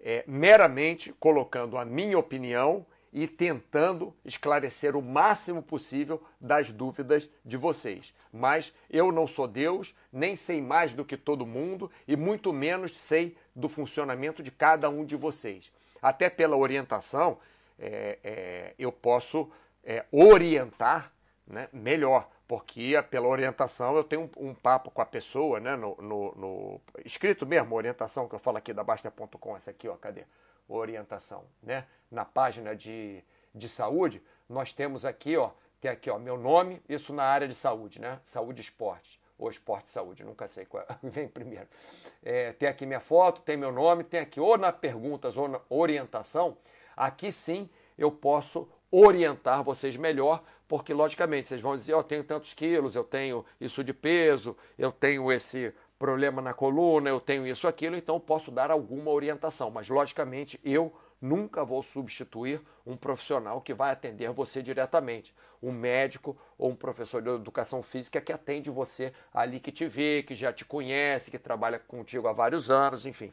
é, 0.00 0.24
meramente 0.26 1.12
colocando 1.12 1.76
a 1.78 1.84
minha 1.84 2.18
opinião 2.18 2.86
e 3.12 3.26
tentando 3.26 4.14
esclarecer 4.24 4.94
o 4.94 5.02
máximo 5.02 5.62
possível 5.62 6.22
das 6.40 6.70
dúvidas 6.70 7.30
de 7.44 7.56
vocês. 7.56 8.12
Mas 8.32 8.74
eu 8.90 9.10
não 9.10 9.26
sou 9.26 9.48
Deus, 9.48 9.94
nem 10.12 10.36
sei 10.36 10.60
mais 10.60 10.92
do 10.92 11.04
que 11.04 11.16
todo 11.16 11.46
mundo 11.46 11.90
e 12.06 12.14
muito 12.14 12.52
menos 12.52 12.96
sei 12.96 13.36
do 13.54 13.68
funcionamento 13.68 14.42
de 14.42 14.50
cada 14.50 14.90
um 14.90 15.04
de 15.04 15.16
vocês. 15.16 15.72
Até 16.02 16.28
pela 16.28 16.56
orientação, 16.56 17.38
é, 17.78 18.18
é, 18.22 18.74
eu 18.78 18.92
posso 18.92 19.50
é, 19.82 20.04
orientar 20.12 21.10
né, 21.46 21.68
melhor 21.72 22.28
porque 22.48 22.94
pela 23.10 23.26
orientação 23.26 23.96
eu 23.96 24.04
tenho 24.04 24.30
um, 24.36 24.50
um 24.50 24.54
papo 24.54 24.90
com 24.90 25.02
a 25.02 25.06
pessoa, 25.06 25.58
né, 25.58 25.74
no, 25.74 25.96
no, 25.96 26.34
no, 26.36 26.80
escrito 27.04 27.44
mesmo, 27.44 27.74
orientação 27.74 28.28
que 28.28 28.34
eu 28.34 28.38
falo 28.38 28.58
aqui 28.58 28.72
da 28.72 28.84
Basta.com, 28.84 29.56
essa 29.56 29.70
aqui, 29.70 29.88
ó, 29.88 29.96
cadê? 29.96 30.24
Orientação, 30.68 31.44
né? 31.62 31.86
Na 32.10 32.24
página 32.24 32.74
de, 32.74 33.22
de 33.54 33.68
saúde, 33.68 34.22
nós 34.48 34.72
temos 34.72 35.04
aqui, 35.04 35.36
ó, 35.36 35.50
tem 35.80 35.90
aqui, 35.90 36.08
ó, 36.08 36.18
meu 36.18 36.36
nome, 36.36 36.80
isso 36.88 37.12
na 37.12 37.24
área 37.24 37.48
de 37.48 37.54
saúde, 37.54 38.00
né? 38.00 38.20
Saúde 38.24 38.60
e 38.60 38.64
esporte, 38.64 39.20
ou 39.36 39.50
esporte 39.50 39.86
e 39.86 39.90
saúde, 39.90 40.24
nunca 40.24 40.46
sei 40.46 40.66
qual 40.66 40.86
vem 41.02 41.26
primeiro. 41.26 41.66
É, 42.22 42.52
tem 42.52 42.68
aqui 42.68 42.86
minha 42.86 43.00
foto, 43.00 43.42
tem 43.42 43.56
meu 43.56 43.72
nome, 43.72 44.04
tem 44.04 44.20
aqui 44.20 44.40
ou 44.40 44.56
na 44.56 44.72
perguntas 44.72 45.36
ou 45.36 45.48
na 45.48 45.60
orientação, 45.68 46.56
aqui 46.96 47.32
sim 47.32 47.68
eu 47.98 48.12
posso 48.12 48.68
orientar 48.90 49.64
vocês 49.64 49.96
melhor, 49.96 50.42
porque 50.68 50.92
logicamente 50.92 51.48
vocês 51.48 51.60
vão 51.60 51.76
dizer, 51.76 51.92
eu 51.92 52.02
tenho 52.02 52.24
tantos 52.24 52.52
quilos, 52.52 52.96
eu 52.96 53.04
tenho 53.04 53.44
isso 53.60 53.84
de 53.84 53.92
peso, 53.92 54.56
eu 54.78 54.90
tenho 54.90 55.30
esse 55.30 55.72
problema 55.98 56.42
na 56.42 56.52
coluna, 56.52 57.08
eu 57.08 57.20
tenho 57.20 57.46
isso 57.46 57.66
aquilo, 57.66 57.96
então 57.96 58.20
posso 58.20 58.50
dar 58.50 58.70
alguma 58.70 59.10
orientação, 59.10 59.70
mas 59.70 59.88
logicamente 59.88 60.60
eu 60.64 60.92
nunca 61.20 61.64
vou 61.64 61.82
substituir 61.82 62.60
um 62.84 62.96
profissional 62.96 63.60
que 63.60 63.72
vai 63.72 63.90
atender 63.90 64.30
você 64.30 64.62
diretamente, 64.62 65.34
um 65.62 65.72
médico 65.72 66.36
ou 66.58 66.70
um 66.70 66.76
professor 66.76 67.22
de 67.22 67.30
educação 67.30 67.82
física 67.82 68.20
que 68.20 68.32
atende 68.32 68.70
você 68.70 69.12
ali 69.32 69.58
que 69.58 69.72
te 69.72 69.86
vê, 69.86 70.22
que 70.22 70.34
já 70.34 70.52
te 70.52 70.64
conhece, 70.64 71.30
que 71.30 71.38
trabalha 71.38 71.78
contigo 71.78 72.28
há 72.28 72.32
vários 72.32 72.70
anos, 72.70 73.06
enfim. 73.06 73.32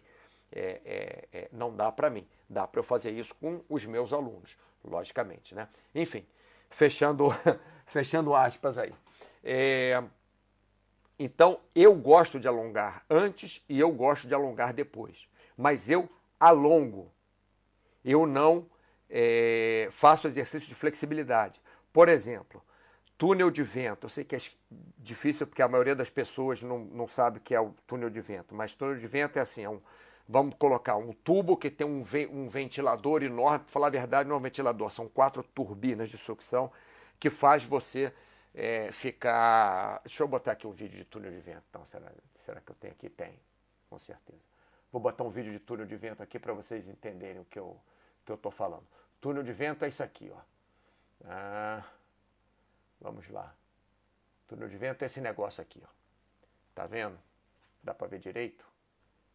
É, 0.56 0.82
é, 0.86 1.28
é, 1.34 1.50
não 1.52 1.76
dá 1.76 1.92
para 1.92 2.10
mim. 2.10 2.28
Dá 2.48 2.68
para 2.68 2.80
eu 2.80 2.84
fazer 2.84 3.12
isso 3.12 3.34
com 3.36 3.62
os 3.68 3.86
meus 3.86 4.14
alunos, 4.14 4.56
logicamente, 4.84 5.56
né? 5.56 5.68
Enfim, 5.96 6.26
fechando, 6.74 7.30
fechando 7.86 8.36
aspas 8.36 8.78
aí. 8.78 8.94
É, 9.44 10.04
então, 11.18 11.60
eu 11.74 11.94
gosto 11.96 12.40
de 12.40 12.48
alongar 12.48 13.06
antes 13.10 13.64
e 13.70 13.80
eu 13.80 13.92
gosto 13.92 14.28
de 14.28 14.34
alongar 14.34 14.74
depois. 14.74 15.28
Mas 15.56 15.90
eu 15.90 16.10
alongo. 16.40 17.12
Eu 18.04 18.26
não 18.26 18.66
é, 19.10 19.88
faço 19.92 20.28
exercício 20.28 20.68
de 20.68 20.76
flexibilidade. 20.76 21.62
Por 21.94 22.10
exemplo, 22.10 22.62
túnel 23.18 23.52
de 23.52 23.64
vento. 23.64 24.06
Eu 24.06 24.10
sei 24.10 24.24
que 24.24 24.36
é 24.36 24.40
difícil 24.98 25.46
porque 25.46 25.62
a 25.62 25.68
maioria 25.68 25.96
das 25.96 26.10
pessoas 26.10 26.64
não, 26.64 26.80
não 26.80 27.08
sabe 27.08 27.38
o 27.38 27.42
que 27.42 27.54
é 27.54 27.62
o 27.62 27.74
túnel 27.86 28.10
de 28.10 28.20
vento, 28.20 28.56
mas 28.56 28.74
túnel 28.74 28.98
de 28.98 29.08
vento 29.08 29.38
é 29.38 29.42
assim, 29.42 29.64
é 29.64 29.70
um, 29.70 29.80
vamos 30.28 30.56
colocar 30.56 30.96
um 30.96 31.14
tubo 31.14 31.58
que 31.58 31.70
tem 31.70 31.86
um, 31.86 32.04
um 32.32 32.50
ventilador 32.50 33.24
enorme, 33.24 33.60
para 33.60 33.72
falar 33.72 33.88
a 33.88 33.92
verdade 33.92 34.28
não 34.28 34.36
é 34.36 34.40
um 34.40 34.42
ventilador, 34.42 34.92
são 34.92 35.08
quatro 35.08 35.44
turbinas 35.44 36.10
de 36.10 36.18
sucção 36.18 36.72
que 37.20 37.30
faz 37.30 37.64
você 37.64 38.14
é, 38.54 38.92
ficar... 38.92 40.02
Deixa 40.04 40.24
eu 40.24 40.28
botar 40.28 40.52
aqui 40.52 40.68
um 40.68 40.72
vídeo 40.72 40.98
de 40.98 41.06
túnel 41.06 41.32
de 41.32 41.40
vento. 41.40 41.64
Então, 41.70 41.86
será, 41.86 42.12
será 42.46 42.62
que 42.62 42.70
eu 42.70 42.76
tenho 42.76 42.94
aqui? 42.94 43.10
Tem, 43.10 43.40
com 43.90 43.98
certeza. 43.98 44.42
Vou 44.92 45.02
botar 45.02 45.24
um 45.24 45.30
vídeo 45.30 45.52
de 45.52 45.60
túnel 45.60 45.86
de 45.86 45.96
vento 45.96 46.22
aqui 46.22 46.38
para 46.38 46.54
vocês 46.54 46.88
entenderem 46.88 47.42
o 47.42 47.46
que 47.46 47.60
eu 47.60 47.80
estou 48.28 48.52
falando. 48.52 48.86
Túnel 49.20 49.42
de 49.42 49.54
vento 49.54 49.86
é 49.86 49.88
isso 49.88 50.04
aqui, 50.04 50.32
ó. 50.32 50.40
Ah, 51.26 51.84
vamos 53.00 53.28
lá. 53.30 53.56
Túnel 54.48 54.68
de 54.68 54.78
vento 54.78 55.02
é 55.02 55.06
esse 55.06 55.22
negócio 55.22 55.62
aqui, 55.62 55.82
ó. 55.84 55.90
Tá 56.76 56.86
vendo? 56.86 57.18
Dá 57.82 57.94
para 57.94 58.08
ver 58.08 58.20
direito? 58.20 58.66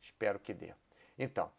Espero 0.03 0.39
que 0.39 0.55
dê. 0.55 0.73
Então, 1.19 1.51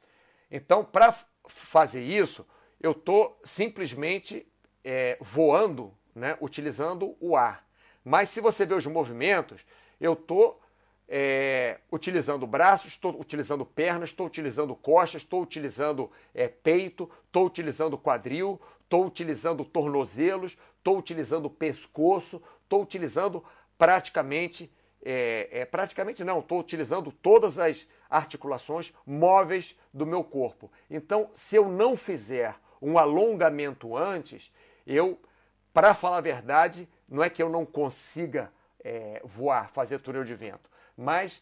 então 0.49 0.83
para 0.83 1.15
fazer 1.47 2.03
isso, 2.03 2.45
eu 2.79 2.91
estou 2.91 3.39
simplesmente 3.43 4.47
é, 4.83 5.17
voando, 5.19 5.93
né, 6.15 6.37
utilizando 6.41 7.15
o 7.19 7.35
ar. 7.35 7.67
Mas 8.03 8.29
se 8.29 8.41
você 8.41 8.65
ver 8.65 8.75
os 8.75 8.85
movimentos, 8.85 9.65
eu 9.99 10.13
estou 10.13 10.61
é, 11.07 11.79
utilizando 11.91 12.45
braços, 12.45 12.91
estou 12.91 13.19
utilizando 13.19 13.65
pernas, 13.65 14.09
estou 14.09 14.27
utilizando 14.27 14.75
costas, 14.75 15.23
estou 15.23 15.41
utilizando 15.41 16.11
é, 16.33 16.47
peito, 16.47 17.09
estou 17.25 17.45
utilizando 17.45 17.97
quadril, 17.97 18.61
estou 18.83 19.05
utilizando 19.05 19.65
tornozelos, 19.65 20.57
estou 20.77 20.97
utilizando 20.97 21.49
pescoço, 21.49 22.41
estou 22.63 22.83
utilizando 22.83 23.43
praticamente, 23.77 24.71
é, 25.03 25.49
é 25.51 25.65
praticamente 25.65 26.23
não, 26.23 26.39
estou 26.39 26.59
utilizando 26.59 27.11
todas 27.11 27.57
as 27.57 27.87
articulações 28.09 28.93
móveis 29.05 29.75
do 29.93 30.05
meu 30.05 30.23
corpo. 30.23 30.71
Então, 30.89 31.29
se 31.33 31.55
eu 31.55 31.69
não 31.69 31.95
fizer 31.95 32.55
um 32.81 32.97
alongamento 32.97 33.95
antes, 33.95 34.51
eu, 34.85 35.19
para 35.73 35.93
falar 35.93 36.17
a 36.17 36.21
verdade, 36.21 36.87
não 37.07 37.23
é 37.23 37.29
que 37.29 37.43
eu 37.43 37.49
não 37.49 37.65
consiga 37.65 38.51
é, 38.83 39.21
voar, 39.23 39.69
fazer 39.69 39.99
túnel 39.99 40.23
de 40.23 40.33
vento 40.33 40.69
mas 40.99 41.41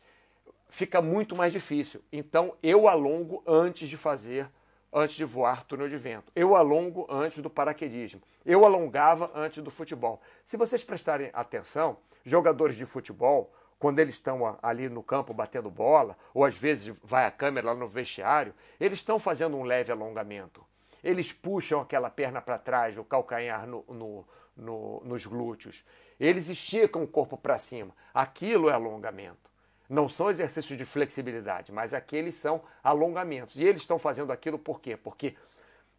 fica 0.70 1.02
muito 1.02 1.36
mais 1.36 1.52
difícil. 1.52 2.02
Então 2.12 2.56
eu 2.62 2.88
alongo 2.88 3.44
antes 3.48 3.90
de 3.90 3.98
fazer, 3.98 4.48
antes 4.94 5.16
de 5.16 5.26
voar 5.26 5.64
túnel 5.64 5.90
de 5.90 5.98
vento. 5.98 6.32
Eu 6.36 6.56
alongo 6.56 7.08
antes 7.10 7.40
do 7.40 7.50
paraquedismo. 7.50 8.22
Eu 8.46 8.64
alongava 8.64 9.32
antes 9.34 9.64
do 9.64 9.72
futebol. 9.72 10.22
Se 10.46 10.56
vocês 10.56 10.84
prestarem 10.84 11.32
atenção, 11.34 11.98
jogadores 12.24 12.78
de 12.78 12.86
futebol, 12.86 13.52
quando 13.80 14.00
eles 14.00 14.16
estão 14.16 14.58
ali 14.62 14.90
no 14.90 15.04
campo 15.04 15.34
batendo 15.34 15.70
bola, 15.70 16.18
ou 16.34 16.44
às 16.44 16.58
vezes 16.58 16.96
vai 17.04 17.26
a 17.26 17.32
câmera 17.32 17.68
lá 17.68 17.76
no 17.76 17.88
vestiário, 17.88 18.54
eles 18.80 19.00
estão 19.00 19.20
fazendo 19.20 19.56
um 19.58 19.64
leve 19.64 19.92
alongamento. 19.92 20.66
Eles 21.04 21.32
puxam 21.32 21.80
aquela 21.80 22.10
perna 22.10 22.42
para 22.42 22.58
trás, 22.58 22.98
o 22.98 23.04
calcanhar 23.04 23.68
no, 23.68 23.84
no, 23.88 24.28
no, 24.56 25.02
nos 25.06 25.26
glúteos. 25.26 25.86
Eles 26.20 26.50
esticam 26.50 27.04
o 27.04 27.08
corpo 27.08 27.38
para 27.38 27.60
cima. 27.60 27.94
Aquilo 28.14 28.70
é 28.70 28.74
alongamento. 28.74 29.48
Não 29.88 30.10
são 30.10 30.30
exercícios 30.30 30.78
de 30.78 30.84
flexibilidade, 30.84 31.72
mas 31.72 31.94
aqueles 31.94 32.36
são 32.36 32.62
alongamentos. 32.84 33.56
E 33.56 33.64
eles 33.64 33.82
estão 33.82 34.00
fazendo 34.00 34.34
aquilo 34.34 34.58
por 34.60 34.82
quê? 34.82 34.98
Porque, 34.98 35.36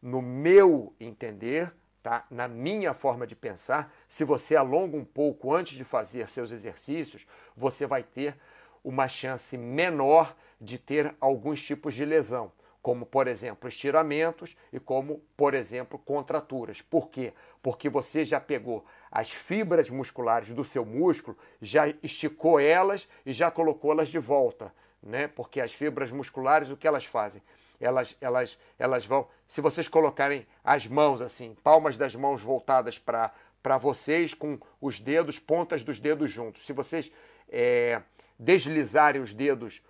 no 0.02 0.20
meu 0.20 0.92
entender, 1.00 1.72
tá? 2.02 2.26
na 2.30 2.48
minha 2.48 2.94
forma 2.94 3.26
de 3.26 3.36
pensar, 3.36 3.92
se 4.08 4.24
você 4.24 4.56
alonga 4.56 4.96
um 4.96 5.04
pouco 5.04 5.54
antes 5.54 5.76
de 5.76 5.84
fazer 5.84 6.28
seus 6.28 6.52
exercícios, 6.52 7.26
você 7.56 7.86
vai 7.86 8.02
ter 8.02 8.36
uma 8.82 9.08
chance 9.08 9.56
menor 9.56 10.36
de 10.60 10.78
ter 10.78 11.14
alguns 11.20 11.62
tipos 11.62 11.94
de 11.94 12.04
lesão 12.04 12.52
como 12.88 13.04
por 13.04 13.26
exemplo 13.26 13.68
estiramentos 13.68 14.56
e 14.72 14.80
como 14.80 15.20
por 15.36 15.52
exemplo 15.52 15.98
contraturas. 15.98 16.80
Por 16.80 17.10
quê? 17.10 17.34
Porque 17.62 17.88
você 17.88 18.24
já 18.24 18.40
pegou 18.40 18.82
as 19.10 19.30
fibras 19.30 19.90
musculares 19.90 20.54
do 20.54 20.64
seu 20.64 20.84
músculo, 20.84 21.36
já 21.60 21.88
esticou 22.02 22.58
elas 22.58 23.08
e 23.26 23.32
já 23.34 23.50
colocou 23.50 23.92
elas 23.92 24.08
de 24.08 24.18
volta, 24.18 24.72
né? 25.02 25.28
Porque 25.28 25.60
as 25.60 25.72
fibras 25.72 26.10
musculares 26.10 26.70
o 26.70 26.76
que 26.76 26.88
elas 26.88 27.04
fazem? 27.04 27.42
Elas, 27.80 28.16
elas, 28.20 28.58
elas 28.78 29.06
vão. 29.06 29.28
Se 29.46 29.60
vocês 29.60 29.88
colocarem 29.88 30.46
as 30.64 30.86
mãos 30.86 31.20
assim, 31.20 31.54
palmas 31.62 31.96
das 31.96 32.14
mãos 32.14 32.42
voltadas 32.42 32.98
para 32.98 33.32
para 33.62 33.76
vocês 33.76 34.34
com 34.34 34.58
os 34.80 35.00
dedos, 35.00 35.38
pontas 35.38 35.82
dos 35.82 35.98
dedos 35.98 36.30
juntos. 36.30 36.64
Se 36.64 36.72
vocês 36.72 37.10
é, 37.48 38.00
deslizarem 38.38 39.20
os 39.20 39.34
dedos 39.34 39.82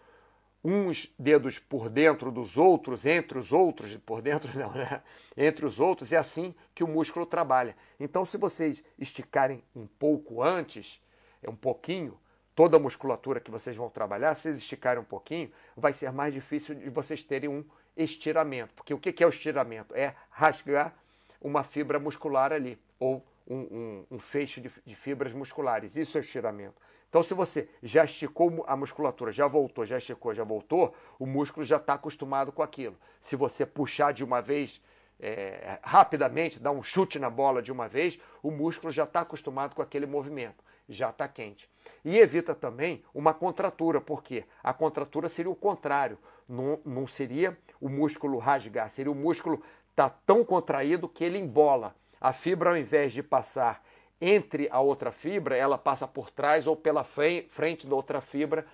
uns 0.64 1.14
dedos 1.18 1.58
por 1.58 1.88
dentro 1.88 2.32
dos 2.32 2.58
outros, 2.58 3.06
entre 3.06 3.38
os 3.38 3.52
outros, 3.52 3.96
por 3.98 4.20
dentro 4.20 4.56
não, 4.58 4.72
né? 4.72 5.02
Entre 5.36 5.64
os 5.64 5.78
outros, 5.78 6.12
é 6.12 6.16
assim 6.16 6.54
que 6.74 6.82
o 6.82 6.88
músculo 6.88 7.24
trabalha. 7.24 7.76
Então, 8.00 8.24
se 8.24 8.36
vocês 8.36 8.82
esticarem 8.98 9.62
um 9.74 9.86
pouco 9.86 10.42
antes, 10.42 11.00
é 11.40 11.48
um 11.48 11.54
pouquinho, 11.54 12.18
toda 12.56 12.76
a 12.76 12.80
musculatura 12.80 13.38
que 13.38 13.52
vocês 13.52 13.76
vão 13.76 13.88
trabalhar, 13.88 14.34
se 14.34 14.42
vocês 14.42 14.58
esticarem 14.58 15.00
um 15.00 15.06
pouquinho, 15.06 15.52
vai 15.76 15.92
ser 15.92 16.10
mais 16.10 16.34
difícil 16.34 16.74
de 16.74 16.90
vocês 16.90 17.22
terem 17.22 17.48
um 17.48 17.64
estiramento. 17.98 18.72
Porque 18.74 18.94
o 18.94 18.98
que 18.98 19.22
é 19.22 19.26
o 19.26 19.30
estiramento? 19.30 19.94
É 19.94 20.14
rasgar 20.30 20.94
uma 21.40 21.62
fibra 21.62 21.98
muscular 21.98 22.52
ali, 22.52 22.78
ou 22.98 23.24
um, 23.46 23.56
um, 23.56 24.06
um 24.12 24.18
feixe 24.18 24.60
de, 24.60 24.70
de 24.84 24.94
fibras 24.94 25.32
musculares. 25.32 25.96
Isso 25.96 26.16
é 26.16 26.20
o 26.20 26.22
estiramento. 26.22 26.74
Então, 27.08 27.22
se 27.22 27.32
você 27.32 27.68
já 27.82 28.04
esticou 28.04 28.64
a 28.66 28.76
musculatura, 28.76 29.32
já 29.32 29.46
voltou, 29.46 29.86
já 29.86 29.96
esticou, 29.96 30.34
já 30.34 30.44
voltou, 30.44 30.94
o 31.18 31.24
músculo 31.24 31.64
já 31.64 31.76
está 31.76 31.94
acostumado 31.94 32.52
com 32.52 32.62
aquilo. 32.62 32.96
Se 33.20 33.34
você 33.34 33.64
puxar 33.64 34.12
de 34.12 34.22
uma 34.22 34.42
vez, 34.42 34.80
é, 35.18 35.78
rapidamente, 35.82 36.60
dar 36.60 36.70
um 36.70 36.82
chute 36.82 37.18
na 37.18 37.30
bola 37.30 37.62
de 37.62 37.72
uma 37.72 37.88
vez, 37.88 38.20
o 38.42 38.50
músculo 38.50 38.92
já 38.92 39.04
está 39.04 39.22
acostumado 39.22 39.74
com 39.74 39.80
aquele 39.80 40.04
movimento, 40.04 40.62
já 40.86 41.08
está 41.08 41.26
quente. 41.26 41.68
E 42.04 42.18
evita 42.18 42.54
também 42.54 43.02
uma 43.14 43.32
contratura, 43.32 44.02
porque 44.02 44.44
a 44.62 44.74
contratura 44.74 45.30
seria 45.30 45.50
o 45.50 45.56
contrário, 45.56 46.18
não, 46.48 46.80
não 46.84 47.06
seria 47.06 47.56
o 47.80 47.88
músculo 47.88 48.38
rasgar, 48.38 48.90
seria 48.90 49.12
o 49.12 49.14
músculo 49.14 49.62
tá 49.94 50.08
tão 50.08 50.44
contraído 50.44 51.08
que 51.08 51.24
ele 51.24 51.38
embola. 51.38 51.94
A 52.20 52.32
fibra, 52.32 52.70
ao 52.70 52.76
invés 52.76 53.12
de 53.12 53.22
passar 53.22 53.84
entre 54.20 54.68
a 54.70 54.80
outra 54.80 55.12
fibra, 55.12 55.56
ela 55.56 55.78
passa 55.78 56.06
por 56.06 56.30
trás 56.30 56.66
ou 56.66 56.76
pela 56.76 57.04
frente 57.04 57.86
da 57.86 57.94
outra 57.94 58.20
fibra, 58.20 58.66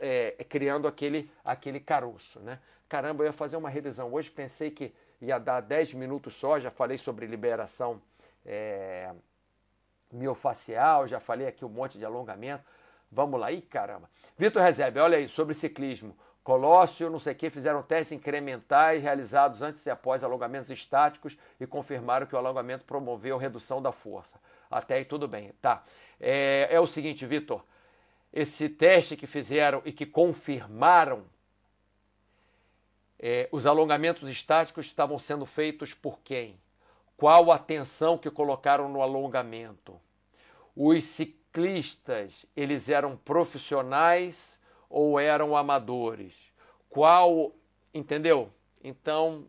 é, 0.00 0.44
criando 0.48 0.88
aquele, 0.88 1.30
aquele 1.44 1.78
caroço. 1.78 2.40
Né? 2.40 2.58
Caramba, 2.88 3.22
eu 3.22 3.26
ia 3.26 3.32
fazer 3.32 3.56
uma 3.56 3.70
revisão. 3.70 4.12
Hoje 4.12 4.30
pensei 4.30 4.70
que 4.70 4.92
ia 5.20 5.38
dar 5.38 5.60
10 5.60 5.94
minutos 5.94 6.34
só, 6.34 6.58
já 6.58 6.70
falei 6.70 6.98
sobre 6.98 7.26
liberação 7.26 8.00
é, 8.44 9.12
miofacial, 10.10 11.06
já 11.06 11.20
falei 11.20 11.46
aqui 11.46 11.64
um 11.64 11.68
monte 11.68 11.98
de 11.98 12.04
alongamento. 12.04 12.64
Vamos 13.10 13.40
lá, 13.40 13.50
ih 13.52 13.60
caramba. 13.60 14.08
Vitor 14.38 14.62
Rezebe, 14.62 14.98
olha 15.00 15.18
aí, 15.18 15.28
sobre 15.28 15.54
ciclismo. 15.54 16.16
Colóssio, 16.42 17.10
não 17.10 17.18
sei 17.18 17.34
o 17.34 17.36
que, 17.36 17.50
fizeram 17.50 17.82
testes 17.82 18.12
incrementais 18.12 19.02
realizados 19.02 19.60
antes 19.60 19.84
e 19.84 19.90
após 19.90 20.24
alongamentos 20.24 20.70
estáticos 20.70 21.36
e 21.60 21.66
confirmaram 21.66 22.26
que 22.26 22.34
o 22.34 22.38
alongamento 22.38 22.84
promoveu 22.84 23.36
redução 23.36 23.82
da 23.82 23.92
força. 23.92 24.40
Até 24.70 24.94
aí 24.94 25.04
tudo 25.04 25.28
bem, 25.28 25.52
tá? 25.60 25.84
É, 26.18 26.68
é 26.70 26.80
o 26.80 26.86
seguinte, 26.86 27.26
Vitor, 27.26 27.62
esse 28.32 28.68
teste 28.68 29.16
que 29.16 29.26
fizeram 29.26 29.82
e 29.84 29.92
que 29.92 30.06
confirmaram 30.06 31.24
é, 33.18 33.48
os 33.52 33.66
alongamentos 33.66 34.28
estáticos 34.28 34.86
estavam 34.86 35.18
sendo 35.18 35.44
feitos 35.44 35.92
por 35.92 36.20
quem? 36.20 36.58
Qual 37.16 37.52
a 37.52 37.56
atenção 37.56 38.16
que 38.16 38.30
colocaram 38.30 38.88
no 38.88 39.02
alongamento? 39.02 40.00
Os 40.74 41.04
ciclistas, 41.04 42.46
eles 42.56 42.88
eram 42.88 43.16
profissionais 43.16 44.59
ou 44.90 45.18
eram 45.20 45.56
amadores? 45.56 46.34
Qual, 46.90 47.52
entendeu? 47.94 48.50
Então, 48.82 49.46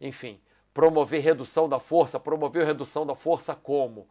enfim, 0.00 0.40
promover 0.74 1.22
redução 1.22 1.68
da 1.68 1.78
força, 1.78 2.18
promover 2.18 2.66
redução 2.66 3.06
da 3.06 3.14
força 3.14 3.54
como? 3.54 4.08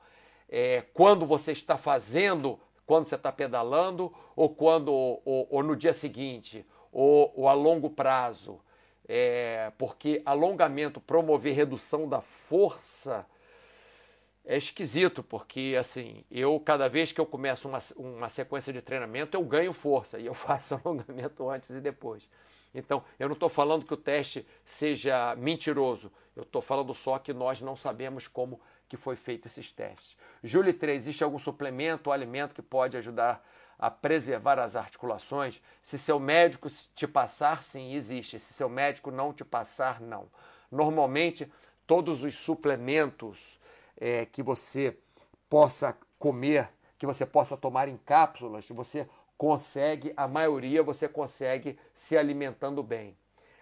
É, 0.47 0.81
quando 0.93 1.25
você 1.25 1.51
está 1.51 1.77
fazendo, 1.77 2.57
quando 2.85 3.07
você 3.07 3.15
está 3.15 3.31
pedalando, 3.31 4.13
ou 4.35 4.49
quando, 4.49 4.91
ou, 4.91 5.47
ou 5.49 5.61
no 5.61 5.75
dia 5.75 5.93
seguinte, 5.93 6.65
ou, 6.91 7.33
ou 7.35 7.49
a 7.49 7.53
longo 7.53 7.89
prazo. 7.89 8.59
É, 9.05 9.73
porque 9.77 10.21
alongamento, 10.25 11.01
promover 11.01 11.53
redução 11.53 12.07
da 12.07 12.21
força, 12.21 13.25
é 14.45 14.57
esquisito, 14.57 15.23
porque 15.23 15.75
assim, 15.79 16.23
eu 16.29 16.59
cada 16.59 16.89
vez 16.89 17.11
que 17.11 17.21
eu 17.21 17.25
começo 17.25 17.67
uma, 17.67 17.79
uma 17.95 18.29
sequência 18.29 18.73
de 18.73 18.81
treinamento, 18.81 19.37
eu 19.37 19.43
ganho 19.43 19.73
força 19.73 20.19
e 20.19 20.25
eu 20.25 20.33
faço 20.35 20.75
alongamento 20.75 21.49
antes 21.49 21.69
e 21.69 21.79
depois. 21.79 22.27
Então, 22.75 23.03
eu 23.19 23.27
não 23.27 23.33
estou 23.33 23.49
falando 23.49 23.85
que 23.85 23.93
o 23.93 23.97
teste 23.97 24.45
seja 24.65 25.35
mentiroso, 25.35 26.11
Eu 26.35 26.41
estou 26.41 26.61
falando 26.61 26.93
só 26.93 27.19
que 27.19 27.31
nós 27.31 27.61
não 27.61 27.75
sabemos 27.75 28.27
como 28.27 28.59
que 28.89 28.97
foi 28.97 29.15
feito 29.15 29.47
esses 29.47 29.71
testes. 29.71 30.17
Júlio 30.43 30.73
3, 30.73 31.03
existe 31.03 31.23
algum 31.23 31.37
suplemento 31.37 32.09
ou 32.09 32.13
alimento 32.13 32.55
que 32.55 32.61
pode 32.61 32.97
ajudar 32.97 33.45
a 33.77 33.91
preservar 33.91 34.59
as 34.59 34.75
articulações? 34.75 35.61
Se 35.81 35.99
seu 35.99 36.19
médico 36.19 36.67
te 36.95 37.07
passar, 37.07 37.63
sim, 37.63 37.93
existe. 37.93 38.39
Se 38.39 38.53
seu 38.53 38.67
médico 38.67 39.11
não 39.11 39.31
te 39.31 39.45
passar, 39.45 40.01
não. 40.01 40.27
Normalmente, 40.71 41.51
todos 41.85 42.23
os 42.23 42.35
suplementos 42.35 43.59
é, 44.03 44.25
que 44.25 44.43
você 44.43 44.97
possa 45.49 45.97
comer, 46.19 46.67
que 46.99 47.05
você 47.05 47.25
possa 47.25 47.55
tomar 47.55 47.87
em 47.87 47.95
cápsulas, 47.95 48.67
você 48.67 49.07
consegue, 49.37 50.11
a 50.17 50.27
maioria 50.27 50.83
você 50.83 51.07
consegue 51.07 51.79
se 51.95 52.17
alimentando 52.17 52.83
bem. 52.83 53.15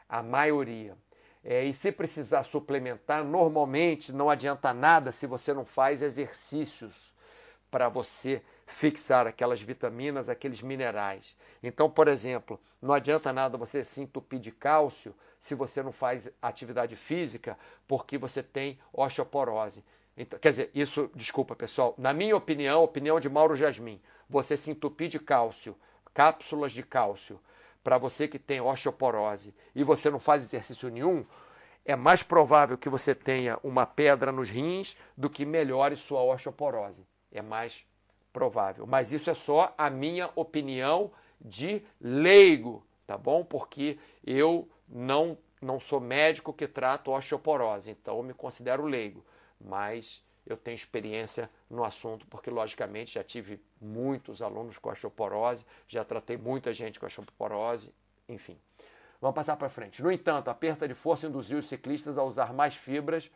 A 0.09 0.23
maioria. 0.23 0.97
É, 1.43 1.63
e 1.63 1.71
se 1.75 1.91
precisar 1.91 2.43
suplementar, 2.43 3.23
normalmente 3.23 4.11
não 4.11 4.31
adianta 4.31 4.73
nada 4.73 5.11
se 5.11 5.27
você 5.27 5.53
não 5.53 5.63
faz 5.63 6.01
exercícios 6.01 7.13
para 7.69 7.87
você 7.87 8.41
fixar 8.65 9.27
aquelas 9.27 9.61
vitaminas, 9.61 10.27
aqueles 10.27 10.63
minerais. 10.63 11.35
Então, 11.61 11.87
por 11.87 12.07
exemplo, 12.07 12.59
não 12.81 12.95
adianta 12.95 13.31
nada 13.31 13.59
você 13.59 13.83
se 13.83 14.01
entupir 14.01 14.39
de 14.39 14.51
cálcio 14.51 15.13
se 15.39 15.53
você 15.53 15.83
não 15.83 15.91
faz 15.91 16.29
atividade 16.41 16.95
física, 16.95 17.57
porque 17.87 18.17
você 18.17 18.41
tem 18.41 18.79
osteoporose. 18.91 19.83
Então, 20.17 20.39
quer 20.39 20.51
dizer, 20.51 20.71
isso, 20.73 21.09
desculpa 21.15 21.55
pessoal, 21.55 21.95
na 21.97 22.13
minha 22.13 22.35
opinião, 22.35 22.83
opinião 22.83 23.19
de 23.19 23.29
Mauro 23.29 23.55
Jasmin, 23.55 24.01
você 24.29 24.57
se 24.57 24.71
entupir 24.71 25.07
de 25.07 25.19
cálcio, 25.19 25.75
cápsulas 26.13 26.71
de 26.71 26.83
cálcio, 26.83 27.39
para 27.83 27.97
você 27.97 28.27
que 28.27 28.37
tem 28.37 28.61
osteoporose 28.61 29.53
e 29.73 29.83
você 29.83 30.09
não 30.09 30.19
faz 30.19 30.43
exercício 30.43 30.89
nenhum, 30.89 31.25
é 31.83 31.95
mais 31.95 32.21
provável 32.21 32.77
que 32.77 32.89
você 32.89 33.15
tenha 33.15 33.57
uma 33.63 33.85
pedra 33.85 34.31
nos 34.31 34.49
rins 34.49 34.95
do 35.17 35.29
que 35.29 35.45
melhore 35.45 35.95
sua 35.95 36.21
osteoporose. 36.21 37.07
É 37.31 37.41
mais 37.41 37.83
provável. 38.31 38.85
Mas 38.85 39.11
isso 39.11 39.29
é 39.29 39.33
só 39.33 39.73
a 39.77 39.89
minha 39.89 40.29
opinião 40.35 41.11
de 41.39 41.81
leigo, 41.99 42.85
tá 43.07 43.17
bom? 43.17 43.43
Porque 43.43 43.97
eu 44.23 44.69
não, 44.87 45.37
não 45.59 45.79
sou 45.79 45.99
médico 45.99 46.53
que 46.53 46.67
trato 46.67 47.11
osteoporose, 47.11 47.91
então 47.91 48.17
eu 48.17 48.23
me 48.23 48.33
considero 48.33 48.85
leigo. 48.85 49.25
Mas 49.63 50.23
eu 50.45 50.57
tenho 50.57 50.75
experiência 50.75 51.49
no 51.69 51.83
assunto, 51.83 52.25
porque 52.27 52.49
logicamente 52.49 53.13
já 53.13 53.23
tive 53.23 53.61
muitos 53.79 54.41
alunos 54.41 54.77
com 54.77 54.89
osteoporose, 54.89 55.65
já 55.87 56.03
tratei 56.03 56.37
muita 56.37 56.73
gente 56.73 56.99
com 56.99 57.05
osteoporose, 57.05 57.93
enfim. 58.27 58.57
Vamos 59.21 59.35
passar 59.35 59.55
para 59.55 59.69
frente. 59.69 60.01
No 60.01 60.11
entanto, 60.11 60.49
a 60.49 60.53
perda 60.53 60.87
de 60.87 60.95
força 60.95 61.27
induziu 61.27 61.59
os 61.59 61.67
ciclistas 61.67 62.17
a 62.17 62.23
usar 62.23 62.53
mais 62.53 62.75
fibras 62.75 63.29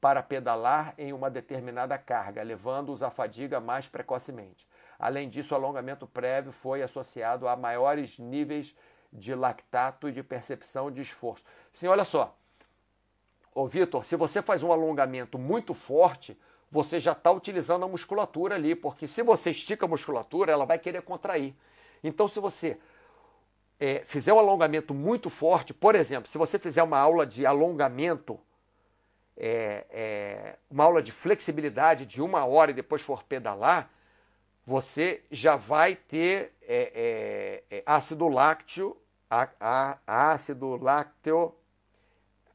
para 0.00 0.22
pedalar 0.22 0.94
em 0.98 1.12
uma 1.12 1.30
determinada 1.30 1.96
carga, 1.98 2.42
levando-os 2.42 3.02
à 3.02 3.10
fadiga 3.10 3.60
mais 3.60 3.86
precocemente. 3.86 4.66
Além 4.98 5.28
disso, 5.28 5.54
o 5.54 5.56
alongamento 5.56 6.06
prévio 6.06 6.50
foi 6.50 6.82
associado 6.82 7.46
a 7.46 7.54
maiores 7.54 8.18
níveis 8.18 8.74
de 9.12 9.34
lactato 9.34 10.08
e 10.08 10.12
de 10.12 10.22
percepção 10.22 10.90
de 10.90 11.00
esforço. 11.00 11.44
Sim, 11.72 11.88
olha 11.88 12.04
só. 12.04 12.36
Ô 13.54 13.66
Vitor, 13.66 14.04
se 14.04 14.16
você 14.16 14.40
faz 14.40 14.62
um 14.62 14.70
alongamento 14.70 15.38
muito 15.38 15.74
forte, 15.74 16.38
você 16.70 17.00
já 17.00 17.12
está 17.12 17.32
utilizando 17.32 17.84
a 17.84 17.88
musculatura 17.88 18.54
ali, 18.54 18.74
porque 18.74 19.08
se 19.08 19.22
você 19.22 19.50
estica 19.50 19.86
a 19.86 19.88
musculatura, 19.88 20.52
ela 20.52 20.64
vai 20.64 20.78
querer 20.78 21.02
contrair. 21.02 21.54
Então, 22.02 22.28
se 22.28 22.38
você 22.38 22.78
é, 23.78 24.02
fizer 24.06 24.32
um 24.32 24.38
alongamento 24.38 24.94
muito 24.94 25.28
forte, 25.28 25.74
por 25.74 25.94
exemplo, 25.94 26.28
se 26.28 26.38
você 26.38 26.58
fizer 26.58 26.82
uma 26.82 26.98
aula 26.98 27.26
de 27.26 27.44
alongamento, 27.44 28.38
é, 29.36 29.86
é, 29.90 30.56
uma 30.70 30.84
aula 30.84 31.02
de 31.02 31.10
flexibilidade 31.10 32.06
de 32.06 32.22
uma 32.22 32.44
hora 32.44 32.70
e 32.70 32.74
depois 32.74 33.02
for 33.02 33.24
pedalar, 33.24 33.90
você 34.66 35.24
já 35.30 35.56
vai 35.56 35.96
ter 35.96 36.52
é, 36.62 37.62
é, 37.70 37.78
é, 37.78 37.82
ácido 37.86 38.28
lácteo, 38.28 38.96
a, 39.28 39.48
a, 39.58 39.98
ácido 40.32 40.76
lácteo, 40.76 41.54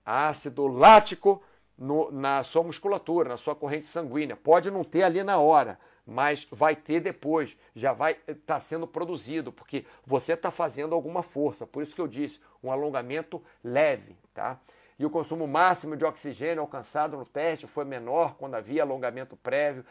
ácido 0.05 0.67
lático 0.67 1.41
no, 1.77 2.11
na 2.11 2.43
sua 2.43 2.63
musculatura, 2.63 3.29
na 3.29 3.37
sua 3.37 3.55
corrente 3.55 3.85
sanguínea. 3.85 4.35
Pode 4.35 4.69
não 4.69 4.83
ter 4.83 5.03
ali 5.03 5.23
na 5.23 5.37
hora, 5.37 5.79
mas 6.05 6.47
vai 6.51 6.75
ter 6.75 6.99
depois, 6.99 7.57
já 7.73 7.91
vai 7.91 8.13
estar 8.27 8.35
tá 8.45 8.59
sendo 8.59 8.85
produzido, 8.85 9.51
porque 9.51 9.85
você 10.05 10.33
está 10.33 10.51
fazendo 10.51 10.93
alguma 10.93 11.23
força. 11.23 11.65
Por 11.65 11.81
isso 11.81 11.95
que 11.95 12.01
eu 12.01 12.07
disse, 12.07 12.39
um 12.63 12.71
alongamento 12.71 13.41
leve, 13.63 14.15
tá? 14.33 14.59
E 14.97 15.05
o 15.05 15.09
consumo 15.09 15.45
máximo 15.47 15.97
de 15.97 16.05
oxigênio 16.05 16.61
alcançado 16.61 17.17
no 17.17 17.25
teste 17.25 17.67
foi 17.67 17.83
menor 17.83 18.35
quando 18.35 18.55
havia 18.55 18.83
alongamento 18.83 19.35
prévio. 19.35 19.83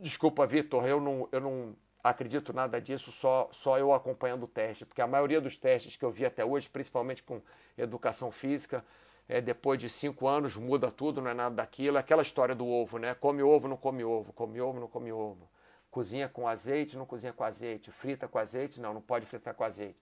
Desculpa, 0.00 0.46
Vitor, 0.46 0.86
eu 0.86 1.00
não, 1.00 1.28
eu 1.30 1.40
não 1.40 1.76
acredito 2.02 2.52
nada 2.52 2.80
disso, 2.80 3.12
só, 3.12 3.48
só 3.52 3.78
eu 3.78 3.92
acompanhando 3.92 4.44
o 4.44 4.48
teste, 4.48 4.86
porque 4.86 5.02
a 5.02 5.06
maioria 5.06 5.40
dos 5.40 5.56
testes 5.56 5.96
que 5.96 6.04
eu 6.04 6.10
vi 6.10 6.24
até 6.24 6.44
hoje, 6.44 6.68
principalmente 6.68 7.22
com 7.22 7.42
educação 7.76 8.30
física, 8.30 8.84
é, 9.28 9.40
depois 9.40 9.78
de 9.78 9.88
cinco 9.88 10.28
anos 10.28 10.56
muda 10.56 10.90
tudo, 10.90 11.20
não 11.20 11.30
é 11.30 11.34
nada 11.34 11.56
daquilo. 11.56 11.96
É 11.96 12.00
aquela 12.00 12.22
história 12.22 12.54
do 12.54 12.66
ovo, 12.66 12.98
né? 12.98 13.14
Come 13.14 13.42
ovo, 13.42 13.66
não 13.66 13.76
come 13.76 14.04
ovo, 14.04 14.32
come 14.32 14.60
ovo, 14.60 14.80
não 14.80 14.88
come 14.88 15.12
ovo. 15.12 15.48
Cozinha 15.90 16.28
com 16.28 16.46
azeite, 16.46 16.96
não 16.96 17.06
cozinha 17.06 17.32
com 17.32 17.42
azeite. 17.42 17.90
Frita 17.90 18.28
com 18.28 18.38
azeite, 18.38 18.80
não, 18.80 18.94
não 18.94 19.00
pode 19.00 19.26
fritar 19.26 19.54
com 19.54 19.64
azeite. 19.64 19.98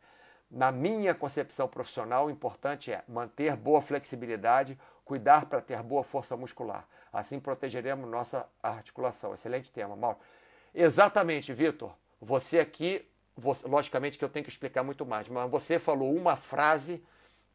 Na 0.50 0.70
minha 0.70 1.14
concepção 1.14 1.66
profissional, 1.66 2.26
o 2.26 2.30
importante 2.30 2.92
é 2.92 3.02
manter 3.08 3.56
boa 3.56 3.80
flexibilidade, 3.80 4.78
cuidar 5.04 5.46
para 5.46 5.60
ter 5.60 5.82
boa 5.82 6.04
força 6.04 6.36
muscular. 6.36 6.86
Assim 7.12 7.40
protegeremos 7.40 8.08
nossa 8.08 8.46
articulação. 8.62 9.32
Excelente 9.32 9.70
tema, 9.70 9.96
Mauro. 9.96 10.18
Exatamente, 10.74 11.52
Vitor. 11.52 11.94
Você 12.20 12.58
aqui, 12.58 13.08
você, 13.36 13.66
logicamente 13.66 14.18
que 14.18 14.24
eu 14.24 14.28
tenho 14.28 14.44
que 14.44 14.50
explicar 14.50 14.82
muito 14.82 15.06
mais, 15.06 15.28
mas 15.28 15.50
você 15.50 15.78
falou 15.78 16.14
uma 16.14 16.36
frase 16.36 17.02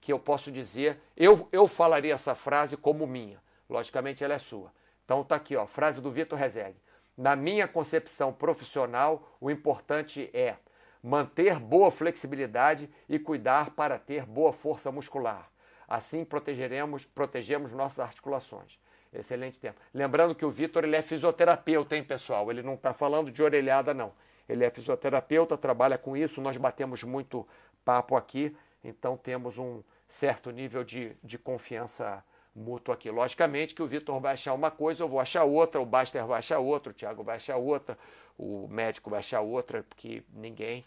que 0.01 0.11
eu 0.13 0.19
posso 0.19 0.51
dizer, 0.51 0.99
eu, 1.15 1.47
eu 1.51 1.67
falaria 1.67 2.13
essa 2.13 2.35
frase 2.35 2.77
como 2.77 3.05
minha. 3.05 3.41
Logicamente 3.69 4.23
ela 4.23 4.33
é 4.33 4.39
sua. 4.39 4.71
Então 5.05 5.23
tá 5.23 5.35
aqui, 5.35 5.55
ó, 5.55 5.65
frase 5.65 6.01
do 6.01 6.11
Vitor 6.11 6.37
Rezegue. 6.37 6.77
Na 7.17 7.35
minha 7.35 7.67
concepção 7.67 8.31
profissional, 8.31 9.35
o 9.41 9.51
importante 9.51 10.29
é 10.33 10.55
manter 11.03 11.59
boa 11.59 11.91
flexibilidade 11.91 12.89
e 13.07 13.19
cuidar 13.19 13.71
para 13.71 13.97
ter 13.97 14.25
boa 14.25 14.53
força 14.53 14.91
muscular. 14.91 15.49
Assim 15.87 16.23
protegeremos, 16.23 17.05
protegemos 17.05 17.73
nossas 17.73 17.99
articulações. 17.99 18.79
Excelente 19.11 19.59
tempo. 19.59 19.79
Lembrando 19.93 20.35
que 20.35 20.45
o 20.45 20.51
Vitor 20.51 20.83
ele 20.83 20.95
é 20.95 21.01
fisioterapeuta, 21.01 21.97
hein, 21.97 22.03
pessoal? 22.03 22.51
Ele 22.51 22.61
não 22.61 22.75
está 22.75 22.93
falando 22.93 23.31
de 23.31 23.41
orelhada, 23.41 23.93
não. 23.93 24.13
Ele 24.47 24.63
é 24.63 24.69
fisioterapeuta, 24.69 25.57
trabalha 25.57 25.97
com 25.97 26.15
isso, 26.15 26.41
nós 26.41 26.57
batemos 26.57 27.03
muito 27.03 27.47
papo 27.83 28.15
aqui 28.15 28.55
então 28.83 29.17
temos 29.17 29.57
um 29.57 29.83
certo 30.07 30.51
nível 30.51 30.83
de, 30.83 31.15
de 31.23 31.37
confiança 31.37 32.23
mútua 32.55 32.95
aqui. 32.95 33.09
Logicamente 33.09 33.73
que 33.73 33.81
o 33.81 33.87
Vitor 33.87 34.19
vai 34.19 34.33
achar 34.33 34.53
uma 34.53 34.71
coisa, 34.71 35.03
eu 35.03 35.07
vou 35.07 35.19
achar 35.19 35.43
outra, 35.43 35.79
o 35.81 35.85
Baster 35.85 36.25
vai 36.25 36.39
achar 36.39 36.59
outra, 36.59 36.91
o 36.91 36.93
Thiago 36.93 37.23
vai 37.23 37.35
achar 37.35 37.57
outra, 37.57 37.97
o 38.37 38.67
médico 38.67 39.09
vai 39.09 39.19
achar 39.19 39.41
outra, 39.41 39.83
porque 39.83 40.23
ninguém 40.33 40.85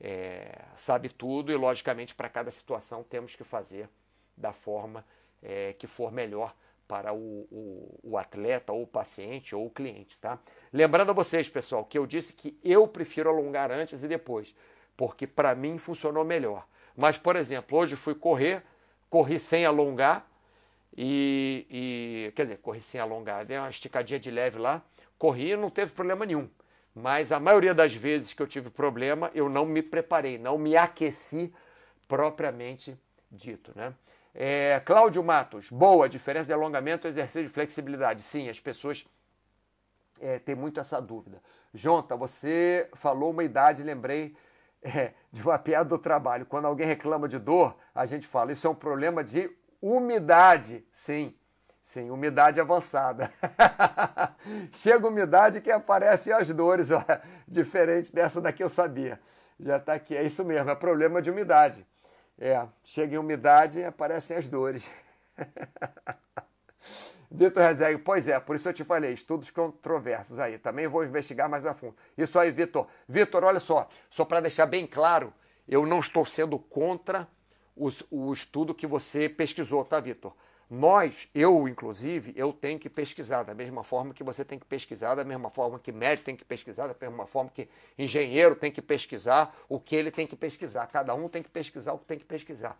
é, 0.00 0.62
sabe 0.76 1.08
tudo 1.08 1.52
e, 1.52 1.56
logicamente, 1.56 2.14
para 2.14 2.28
cada 2.28 2.50
situação 2.50 3.02
temos 3.02 3.34
que 3.34 3.44
fazer 3.44 3.88
da 4.36 4.52
forma 4.52 5.04
é, 5.42 5.72
que 5.74 5.86
for 5.86 6.10
melhor 6.10 6.54
para 6.86 7.14
o, 7.14 7.46
o, 7.50 8.00
o, 8.02 8.18
atleta, 8.18 8.72
ou 8.72 8.82
o 8.82 8.86
paciente, 8.86 9.54
ou 9.54 9.66
o 9.66 9.70
cliente. 9.70 10.18
Tá? 10.18 10.38
Lembrando 10.72 11.10
a 11.10 11.14
vocês, 11.14 11.48
pessoal, 11.48 11.84
que 11.84 11.96
eu 11.96 12.06
disse 12.06 12.32
que 12.32 12.58
eu 12.62 12.86
prefiro 12.86 13.30
alongar 13.30 13.70
antes 13.70 14.02
e 14.02 14.08
depois, 14.08 14.54
porque 14.96 15.26
para 15.26 15.54
mim 15.54 15.78
funcionou 15.78 16.24
melhor. 16.24 16.66
Mas, 16.96 17.16
por 17.18 17.36
exemplo, 17.36 17.78
hoje 17.78 17.96
fui 17.96 18.14
correr, 18.14 18.62
corri 19.10 19.38
sem 19.38 19.64
alongar, 19.64 20.26
e, 20.96 21.66
e 21.70 22.32
quer 22.36 22.44
dizer, 22.44 22.58
corri 22.58 22.80
sem 22.80 23.00
alongar, 23.00 23.44
dei 23.44 23.58
uma 23.58 23.68
esticadinha 23.68 24.18
de 24.18 24.30
leve 24.30 24.58
lá, 24.58 24.82
corri 25.18 25.50
e 25.50 25.56
não 25.56 25.70
teve 25.70 25.92
problema 25.92 26.24
nenhum. 26.24 26.48
Mas 26.94 27.32
a 27.32 27.40
maioria 27.40 27.74
das 27.74 27.94
vezes 27.94 28.32
que 28.32 28.40
eu 28.40 28.46
tive 28.46 28.70
problema, 28.70 29.30
eu 29.34 29.48
não 29.48 29.66
me 29.66 29.82
preparei, 29.82 30.38
não 30.38 30.56
me 30.56 30.76
aqueci 30.76 31.52
propriamente 32.06 32.96
dito. 33.30 33.72
Né? 33.74 33.92
É, 34.32 34.80
Cláudio 34.84 35.22
Matos, 35.24 35.68
boa, 35.70 36.08
diferença 36.08 36.46
de 36.46 36.52
alongamento 36.52 37.08
exercício 37.08 37.42
de 37.42 37.48
flexibilidade. 37.48 38.22
Sim, 38.22 38.48
as 38.48 38.60
pessoas 38.60 39.04
é, 40.20 40.38
têm 40.38 40.54
muito 40.54 40.78
essa 40.78 41.00
dúvida. 41.00 41.42
Jonta, 41.72 42.16
você 42.16 42.88
falou 42.94 43.32
uma 43.32 43.42
idade, 43.42 43.82
lembrei 43.82 44.36
é, 44.94 45.14
de 45.32 45.42
uma 45.42 45.58
piada 45.58 45.88
do 45.88 45.98
trabalho. 45.98 46.44
Quando 46.44 46.66
alguém 46.66 46.86
reclama 46.86 47.26
de 47.26 47.38
dor, 47.38 47.74
a 47.94 48.04
gente 48.04 48.26
fala, 48.26 48.52
isso 48.52 48.66
é 48.66 48.70
um 48.70 48.74
problema 48.74 49.24
de 49.24 49.50
umidade. 49.80 50.84
Sim, 50.92 51.34
sim, 51.82 52.10
umidade 52.10 52.60
avançada. 52.60 53.32
Chega 54.72 55.08
umidade 55.08 55.62
que 55.62 55.70
aparecem 55.70 56.32
as 56.32 56.50
dores, 56.50 56.90
ó, 56.90 57.02
diferente 57.48 58.14
dessa 58.14 58.40
daqui 58.40 58.62
eu 58.62 58.68
sabia. 58.68 59.18
Já 59.58 59.78
está 59.78 59.94
aqui, 59.94 60.14
é 60.14 60.22
isso 60.22 60.44
mesmo, 60.44 60.68
é 60.68 60.74
problema 60.74 61.22
de 61.22 61.30
umidade. 61.30 61.86
É, 62.36 62.66
chega 62.82 63.14
em 63.14 63.18
umidade 63.18 63.78
e 63.78 63.84
aparecem 63.84 64.36
as 64.36 64.48
dores. 64.48 64.90
Vitor 67.30 67.62
Rezegue, 67.62 67.98
pois 67.98 68.28
é, 68.28 68.38
por 68.38 68.56
isso 68.56 68.68
eu 68.68 68.72
te 68.72 68.84
falei, 68.84 69.12
estudos 69.12 69.50
controversos 69.50 70.38
aí. 70.38 70.58
Também 70.58 70.86
vou 70.86 71.04
investigar 71.04 71.48
mais 71.48 71.66
a 71.66 71.74
fundo. 71.74 71.96
Isso 72.16 72.38
aí, 72.38 72.50
Vitor. 72.50 72.86
Vitor, 73.08 73.44
olha 73.44 73.60
só, 73.60 73.88
só 74.08 74.24
para 74.24 74.40
deixar 74.40 74.66
bem 74.66 74.86
claro, 74.86 75.32
eu 75.66 75.86
não 75.86 76.00
estou 76.00 76.24
sendo 76.24 76.58
contra 76.58 77.28
o 77.76 78.32
estudo 78.32 78.74
que 78.74 78.86
você 78.86 79.28
pesquisou, 79.28 79.84
tá, 79.84 79.98
Vitor? 79.98 80.32
Nós, 80.70 81.28
eu 81.34 81.68
inclusive, 81.68 82.32
eu 82.36 82.52
tenho 82.52 82.78
que 82.78 82.88
pesquisar 82.88 83.42
da 83.42 83.54
mesma 83.54 83.84
forma 83.84 84.14
que 84.14 84.24
você 84.24 84.44
tem 84.44 84.58
que 84.58 84.64
pesquisar, 84.64 85.14
da 85.14 85.24
mesma 85.24 85.50
forma 85.50 85.78
que 85.78 85.92
médico 85.92 86.24
tem 86.24 86.36
que 86.36 86.44
pesquisar, 86.44 86.86
da 86.86 86.96
mesma 86.98 87.26
forma 87.26 87.50
que 87.50 87.68
engenheiro 87.98 88.56
tem 88.56 88.72
que 88.72 88.80
pesquisar 88.80 89.54
o 89.68 89.78
que 89.78 89.94
ele 89.94 90.10
tem 90.10 90.26
que 90.26 90.34
pesquisar. 90.34 90.86
Cada 90.86 91.14
um 91.14 91.28
tem 91.28 91.42
que 91.42 91.50
pesquisar 91.50 91.92
o 91.92 91.98
que 91.98 92.06
tem 92.06 92.18
que 92.18 92.24
pesquisar. 92.24 92.78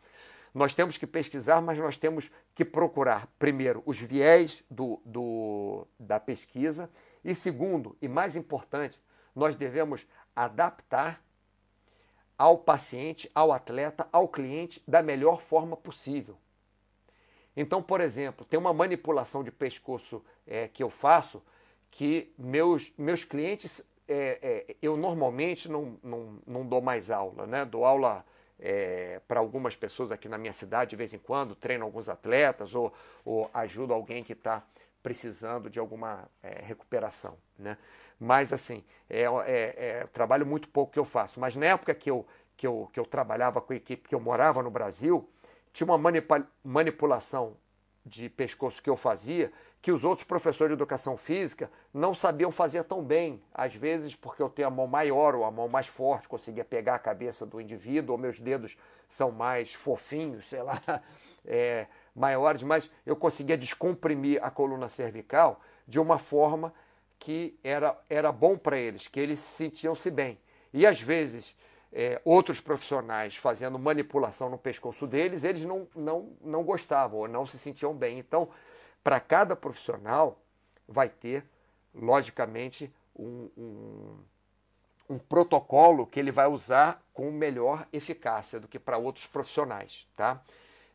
Nós 0.55 0.73
temos 0.73 0.97
que 0.97 1.07
pesquisar, 1.07 1.61
mas 1.61 1.77
nós 1.79 1.97
temos 1.97 2.31
que 2.55 2.65
procurar, 2.65 3.27
primeiro, 3.39 3.83
os 3.85 4.01
viés 4.01 4.63
do, 4.71 5.03
do, 5.05 5.85
da 5.99 6.21
pesquisa, 6.21 6.89
e 7.25 7.35
segundo, 7.35 7.97
e 8.01 8.07
mais 8.07 8.37
importante, 8.37 9.01
nós 9.35 9.57
devemos 9.57 10.07
adaptar 10.37 11.21
ao 12.39 12.59
paciente, 12.59 13.29
ao 13.35 13.51
atleta, 13.51 14.09
ao 14.13 14.29
cliente 14.29 14.81
da 14.87 15.03
melhor 15.03 15.41
forma 15.41 15.77
possível. 15.77 16.37
Então, 17.57 17.83
por 17.83 18.01
exemplo, 18.01 18.45
tem 18.45 18.59
uma 18.59 18.73
manipulação 18.73 19.43
de 19.43 19.51
pescoço 19.51 20.25
é, 20.47 20.69
que 20.69 20.83
eu 20.83 20.91
faço 20.91 21.43
que 21.91 22.33
meus, 22.37 22.93
meus 22.99 23.25
clientes, 23.25 23.85
é, 24.09 24.67
é, 24.69 24.77
eu 24.83 24.97
normalmente 24.97 25.69
não, 25.69 25.99
não, 26.03 26.39
não 26.47 26.67
dou 26.67 26.83
mais 26.83 27.11
aula, 27.11 27.47
né? 27.47 27.65
Dou 27.65 27.85
aula 27.85 28.25
é, 28.59 29.21
para 29.27 29.41
algumas 29.41 29.77
pessoas 29.77 30.13
aqui 30.13 30.29
na 30.29 30.39
minha 30.39 30.53
cidade, 30.53 30.91
de 30.91 30.97
vez 30.97 31.13
em 31.13 31.19
quando, 31.19 31.55
treino 31.55 31.85
alguns 31.85 32.09
atletas 32.09 32.75
ou, 32.75 32.93
ou 33.25 33.51
ajudo 33.53 33.93
alguém 33.93 34.23
que 34.23 34.33
está 34.33 34.63
precisando 35.03 35.69
de 35.69 35.79
alguma 35.79 36.29
é, 36.43 36.63
recuperação. 36.63 37.37
Né? 37.59 37.77
Mas, 38.19 38.53
assim, 38.53 38.83
é, 39.09 39.23
é, 39.23 39.75
é, 39.77 40.07
trabalho 40.13 40.47
muito 40.47 40.69
pouco 40.69 40.93
que 40.93 40.99
eu 40.99 41.05
faço. 41.05 41.39
Mas 41.39 41.57
na 41.57 41.67
época 41.67 41.95
que 41.95 42.11
eu, 42.11 42.27
que 42.57 42.67
eu, 42.67 42.89
que 42.93 42.99
eu 42.99 43.05
trabalhava 43.05 43.61
com 43.61 43.73
a 43.73 43.77
equipe, 43.77 44.09
que 44.09 44.15
eu 44.15 44.21
morava 44.21 44.63
no 44.63 44.71
Brasil, 44.71 45.29
tinha 45.73 45.87
uma 45.87 46.13
manipulação 46.63 47.57
de 48.07 48.29
pescoço 48.29 48.83
que 48.83 48.89
eu 48.89 48.97
fazia 48.97 49.53
que 49.85 49.93
os 49.93 50.03
outros 50.03 50.27
professores 50.27 50.71
de 50.71 50.79
educação 50.79 51.15
física 51.15 51.71
não 51.93 52.15
sabiam 52.15 52.51
fazer 52.51 52.85
tão 52.85 53.05
bem. 53.05 53.43
Às 53.53 53.75
vezes, 53.75 54.17
porque 54.17 54.41
eu 54.41 54.49
tenho 54.49 54.69
a 54.69 54.71
mão 54.71 54.87
maior 54.87 55.35
ou 55.35 55.45
a 55.45 55.51
mão 55.51 55.69
mais 55.69 55.87
forte, 55.87 56.27
conseguia 56.27 56.65
pegar 56.65 56.95
a 56.95 56.99
cabeça 56.99 57.45
do 57.45 57.61
indivíduo, 57.61 58.13
ou 58.15 58.19
meus 58.19 58.41
dedos 58.41 58.79
são 59.07 59.31
mais 59.31 59.75
fofinhos, 59.75 60.49
sei 60.49 60.63
lá, 60.63 60.81
é, 61.45 61.87
maiores, 62.17 62.63
mas 62.63 62.91
eu 63.05 63.15
conseguia 63.15 63.59
descomprimir 63.59 64.43
a 64.43 64.51
coluna 64.51 64.89
cervical 64.89 65.61
de 65.87 66.01
uma 66.01 66.17
forma 66.17 66.73
que 67.19 67.55
era, 67.63 67.95
era 68.09 68.33
bom 68.33 68.57
para 68.57 68.79
eles, 68.79 69.07
que 69.07 69.21
eles 69.21 69.39
sentiam-se 69.39 70.11
bem. 70.11 70.39
E 70.73 70.87
às 70.87 70.99
vezes, 70.99 71.55
é, 71.93 72.23
outros 72.25 72.59
profissionais 72.59 73.37
fazendo 73.37 73.79
manipulação 73.79 74.49
no 74.49 74.57
pescoço 74.57 75.07
deles, 75.07 75.45
eles 75.45 75.67
não, 75.67 75.87
não, 75.95 76.33
não 76.41 76.65
gostavam 76.65 77.19
ou 77.19 77.29
não 77.29 77.47
se 77.47 77.59
sentiam 77.59 77.93
bem. 77.93 78.19
Então, 78.19 78.49
para 79.05 79.21
cada 79.21 79.55
profissional 79.55 80.41
vai 80.89 81.11
ter, 81.11 81.45
logicamente, 81.95 82.93
um, 83.15 83.51
um, 83.57 84.19
um, 85.11 85.19
protocolo 85.19 86.07
que 86.07 86.19
ele 86.19 86.33
vai 86.33 86.47
usar 86.47 87.01
com 87.13 87.31
melhor 87.31 87.87
eficácia 87.93 88.59
do 88.59 88.67
que 88.67 88.79
para 88.79 88.97
outros 88.97 89.27
profissionais. 89.27 90.09
Tá? 90.17 90.43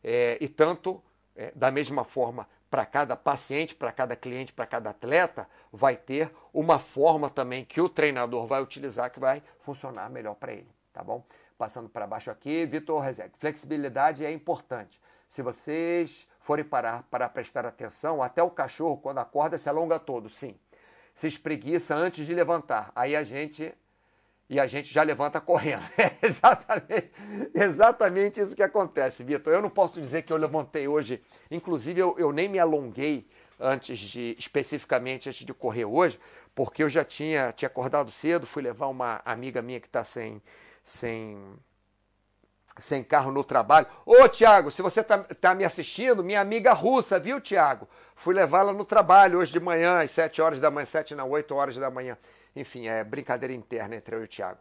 É, 0.02 0.36
e 0.40 0.48
tanto, 0.48 1.00
é, 1.36 1.52
da 1.54 1.70
mesma 1.70 2.02
forma, 2.04 2.48
para 2.68 2.84
cada 2.84 3.16
paciente, 3.16 3.74
para 3.74 3.92
cada 3.92 4.14
cliente, 4.16 4.52
para 4.52 4.66
cada 4.66 4.90
atleta, 4.90 5.48
vai 5.72 5.96
ter 5.96 6.32
uma 6.52 6.78
forma 6.78 7.30
também 7.30 7.64
que 7.64 7.80
o 7.80 7.88
treinador 7.88 8.46
vai 8.46 8.60
utilizar 8.62 9.10
que 9.10 9.20
vai 9.20 9.42
funcionar 9.60 10.10
melhor 10.10 10.34
para 10.34 10.52
ele. 10.52 10.68
Tá 10.92 11.02
bom? 11.02 11.24
Passando 11.56 11.88
para 11.88 12.06
baixo 12.06 12.30
aqui, 12.30 12.66
Vitor 12.66 13.00
Rezeg. 13.00 13.32
Flexibilidade 13.38 14.24
é 14.24 14.32
importante. 14.32 15.00
Se 15.28 15.42
vocês 15.42 16.26
forem 16.40 16.64
parar 16.64 17.04
para 17.10 17.28
prestar 17.28 17.64
atenção, 17.66 18.22
até 18.22 18.42
o 18.42 18.50
cachorro, 18.50 18.96
quando 18.96 19.18
acorda, 19.18 19.58
se 19.58 19.68
alonga 19.68 19.98
todo, 19.98 20.28
sim. 20.28 20.58
Se 21.14 21.28
espreguiça 21.28 21.94
antes 21.94 22.26
de 22.26 22.34
levantar. 22.34 22.90
Aí 22.96 23.14
a 23.14 23.22
gente. 23.22 23.72
E 24.48 24.58
a 24.58 24.66
gente 24.66 24.92
já 24.92 25.02
levanta 25.04 25.38
correndo. 25.40 25.84
É 25.96 26.26
exatamente, 26.26 27.12
exatamente 27.54 28.40
isso 28.40 28.56
que 28.56 28.62
acontece, 28.62 29.22
Vitor. 29.22 29.52
Eu 29.52 29.62
não 29.62 29.70
posso 29.70 30.00
dizer 30.00 30.22
que 30.22 30.32
eu 30.32 30.36
levantei 30.36 30.88
hoje. 30.88 31.22
Inclusive, 31.50 32.00
eu, 32.00 32.18
eu 32.18 32.32
nem 32.32 32.48
me 32.48 32.58
alonguei 32.58 33.28
antes 33.60 33.98
de, 33.98 34.34
especificamente 34.38 35.28
antes 35.28 35.44
de 35.44 35.52
correr 35.52 35.84
hoje, 35.84 36.18
porque 36.54 36.82
eu 36.82 36.88
já 36.88 37.04
tinha, 37.04 37.52
tinha 37.52 37.68
acordado 37.68 38.10
cedo, 38.10 38.46
fui 38.46 38.62
levar 38.62 38.88
uma 38.88 39.20
amiga 39.24 39.60
minha 39.60 39.78
que 39.78 39.86
está 39.86 40.02
sem, 40.02 40.42
sem 40.82 41.38
sem 42.78 43.02
carro 43.02 43.30
no 43.30 43.42
trabalho. 43.42 43.86
Ô, 44.06 44.28
Tiago, 44.28 44.70
se 44.70 44.82
você 44.82 45.00
está 45.00 45.18
tá 45.18 45.54
me 45.54 45.64
assistindo, 45.64 46.24
minha 46.24 46.40
amiga 46.40 46.72
russa, 46.72 47.18
viu, 47.18 47.40
Tiago? 47.40 47.88
Fui 48.14 48.34
levá-la 48.34 48.72
no 48.72 48.84
trabalho 48.84 49.38
hoje 49.38 49.52
de 49.52 49.60
manhã, 49.60 50.00
às 50.00 50.10
7 50.10 50.40
horas 50.40 50.60
da 50.60 50.70
manhã, 50.70 50.84
7 50.84 51.14
não, 51.14 51.28
8 51.30 51.54
horas 51.54 51.76
da 51.76 51.90
manhã. 51.90 52.16
Enfim, 52.54 52.86
é 52.86 53.02
brincadeira 53.02 53.54
interna 53.54 53.96
entre 53.96 54.14
eu 54.14 54.20
e 54.20 54.24
o 54.24 54.28
Tiago. 54.28 54.58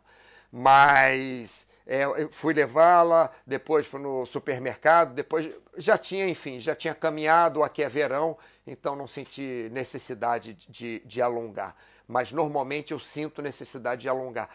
Mas 0.51 1.67
é, 1.85 2.05
fui 2.31 2.53
levá-la, 2.53 3.31
depois 3.45 3.87
fui 3.87 3.99
no 3.99 4.25
supermercado, 4.25 5.13
depois 5.13 5.49
já 5.77 5.97
tinha, 5.97 6.27
enfim, 6.27 6.59
já 6.59 6.75
tinha 6.75 6.93
caminhado, 6.93 7.63
aqui 7.63 7.83
é 7.83 7.89
verão, 7.89 8.37
então 8.65 8.95
não 8.95 9.07
senti 9.07 9.69
necessidade 9.71 10.53
de, 10.53 10.99
de 11.05 11.21
alongar. 11.21 11.75
Mas 12.07 12.31
normalmente 12.31 12.91
eu 12.91 12.99
sinto 12.99 13.41
necessidade 13.41 14.01
de 14.01 14.09
alongar. 14.09 14.49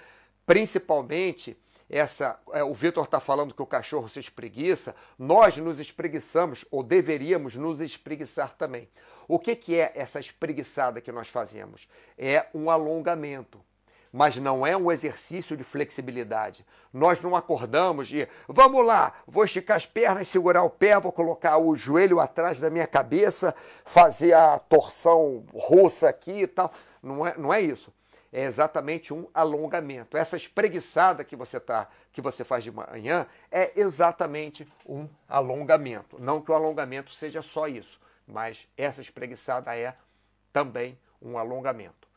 Principalmente 0.46 1.56
essa, 1.88 2.38
é, 2.52 2.64
o 2.64 2.72
Vitor 2.72 3.04
está 3.04 3.20
falando 3.20 3.54
que 3.54 3.62
o 3.62 3.66
cachorro 3.66 4.08
se 4.08 4.18
espreguiça, 4.18 4.94
nós 5.18 5.56
nos 5.56 5.78
espreguiçamos, 5.78 6.64
ou 6.70 6.82
deveríamos 6.82 7.54
nos 7.56 7.80
espreguiçar 7.80 8.54
também. 8.56 8.88
O 9.28 9.38
que, 9.38 9.54
que 9.54 9.78
é 9.78 9.92
essa 9.94 10.18
espreguiçada 10.18 11.00
que 11.00 11.12
nós 11.12 11.28
fazemos? 11.28 11.88
É 12.18 12.46
um 12.54 12.70
alongamento, 12.70 13.60
mas 14.12 14.36
não 14.36 14.66
é 14.66 14.76
um 14.76 14.90
exercício 14.90 15.56
de 15.56 15.64
flexibilidade. 15.64 16.64
Nós 16.92 17.20
não 17.20 17.36
acordamos 17.36 18.10
e 18.12 18.28
vamos 18.48 18.84
lá, 18.84 19.14
vou 19.26 19.44
esticar 19.44 19.76
as 19.76 19.86
pernas, 19.86 20.28
segurar 20.28 20.62
o 20.62 20.70
pé, 20.70 20.98
vou 20.98 21.12
colocar 21.12 21.58
o 21.58 21.76
joelho 21.76 22.20
atrás 22.20 22.60
da 22.60 22.70
minha 22.70 22.86
cabeça, 22.86 23.54
fazer 23.84 24.32
a 24.32 24.58
torção 24.58 25.44
russa 25.52 26.08
aqui 26.08 26.42
e 26.42 26.46
tal. 26.46 26.72
Não 27.02 27.26
é, 27.26 27.36
não 27.36 27.52
é 27.52 27.60
isso 27.60 27.92
é 28.34 28.42
exatamente 28.42 29.14
um 29.14 29.28
alongamento. 29.32 30.16
Essa 30.16 30.36
espreguiçada 30.36 31.22
que 31.22 31.36
você 31.36 31.60
tá, 31.60 31.88
que 32.12 32.20
você 32.20 32.42
faz 32.42 32.64
de 32.64 32.72
manhã 32.72 33.28
é 33.48 33.70
exatamente 33.76 34.66
um 34.84 35.08
alongamento. 35.28 36.18
Não 36.18 36.40
que 36.40 36.50
o 36.50 36.54
alongamento 36.54 37.12
seja 37.12 37.42
só 37.42 37.68
isso, 37.68 38.00
mas 38.26 38.66
essa 38.76 39.00
espreguiçada 39.00 39.76
é 39.76 39.94
também 40.52 40.98
um 41.22 41.38
alongamento. 41.38 42.08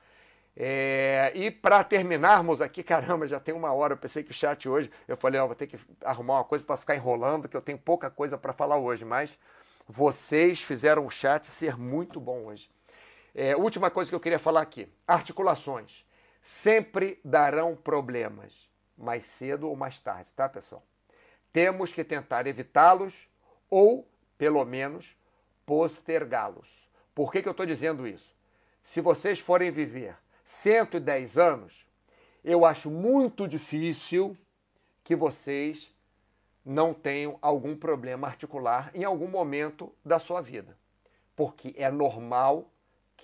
É, 0.56 1.32
e 1.36 1.52
para 1.52 1.84
terminarmos 1.84 2.62
aqui, 2.62 2.82
caramba, 2.84 3.28
já 3.28 3.40
tem 3.40 3.54
uma 3.54 3.72
hora. 3.72 3.94
Eu 3.94 3.98
pensei 3.98 4.24
que 4.24 4.32
o 4.32 4.34
chat 4.34 4.68
hoje, 4.68 4.90
eu 5.08 5.16
falei, 5.16 5.40
ó, 5.40 5.46
vou 5.46 5.56
ter 5.56 5.68
que 5.68 5.78
arrumar 6.04 6.38
uma 6.38 6.46
coisa 6.46 6.66
para 6.66 6.78
ficar 6.78 6.96
enrolando, 6.96 7.48
que 7.48 7.56
eu 7.56 7.62
tenho 7.62 7.78
pouca 7.78 8.10
coisa 8.10 8.40
para 8.40 8.54
falar 8.54 8.78
hoje, 8.78 9.06
mas 9.06 9.38
vocês 9.88 10.64
fizeram 10.64 11.06
o 11.06 11.12
chat 11.12 11.46
ser 11.46 11.78
muito 11.78 12.20
bom 12.20 12.46
hoje. 12.46 12.72
É, 13.36 13.56
última 13.56 13.92
coisa 13.92 14.10
que 14.10 14.16
eu 14.16 14.20
queria 14.20 14.40
falar 14.40 14.62
aqui: 14.62 14.92
articulações 15.08 16.07
sempre 16.48 17.20
darão 17.26 17.76
problemas, 17.76 18.70
mais 18.98 19.26
cedo 19.26 19.68
ou 19.68 19.76
mais 19.76 20.00
tarde, 20.00 20.32
tá, 20.32 20.48
pessoal? 20.48 20.82
Temos 21.52 21.92
que 21.92 22.06
tentar 22.06 22.48
evitá-los 22.48 23.28
ou, 23.70 24.08
pelo 24.38 24.64
menos, 24.64 25.14
postergá-los. 25.66 26.90
Por 27.14 27.34
que, 27.34 27.42
que 27.42 27.50
eu 27.50 27.52
estou 27.52 27.66
dizendo 27.66 28.08
isso? 28.08 28.34
Se 28.82 29.02
vocês 29.02 29.42
forem 29.42 29.72
viver 29.72 30.16
110 30.46 31.38
anos, 31.38 31.86
eu 32.46 32.64
acho 32.64 32.90
muito 32.90 33.46
difícil 33.46 34.38
que 35.04 35.18
vocês 35.18 35.94
não 36.64 36.94
tenham 36.94 37.38
algum 37.42 37.76
problema 37.76 38.26
articular 38.26 38.90
em 38.96 39.04
algum 39.04 39.28
momento 39.28 39.94
da 40.04 40.18
sua 40.18 40.40
vida. 40.40 40.78
Porque 41.36 41.76
é 41.78 41.92
normal 41.92 42.72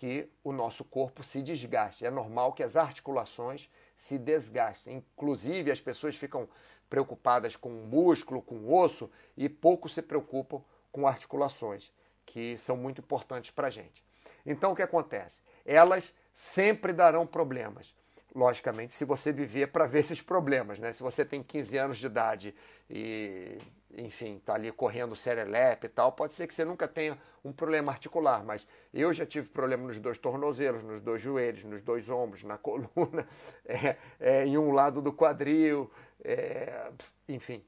que 0.04 0.30
o 0.43 0.51
nosso 0.51 0.84
corpo 0.84 1.24
se 1.24 1.41
desgaste. 1.41 2.06
É 2.06 2.12
normal 2.12 2.51
que 2.51 2.62
as 2.62 2.76
articulações 2.76 3.70
se 3.95 4.18
desgastem. 4.18 4.97
Inclusive, 4.97 5.72
as 5.72 5.80
pessoas 5.80 6.18
ficam 6.18 6.45
preocupadas 6.89 7.56
com 7.56 7.70
o 7.70 7.88
músculo, 7.88 8.41
com 8.41 8.56
o 8.56 8.76
osso 8.78 9.10
e 9.38 9.47
pouco 9.47 9.88
se 9.88 10.01
preocupam 10.01 10.62
com 10.91 11.08
articulações, 11.08 11.89
que 12.26 12.58
são 12.58 12.76
muito 12.76 12.99
importantes 12.99 13.51
para 13.51 13.68
a 13.68 13.70
gente. 13.70 14.04
Então, 14.45 14.74
o 14.74 14.76
que 14.76 14.82
acontece? 14.82 15.39
Elas 15.66 16.14
sempre 16.34 16.91
darão 16.91 17.26
problemas. 17.26 17.95
Logicamente, 18.36 18.93
se 18.93 19.06
você 19.06 19.32
viver 19.32 19.68
para 19.68 19.86
ver 19.86 19.99
esses 20.04 20.22
problemas, 20.22 20.80
né? 20.80 20.91
Se 20.91 21.01
você 21.01 21.24
tem 21.24 21.41
15 21.41 21.78
anos 21.78 21.97
de 21.97 22.08
idade 22.08 22.54
e 22.89 23.58
enfim, 23.97 24.37
está 24.37 24.55
ali 24.55 24.71
correndo 24.71 25.15
serelepe 25.15 25.87
e 25.87 25.89
tal, 25.89 26.11
pode 26.11 26.33
ser 26.33 26.47
que 26.47 26.53
você 26.53 26.65
nunca 26.65 26.87
tenha 26.87 27.17
um 27.43 27.51
problema 27.51 27.91
articular, 27.91 28.43
mas 28.43 28.65
eu 28.93 29.11
já 29.13 29.25
tive 29.25 29.49
problema 29.49 29.87
nos 29.87 29.99
dois 29.99 30.17
tornozelos, 30.17 30.83
nos 30.83 31.01
dois 31.01 31.21
joelhos, 31.21 31.63
nos 31.63 31.81
dois 31.81 32.09
ombros, 32.09 32.43
na 32.43 32.57
coluna, 32.59 33.27
é, 33.65 33.97
é, 34.19 34.45
em 34.45 34.57
um 34.57 34.71
lado 34.71 35.01
do 35.01 35.13
quadril, 35.13 35.91
é, 36.23 36.91
enfim, 37.27 37.63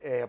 é, 0.00 0.28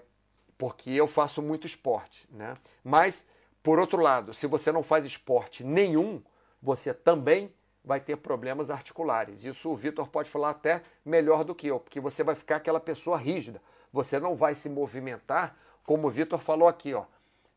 porque 0.57 0.91
eu 0.91 1.07
faço 1.07 1.41
muito 1.41 1.67
esporte, 1.67 2.27
né? 2.31 2.53
Mas, 2.83 3.25
por 3.61 3.79
outro 3.79 4.01
lado, 4.01 4.33
se 4.33 4.47
você 4.47 4.71
não 4.71 4.81
faz 4.81 5.05
esporte 5.05 5.63
nenhum, 5.63 6.23
você 6.61 6.93
também 6.93 7.53
vai 7.83 7.99
ter 7.99 8.15
problemas 8.17 8.71
articulares. 8.71 9.43
Isso 9.43 9.69
o 9.69 9.75
Vitor 9.75 10.07
pode 10.07 10.29
falar 10.29 10.49
até 10.49 10.81
melhor 11.03 11.43
do 11.43 11.53
que 11.53 11.67
eu, 11.67 11.79
porque 11.79 11.99
você 11.99 12.23
vai 12.23 12.35
ficar 12.35 12.55
aquela 12.55 12.79
pessoa 12.79 13.17
rígida. 13.17 13.61
Você 13.95 14.19
não 14.19 14.35
vai 14.35 14.55
se 14.55 14.67
movimentar, 14.67 15.55
como 15.85 16.07
o 16.07 16.11
Vitor 16.11 16.37
falou 16.37 16.67
aqui, 16.67 16.93
ó. 16.93 17.05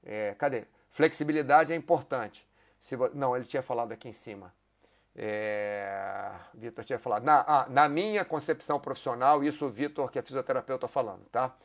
É, 0.04 0.36
cadê? 0.38 0.66
Flexibilidade 0.88 1.72
é 1.72 1.76
importante. 1.76 2.46
Se, 2.78 2.96
não, 3.12 3.34
ele 3.36 3.44
tinha 3.44 3.60
falado 3.60 3.90
aqui 3.90 4.08
em 4.08 4.12
cima. 4.12 4.54
É, 5.16 6.30
Vitor 6.54 6.84
tinha 6.84 6.98
falado. 7.00 7.24
Na, 7.24 7.40
ah, 7.40 7.66
na 7.68 7.88
minha 7.88 8.24
concepção 8.24 8.78
profissional, 8.78 9.42
isso 9.42 9.66
o 9.66 9.68
Vitor, 9.68 10.12
que 10.12 10.16
é 10.20 10.22
fisioterapeuta, 10.22 10.86
falando, 10.86 11.24
tá? 11.32 11.56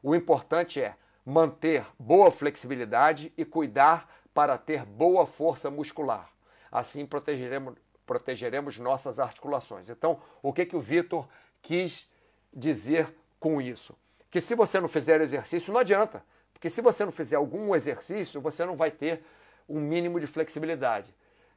O 0.00 0.14
importante 0.14 0.80
é 0.80 0.94
manter 1.26 1.84
boa 1.98 2.30
flexibilidade 2.30 3.32
e 3.36 3.44
cuidar 3.44 4.08
para 4.32 4.56
ter 4.56 4.84
boa 4.84 5.26
força 5.26 5.72
muscular. 5.72 6.30
Assim 6.70 7.04
protegeremos, 7.04 7.74
protegeremos 8.06 8.78
nossas 8.78 9.18
articulações. 9.18 9.90
Então, 9.90 10.22
o 10.40 10.52
que, 10.52 10.66
que 10.66 10.76
o 10.76 10.80
Vitor 10.80 11.28
quis 11.60 12.08
dizer 12.54 13.12
com 13.40 13.60
isso? 13.60 13.98
Que 14.30 14.40
se 14.40 14.54
você 14.54 14.80
não 14.80 14.88
fizer 14.88 15.20
exercício, 15.20 15.72
não 15.72 15.80
adianta. 15.80 16.24
Porque 16.52 16.70
se 16.70 16.80
você 16.80 17.04
não 17.04 17.12
fizer 17.12 17.36
algum 17.36 17.74
exercício, 17.74 18.40
você 18.40 18.64
não 18.64 18.76
vai 18.76 18.90
ter 18.90 19.24
um 19.68 19.80
mínimo 19.80 20.20
de 20.20 20.26
flexibilidade. 20.26 21.14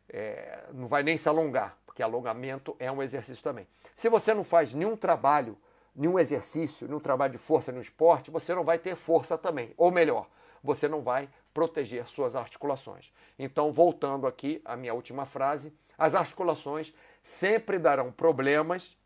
É, 0.09 0.65
não 0.74 0.88
vai 0.88 1.03
nem 1.03 1.17
se 1.17 1.28
alongar, 1.28 1.78
porque 1.86 2.03
alongamento 2.03 2.76
é 2.80 2.91
um 2.91 3.01
exercício 3.01 3.43
também. 3.43 3.67
Se 3.95 4.09
você 4.09 4.34
não 4.34 4.43
faz 4.43 4.74
nenhum 4.74 4.95
trabalho, 4.95 5.57
nenhum 5.95 6.17
exercício, 6.17 6.88
nenhum 6.88 6.99
trabalho 6.99 7.32
de 7.32 7.38
força 7.38 7.71
no 7.71 7.82
esporte, 7.82 8.32
você 8.32 8.53
não 8.53 8.63
vai 8.63 8.80
ter 8.80 8.95
força 8.95 9.38
também. 9.38 9.74
Ou 9.78 9.91
melhor, 9.91 10.28
você 10.63 10.88
não 10.88 11.01
vai 11.01 11.30
proteger 11.53 12.07
suas 12.07 12.36
articulações. 12.36 13.11
Então, 13.38 13.71
voltando 13.71 14.26
aqui 14.26 14.61
à 14.65 14.76
minha 14.76 14.93
última 14.93 15.26
frase, 15.26 15.74
as 15.97 16.15
articulações 16.15 16.93
sempre 17.21 17.78
darão 17.78 18.11
problemas. 18.11 18.97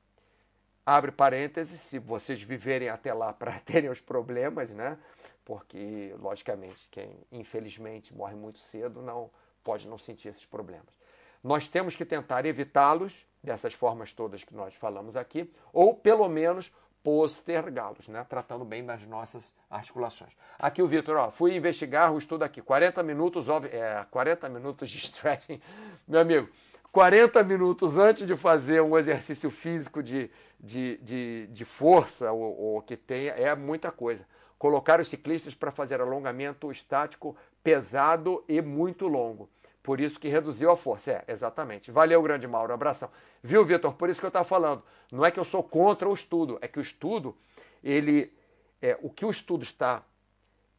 Abre 0.87 1.11
parênteses, 1.11 1.81
se 1.81 1.99
vocês 1.99 2.41
viverem 2.41 2.87
até 2.87 3.13
lá 3.13 3.33
para 3.33 3.59
terem 3.59 3.89
os 3.89 3.99
problemas, 3.99 4.69
né? 4.69 4.97
Porque, 5.43 6.15
logicamente, 6.17 6.87
quem 6.89 7.09
infelizmente 7.29 8.15
morre 8.15 8.35
muito 8.35 8.59
cedo 8.59 9.01
não 9.01 9.29
pode 9.65 9.85
não 9.85 9.97
sentir 9.97 10.29
esses 10.29 10.45
problemas. 10.45 10.97
Nós 11.43 11.67
temos 11.67 11.93
que 11.93 12.05
tentar 12.05 12.45
evitá-los 12.45 13.27
dessas 13.43 13.73
formas 13.73 14.13
todas 14.13 14.45
que 14.45 14.55
nós 14.55 14.75
falamos 14.75 15.17
aqui, 15.17 15.53
ou 15.73 15.93
pelo 15.93 16.29
menos 16.29 16.71
postergá-los, 17.03 18.07
né? 18.07 18.25
tratando 18.29 18.63
bem 18.63 18.85
das 18.85 19.05
nossas 19.05 19.53
articulações. 19.69 20.31
Aqui 20.57 20.81
o 20.81 20.87
Vitor, 20.87 21.31
fui 21.31 21.53
investigar 21.53 22.13
o 22.13 22.17
estudo 22.17 22.43
aqui, 22.43 22.61
40 22.61 23.03
minutos, 23.03 23.47
é, 23.71 24.05
40 24.09 24.47
minutos 24.47 24.89
de 24.89 24.99
stretching, 25.03 25.61
meu 26.07 26.21
amigo, 26.21 26.49
40 26.97 27.43
minutos 27.43 27.99
antes 27.99 28.25
de 28.25 28.35
fazer 28.35 28.81
um 28.81 28.97
exercício 28.97 29.51
físico 29.51 30.01
de, 30.01 30.31
de, 30.59 30.97
de, 30.97 31.47
de 31.51 31.63
força 31.63 32.31
ou, 32.31 32.59
ou 32.59 32.81
que 32.81 32.97
tenha, 32.97 33.33
é 33.33 33.55
muita 33.55 33.91
coisa. 33.91 34.25
Colocar 34.57 34.99
os 34.99 35.07
ciclistas 35.07 35.53
para 35.53 35.69
fazer 35.69 36.01
alongamento 36.01 36.71
estático 36.71 37.37
pesado 37.63 38.43
e 38.49 38.63
muito 38.63 39.07
longo. 39.07 39.47
Por 39.83 40.01
isso 40.01 40.19
que 40.19 40.27
reduziu 40.27 40.71
a 40.71 40.75
força. 40.75 41.11
É, 41.11 41.23
exatamente. 41.27 41.91
Valeu, 41.91 42.19
grande 42.23 42.47
Mauro. 42.47 42.73
Abração. 42.73 43.11
Viu, 43.43 43.63
Vitor? 43.63 43.93
Por 43.93 44.09
isso 44.09 44.19
que 44.19 44.25
eu 44.25 44.29
estava 44.29 44.43
falando. 44.43 44.81
Não 45.11 45.23
é 45.23 45.29
que 45.29 45.39
eu 45.39 45.45
sou 45.45 45.61
contra 45.61 46.09
o 46.09 46.13
estudo, 46.15 46.57
é 46.61 46.67
que 46.67 46.79
o 46.79 46.81
estudo, 46.81 47.37
ele. 47.83 48.33
É, 48.81 48.97
o 49.03 49.11
que 49.11 49.23
o 49.23 49.29
estudo 49.29 49.61
está 49.61 50.01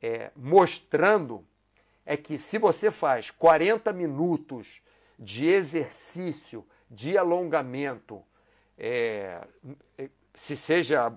é, 0.03 0.33
mostrando 0.35 1.47
é 2.05 2.17
que 2.17 2.41
se 2.41 2.59
você 2.59 2.91
faz 2.91 3.31
40 3.31 3.93
minutos 3.93 4.83
de 5.19 5.47
exercício, 5.47 6.65
de 6.91 7.19
alongamento, 7.19 8.23
é, 8.79 9.41
é, 9.97 10.09
se 10.35 10.57
seja 10.57 11.13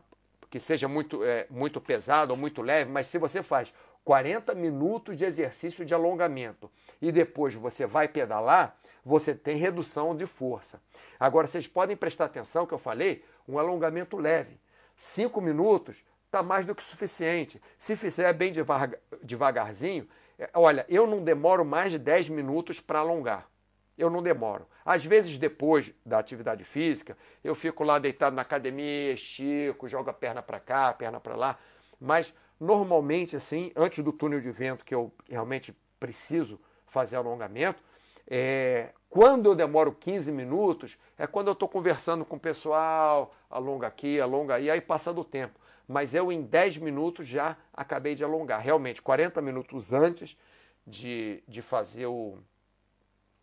que 0.50 0.60
seja 0.60 0.86
muito, 0.86 1.24
é, 1.24 1.48
muito 1.50 1.80
pesado 1.80 2.32
ou 2.32 2.38
muito 2.38 2.62
leve, 2.62 2.92
mas 2.92 3.08
se 3.08 3.18
você 3.18 3.42
faz 3.42 3.74
40 4.04 4.54
minutos 4.54 5.16
de 5.16 5.24
exercício 5.24 5.86
de 5.86 5.94
alongamento 5.94 6.70
e 7.02 7.10
depois 7.10 7.54
você 7.54 7.86
vai 7.86 8.10
pedalar, 8.10 8.78
você 9.04 9.34
tem 9.34 9.56
redução 9.56 10.14
de 10.14 10.26
força. 10.26 10.82
Agora, 11.18 11.48
vocês 11.48 11.68
podem 11.68 11.96
prestar 11.96 12.26
atenção 12.26 12.66
que 12.66 12.74
eu 12.74 12.78
falei, 12.78 13.24
um 13.48 13.58
alongamento 13.58 14.18
leve. 14.18 14.60
5 14.98 15.40
minutos 15.40 16.04
está 16.26 16.44
mais 16.44 16.66
do 16.66 16.76
que 16.76 16.84
suficiente. 16.84 17.62
Se 17.78 17.96
fizer 17.96 18.34
bem 18.34 18.52
devagar, 18.52 19.00
devagarzinho, 19.24 20.06
é, 20.38 20.50
olha, 20.54 20.86
eu 20.90 21.08
não 21.08 21.24
demoro 21.24 21.64
mais 21.64 21.92
de 21.92 22.00
10 22.00 22.28
minutos 22.28 22.82
para 22.82 23.00
alongar. 23.00 23.50
Eu 23.98 24.10
não 24.10 24.22
demoro. 24.22 24.68
Às 24.86 25.06
vezes, 25.06 25.38
depois 25.38 25.94
da 26.06 26.20
atividade 26.20 26.64
física, 26.64 27.18
eu 27.44 27.54
fico 27.54 27.84
lá 27.84 28.00
deitado 28.00 28.36
na 28.36 28.42
academia, 28.42 29.14
estico, 29.14 29.88
jogo 29.88 30.10
a 30.10 30.14
perna 30.14 30.42
para 30.42 30.60
cá, 30.60 30.94
perna 30.94 31.20
para 31.20 31.36
lá. 31.36 31.60
Mas 32.00 32.34
Normalmente, 32.62 33.36
assim, 33.36 33.72
antes 33.76 34.04
do 34.04 34.14
túnel 34.14 34.40
de 34.40 34.52
vento, 34.52 34.86
que 34.86 34.94
eu 34.94 35.12
realmente 35.28 35.76
preciso 36.00 36.60
fazer 36.86 37.16
alongamento, 37.16 37.82
é, 38.30 38.90
quando 39.10 39.48
eu 39.48 39.56
demoro 39.56 39.92
15 39.92 40.32
minutos, 40.32 40.96
é 41.18 41.26
quando 41.26 41.48
eu 41.48 41.54
estou 41.54 41.68
conversando 41.68 42.24
com 42.24 42.36
o 42.36 42.40
pessoal, 42.40 43.34
alonga 43.50 43.88
aqui, 43.88 44.22
alonga 44.22 44.54
aí, 44.54 44.70
aí 44.70 44.80
passa 44.80 45.12
do 45.12 45.24
tempo. 45.24 45.60
Mas 45.88 46.14
eu, 46.14 46.32
em 46.32 46.44
10 46.44 46.78
minutos, 46.78 47.26
já 47.26 47.58
acabei 47.74 48.14
de 48.14 48.24
alongar. 48.24 48.62
Realmente, 48.62 49.02
40 49.02 49.42
minutos 49.42 49.92
antes 49.92 50.38
de, 50.86 51.44
de 51.48 51.64
fazer 51.64 52.06
o, 52.06 52.38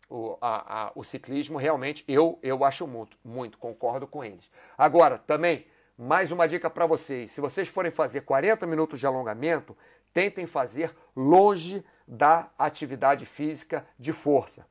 o, 0.09 0.37
a, 0.41 0.87
a, 0.87 0.91
o 0.95 1.03
ciclismo, 1.03 1.57
realmente, 1.57 2.03
eu, 2.07 2.39
eu 2.41 2.63
acho 2.65 2.87
muito, 2.87 3.17
muito, 3.23 3.57
concordo 3.57 4.07
com 4.07 4.23
eles. 4.23 4.49
Agora, 4.77 5.17
também 5.19 5.67
mais 5.97 6.31
uma 6.31 6.47
dica 6.47 6.69
para 6.69 6.85
vocês: 6.85 7.31
se 7.31 7.39
vocês 7.39 7.67
forem 7.67 7.91
fazer 7.91 8.21
40 8.21 8.65
minutos 8.65 8.99
de 8.99 9.05
alongamento, 9.05 9.77
tentem 10.13 10.47
fazer 10.47 10.95
longe 11.15 11.85
da 12.07 12.49
atividade 12.57 13.25
física 13.25 13.85
de 13.97 14.11
força. 14.11 14.65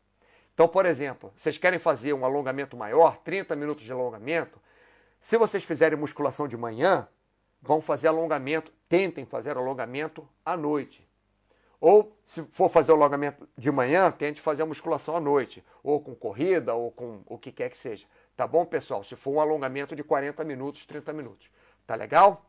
Então, 0.53 0.67
por 0.67 0.85
exemplo, 0.85 1.33
vocês 1.37 1.57
querem 1.57 1.79
fazer 1.79 2.13
um 2.13 2.25
alongamento 2.25 2.77
maior, 2.77 3.19
30 3.19 3.55
minutos 3.55 3.85
de 3.85 3.93
alongamento, 3.93 4.61
se 5.21 5.37
vocês 5.39 5.65
fizerem 5.65 5.99
musculação 5.99 6.49
de 6.49 6.57
manhã, 6.57 7.07
vão 7.63 7.81
fazer 7.81 8.09
alongamento, 8.09 8.73
tentem 8.89 9.25
fazer 9.25 9.57
alongamento 9.57 10.29
à 10.45 10.57
noite. 10.57 11.08
Ou, 11.81 12.17
se 12.27 12.43
for 12.51 12.69
fazer 12.69 12.93
o 12.93 12.97
alongamento 12.97 13.49
de 13.57 13.71
manhã, 13.71 14.11
tente 14.11 14.41
fazer 14.41 14.63
a 14.63 14.67
musculação 14.67 15.17
à 15.17 15.21
noite, 15.21 15.65
ou 15.83 16.01
com 16.01 16.15
corrida, 16.15 16.75
ou 16.75 16.91
com 16.91 17.23
o 17.27 17.39
que 17.39 17.53
quer 17.53 17.71
que 17.71 17.79
seja. 17.79 18.07
Tá 18.37 18.47
bom, 18.47 18.65
pessoal? 18.65 19.05
Se 19.05 19.15
for 19.15 19.33
um 19.33 19.41
alongamento 19.41 19.95
de 19.95 20.03
40 20.03 20.45
minutos, 20.45 20.85
30 20.87 21.13
minutos. 21.13 21.49
Tá 21.87 21.95
legal? 21.95 22.45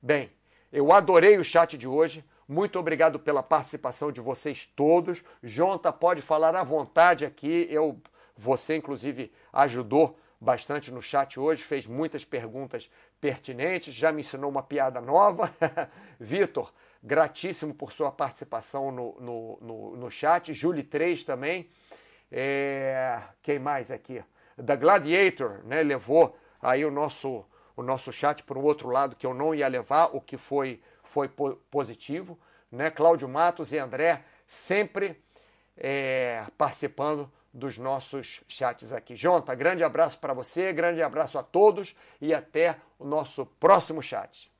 Bem, 0.00 0.30
eu 0.72 0.92
adorei 0.92 1.38
o 1.38 1.44
chat 1.44 1.76
de 1.76 1.88
hoje. 1.88 2.24
Muito 2.46 2.78
obrigado 2.78 3.18
pela 3.18 3.42
participação 3.42 4.12
de 4.12 4.20
vocês 4.20 4.66
todos. 4.76 5.24
Jonta, 5.42 5.92
pode 5.92 6.22
falar 6.22 6.54
à 6.54 6.62
vontade 6.62 7.26
aqui. 7.26 7.66
Eu, 7.70 8.00
você, 8.36 8.76
inclusive, 8.76 9.32
ajudou 9.52 10.16
bastante 10.40 10.92
no 10.92 11.02
chat 11.02 11.38
hoje, 11.38 11.62
fez 11.62 11.86
muitas 11.86 12.24
perguntas 12.24 12.90
pertinentes, 13.20 13.92
já 13.92 14.12
me 14.12 14.22
ensinou 14.22 14.50
uma 14.50 14.62
piada 14.62 15.00
nova. 15.00 15.52
Vitor, 16.18 16.72
gratíssimo 17.02 17.74
por 17.74 17.92
sua 17.92 18.10
participação 18.10 18.90
no, 18.90 19.20
no, 19.20 19.58
no, 19.60 19.96
no 19.96 20.10
chat. 20.10 20.52
Julie 20.52 20.82
3 20.82 21.24
também. 21.24 21.68
É... 22.30 23.20
Quem 23.42 23.58
mais 23.58 23.90
aqui? 23.90 24.22
da 24.62 24.74
Gladiator, 24.74 25.64
né, 25.64 25.82
levou 25.82 26.36
aí 26.60 26.84
o 26.84 26.90
nosso, 26.90 27.44
o 27.76 27.82
nosso 27.82 28.12
chat 28.12 28.42
para 28.42 28.58
o 28.58 28.64
outro 28.64 28.88
lado 28.88 29.16
que 29.16 29.26
eu 29.26 29.32
não 29.32 29.54
ia 29.54 29.68
levar, 29.68 30.06
o 30.14 30.20
que 30.20 30.36
foi, 30.36 30.82
foi 31.04 31.28
positivo. 31.70 32.38
Né? 32.70 32.90
Cláudio 32.90 33.28
Matos 33.28 33.72
e 33.72 33.78
André 33.78 34.24
sempre 34.46 35.22
é, 35.76 36.44
participando 36.56 37.30
dos 37.52 37.78
nossos 37.78 38.42
chats 38.48 38.92
aqui. 38.92 39.14
Jonta, 39.14 39.54
grande 39.54 39.82
abraço 39.82 40.18
para 40.18 40.34
você, 40.34 40.72
grande 40.72 41.02
abraço 41.02 41.38
a 41.38 41.42
todos 41.42 41.96
e 42.20 42.34
até 42.34 42.76
o 42.98 43.06
nosso 43.06 43.46
próximo 43.46 44.02
chat. 44.02 44.50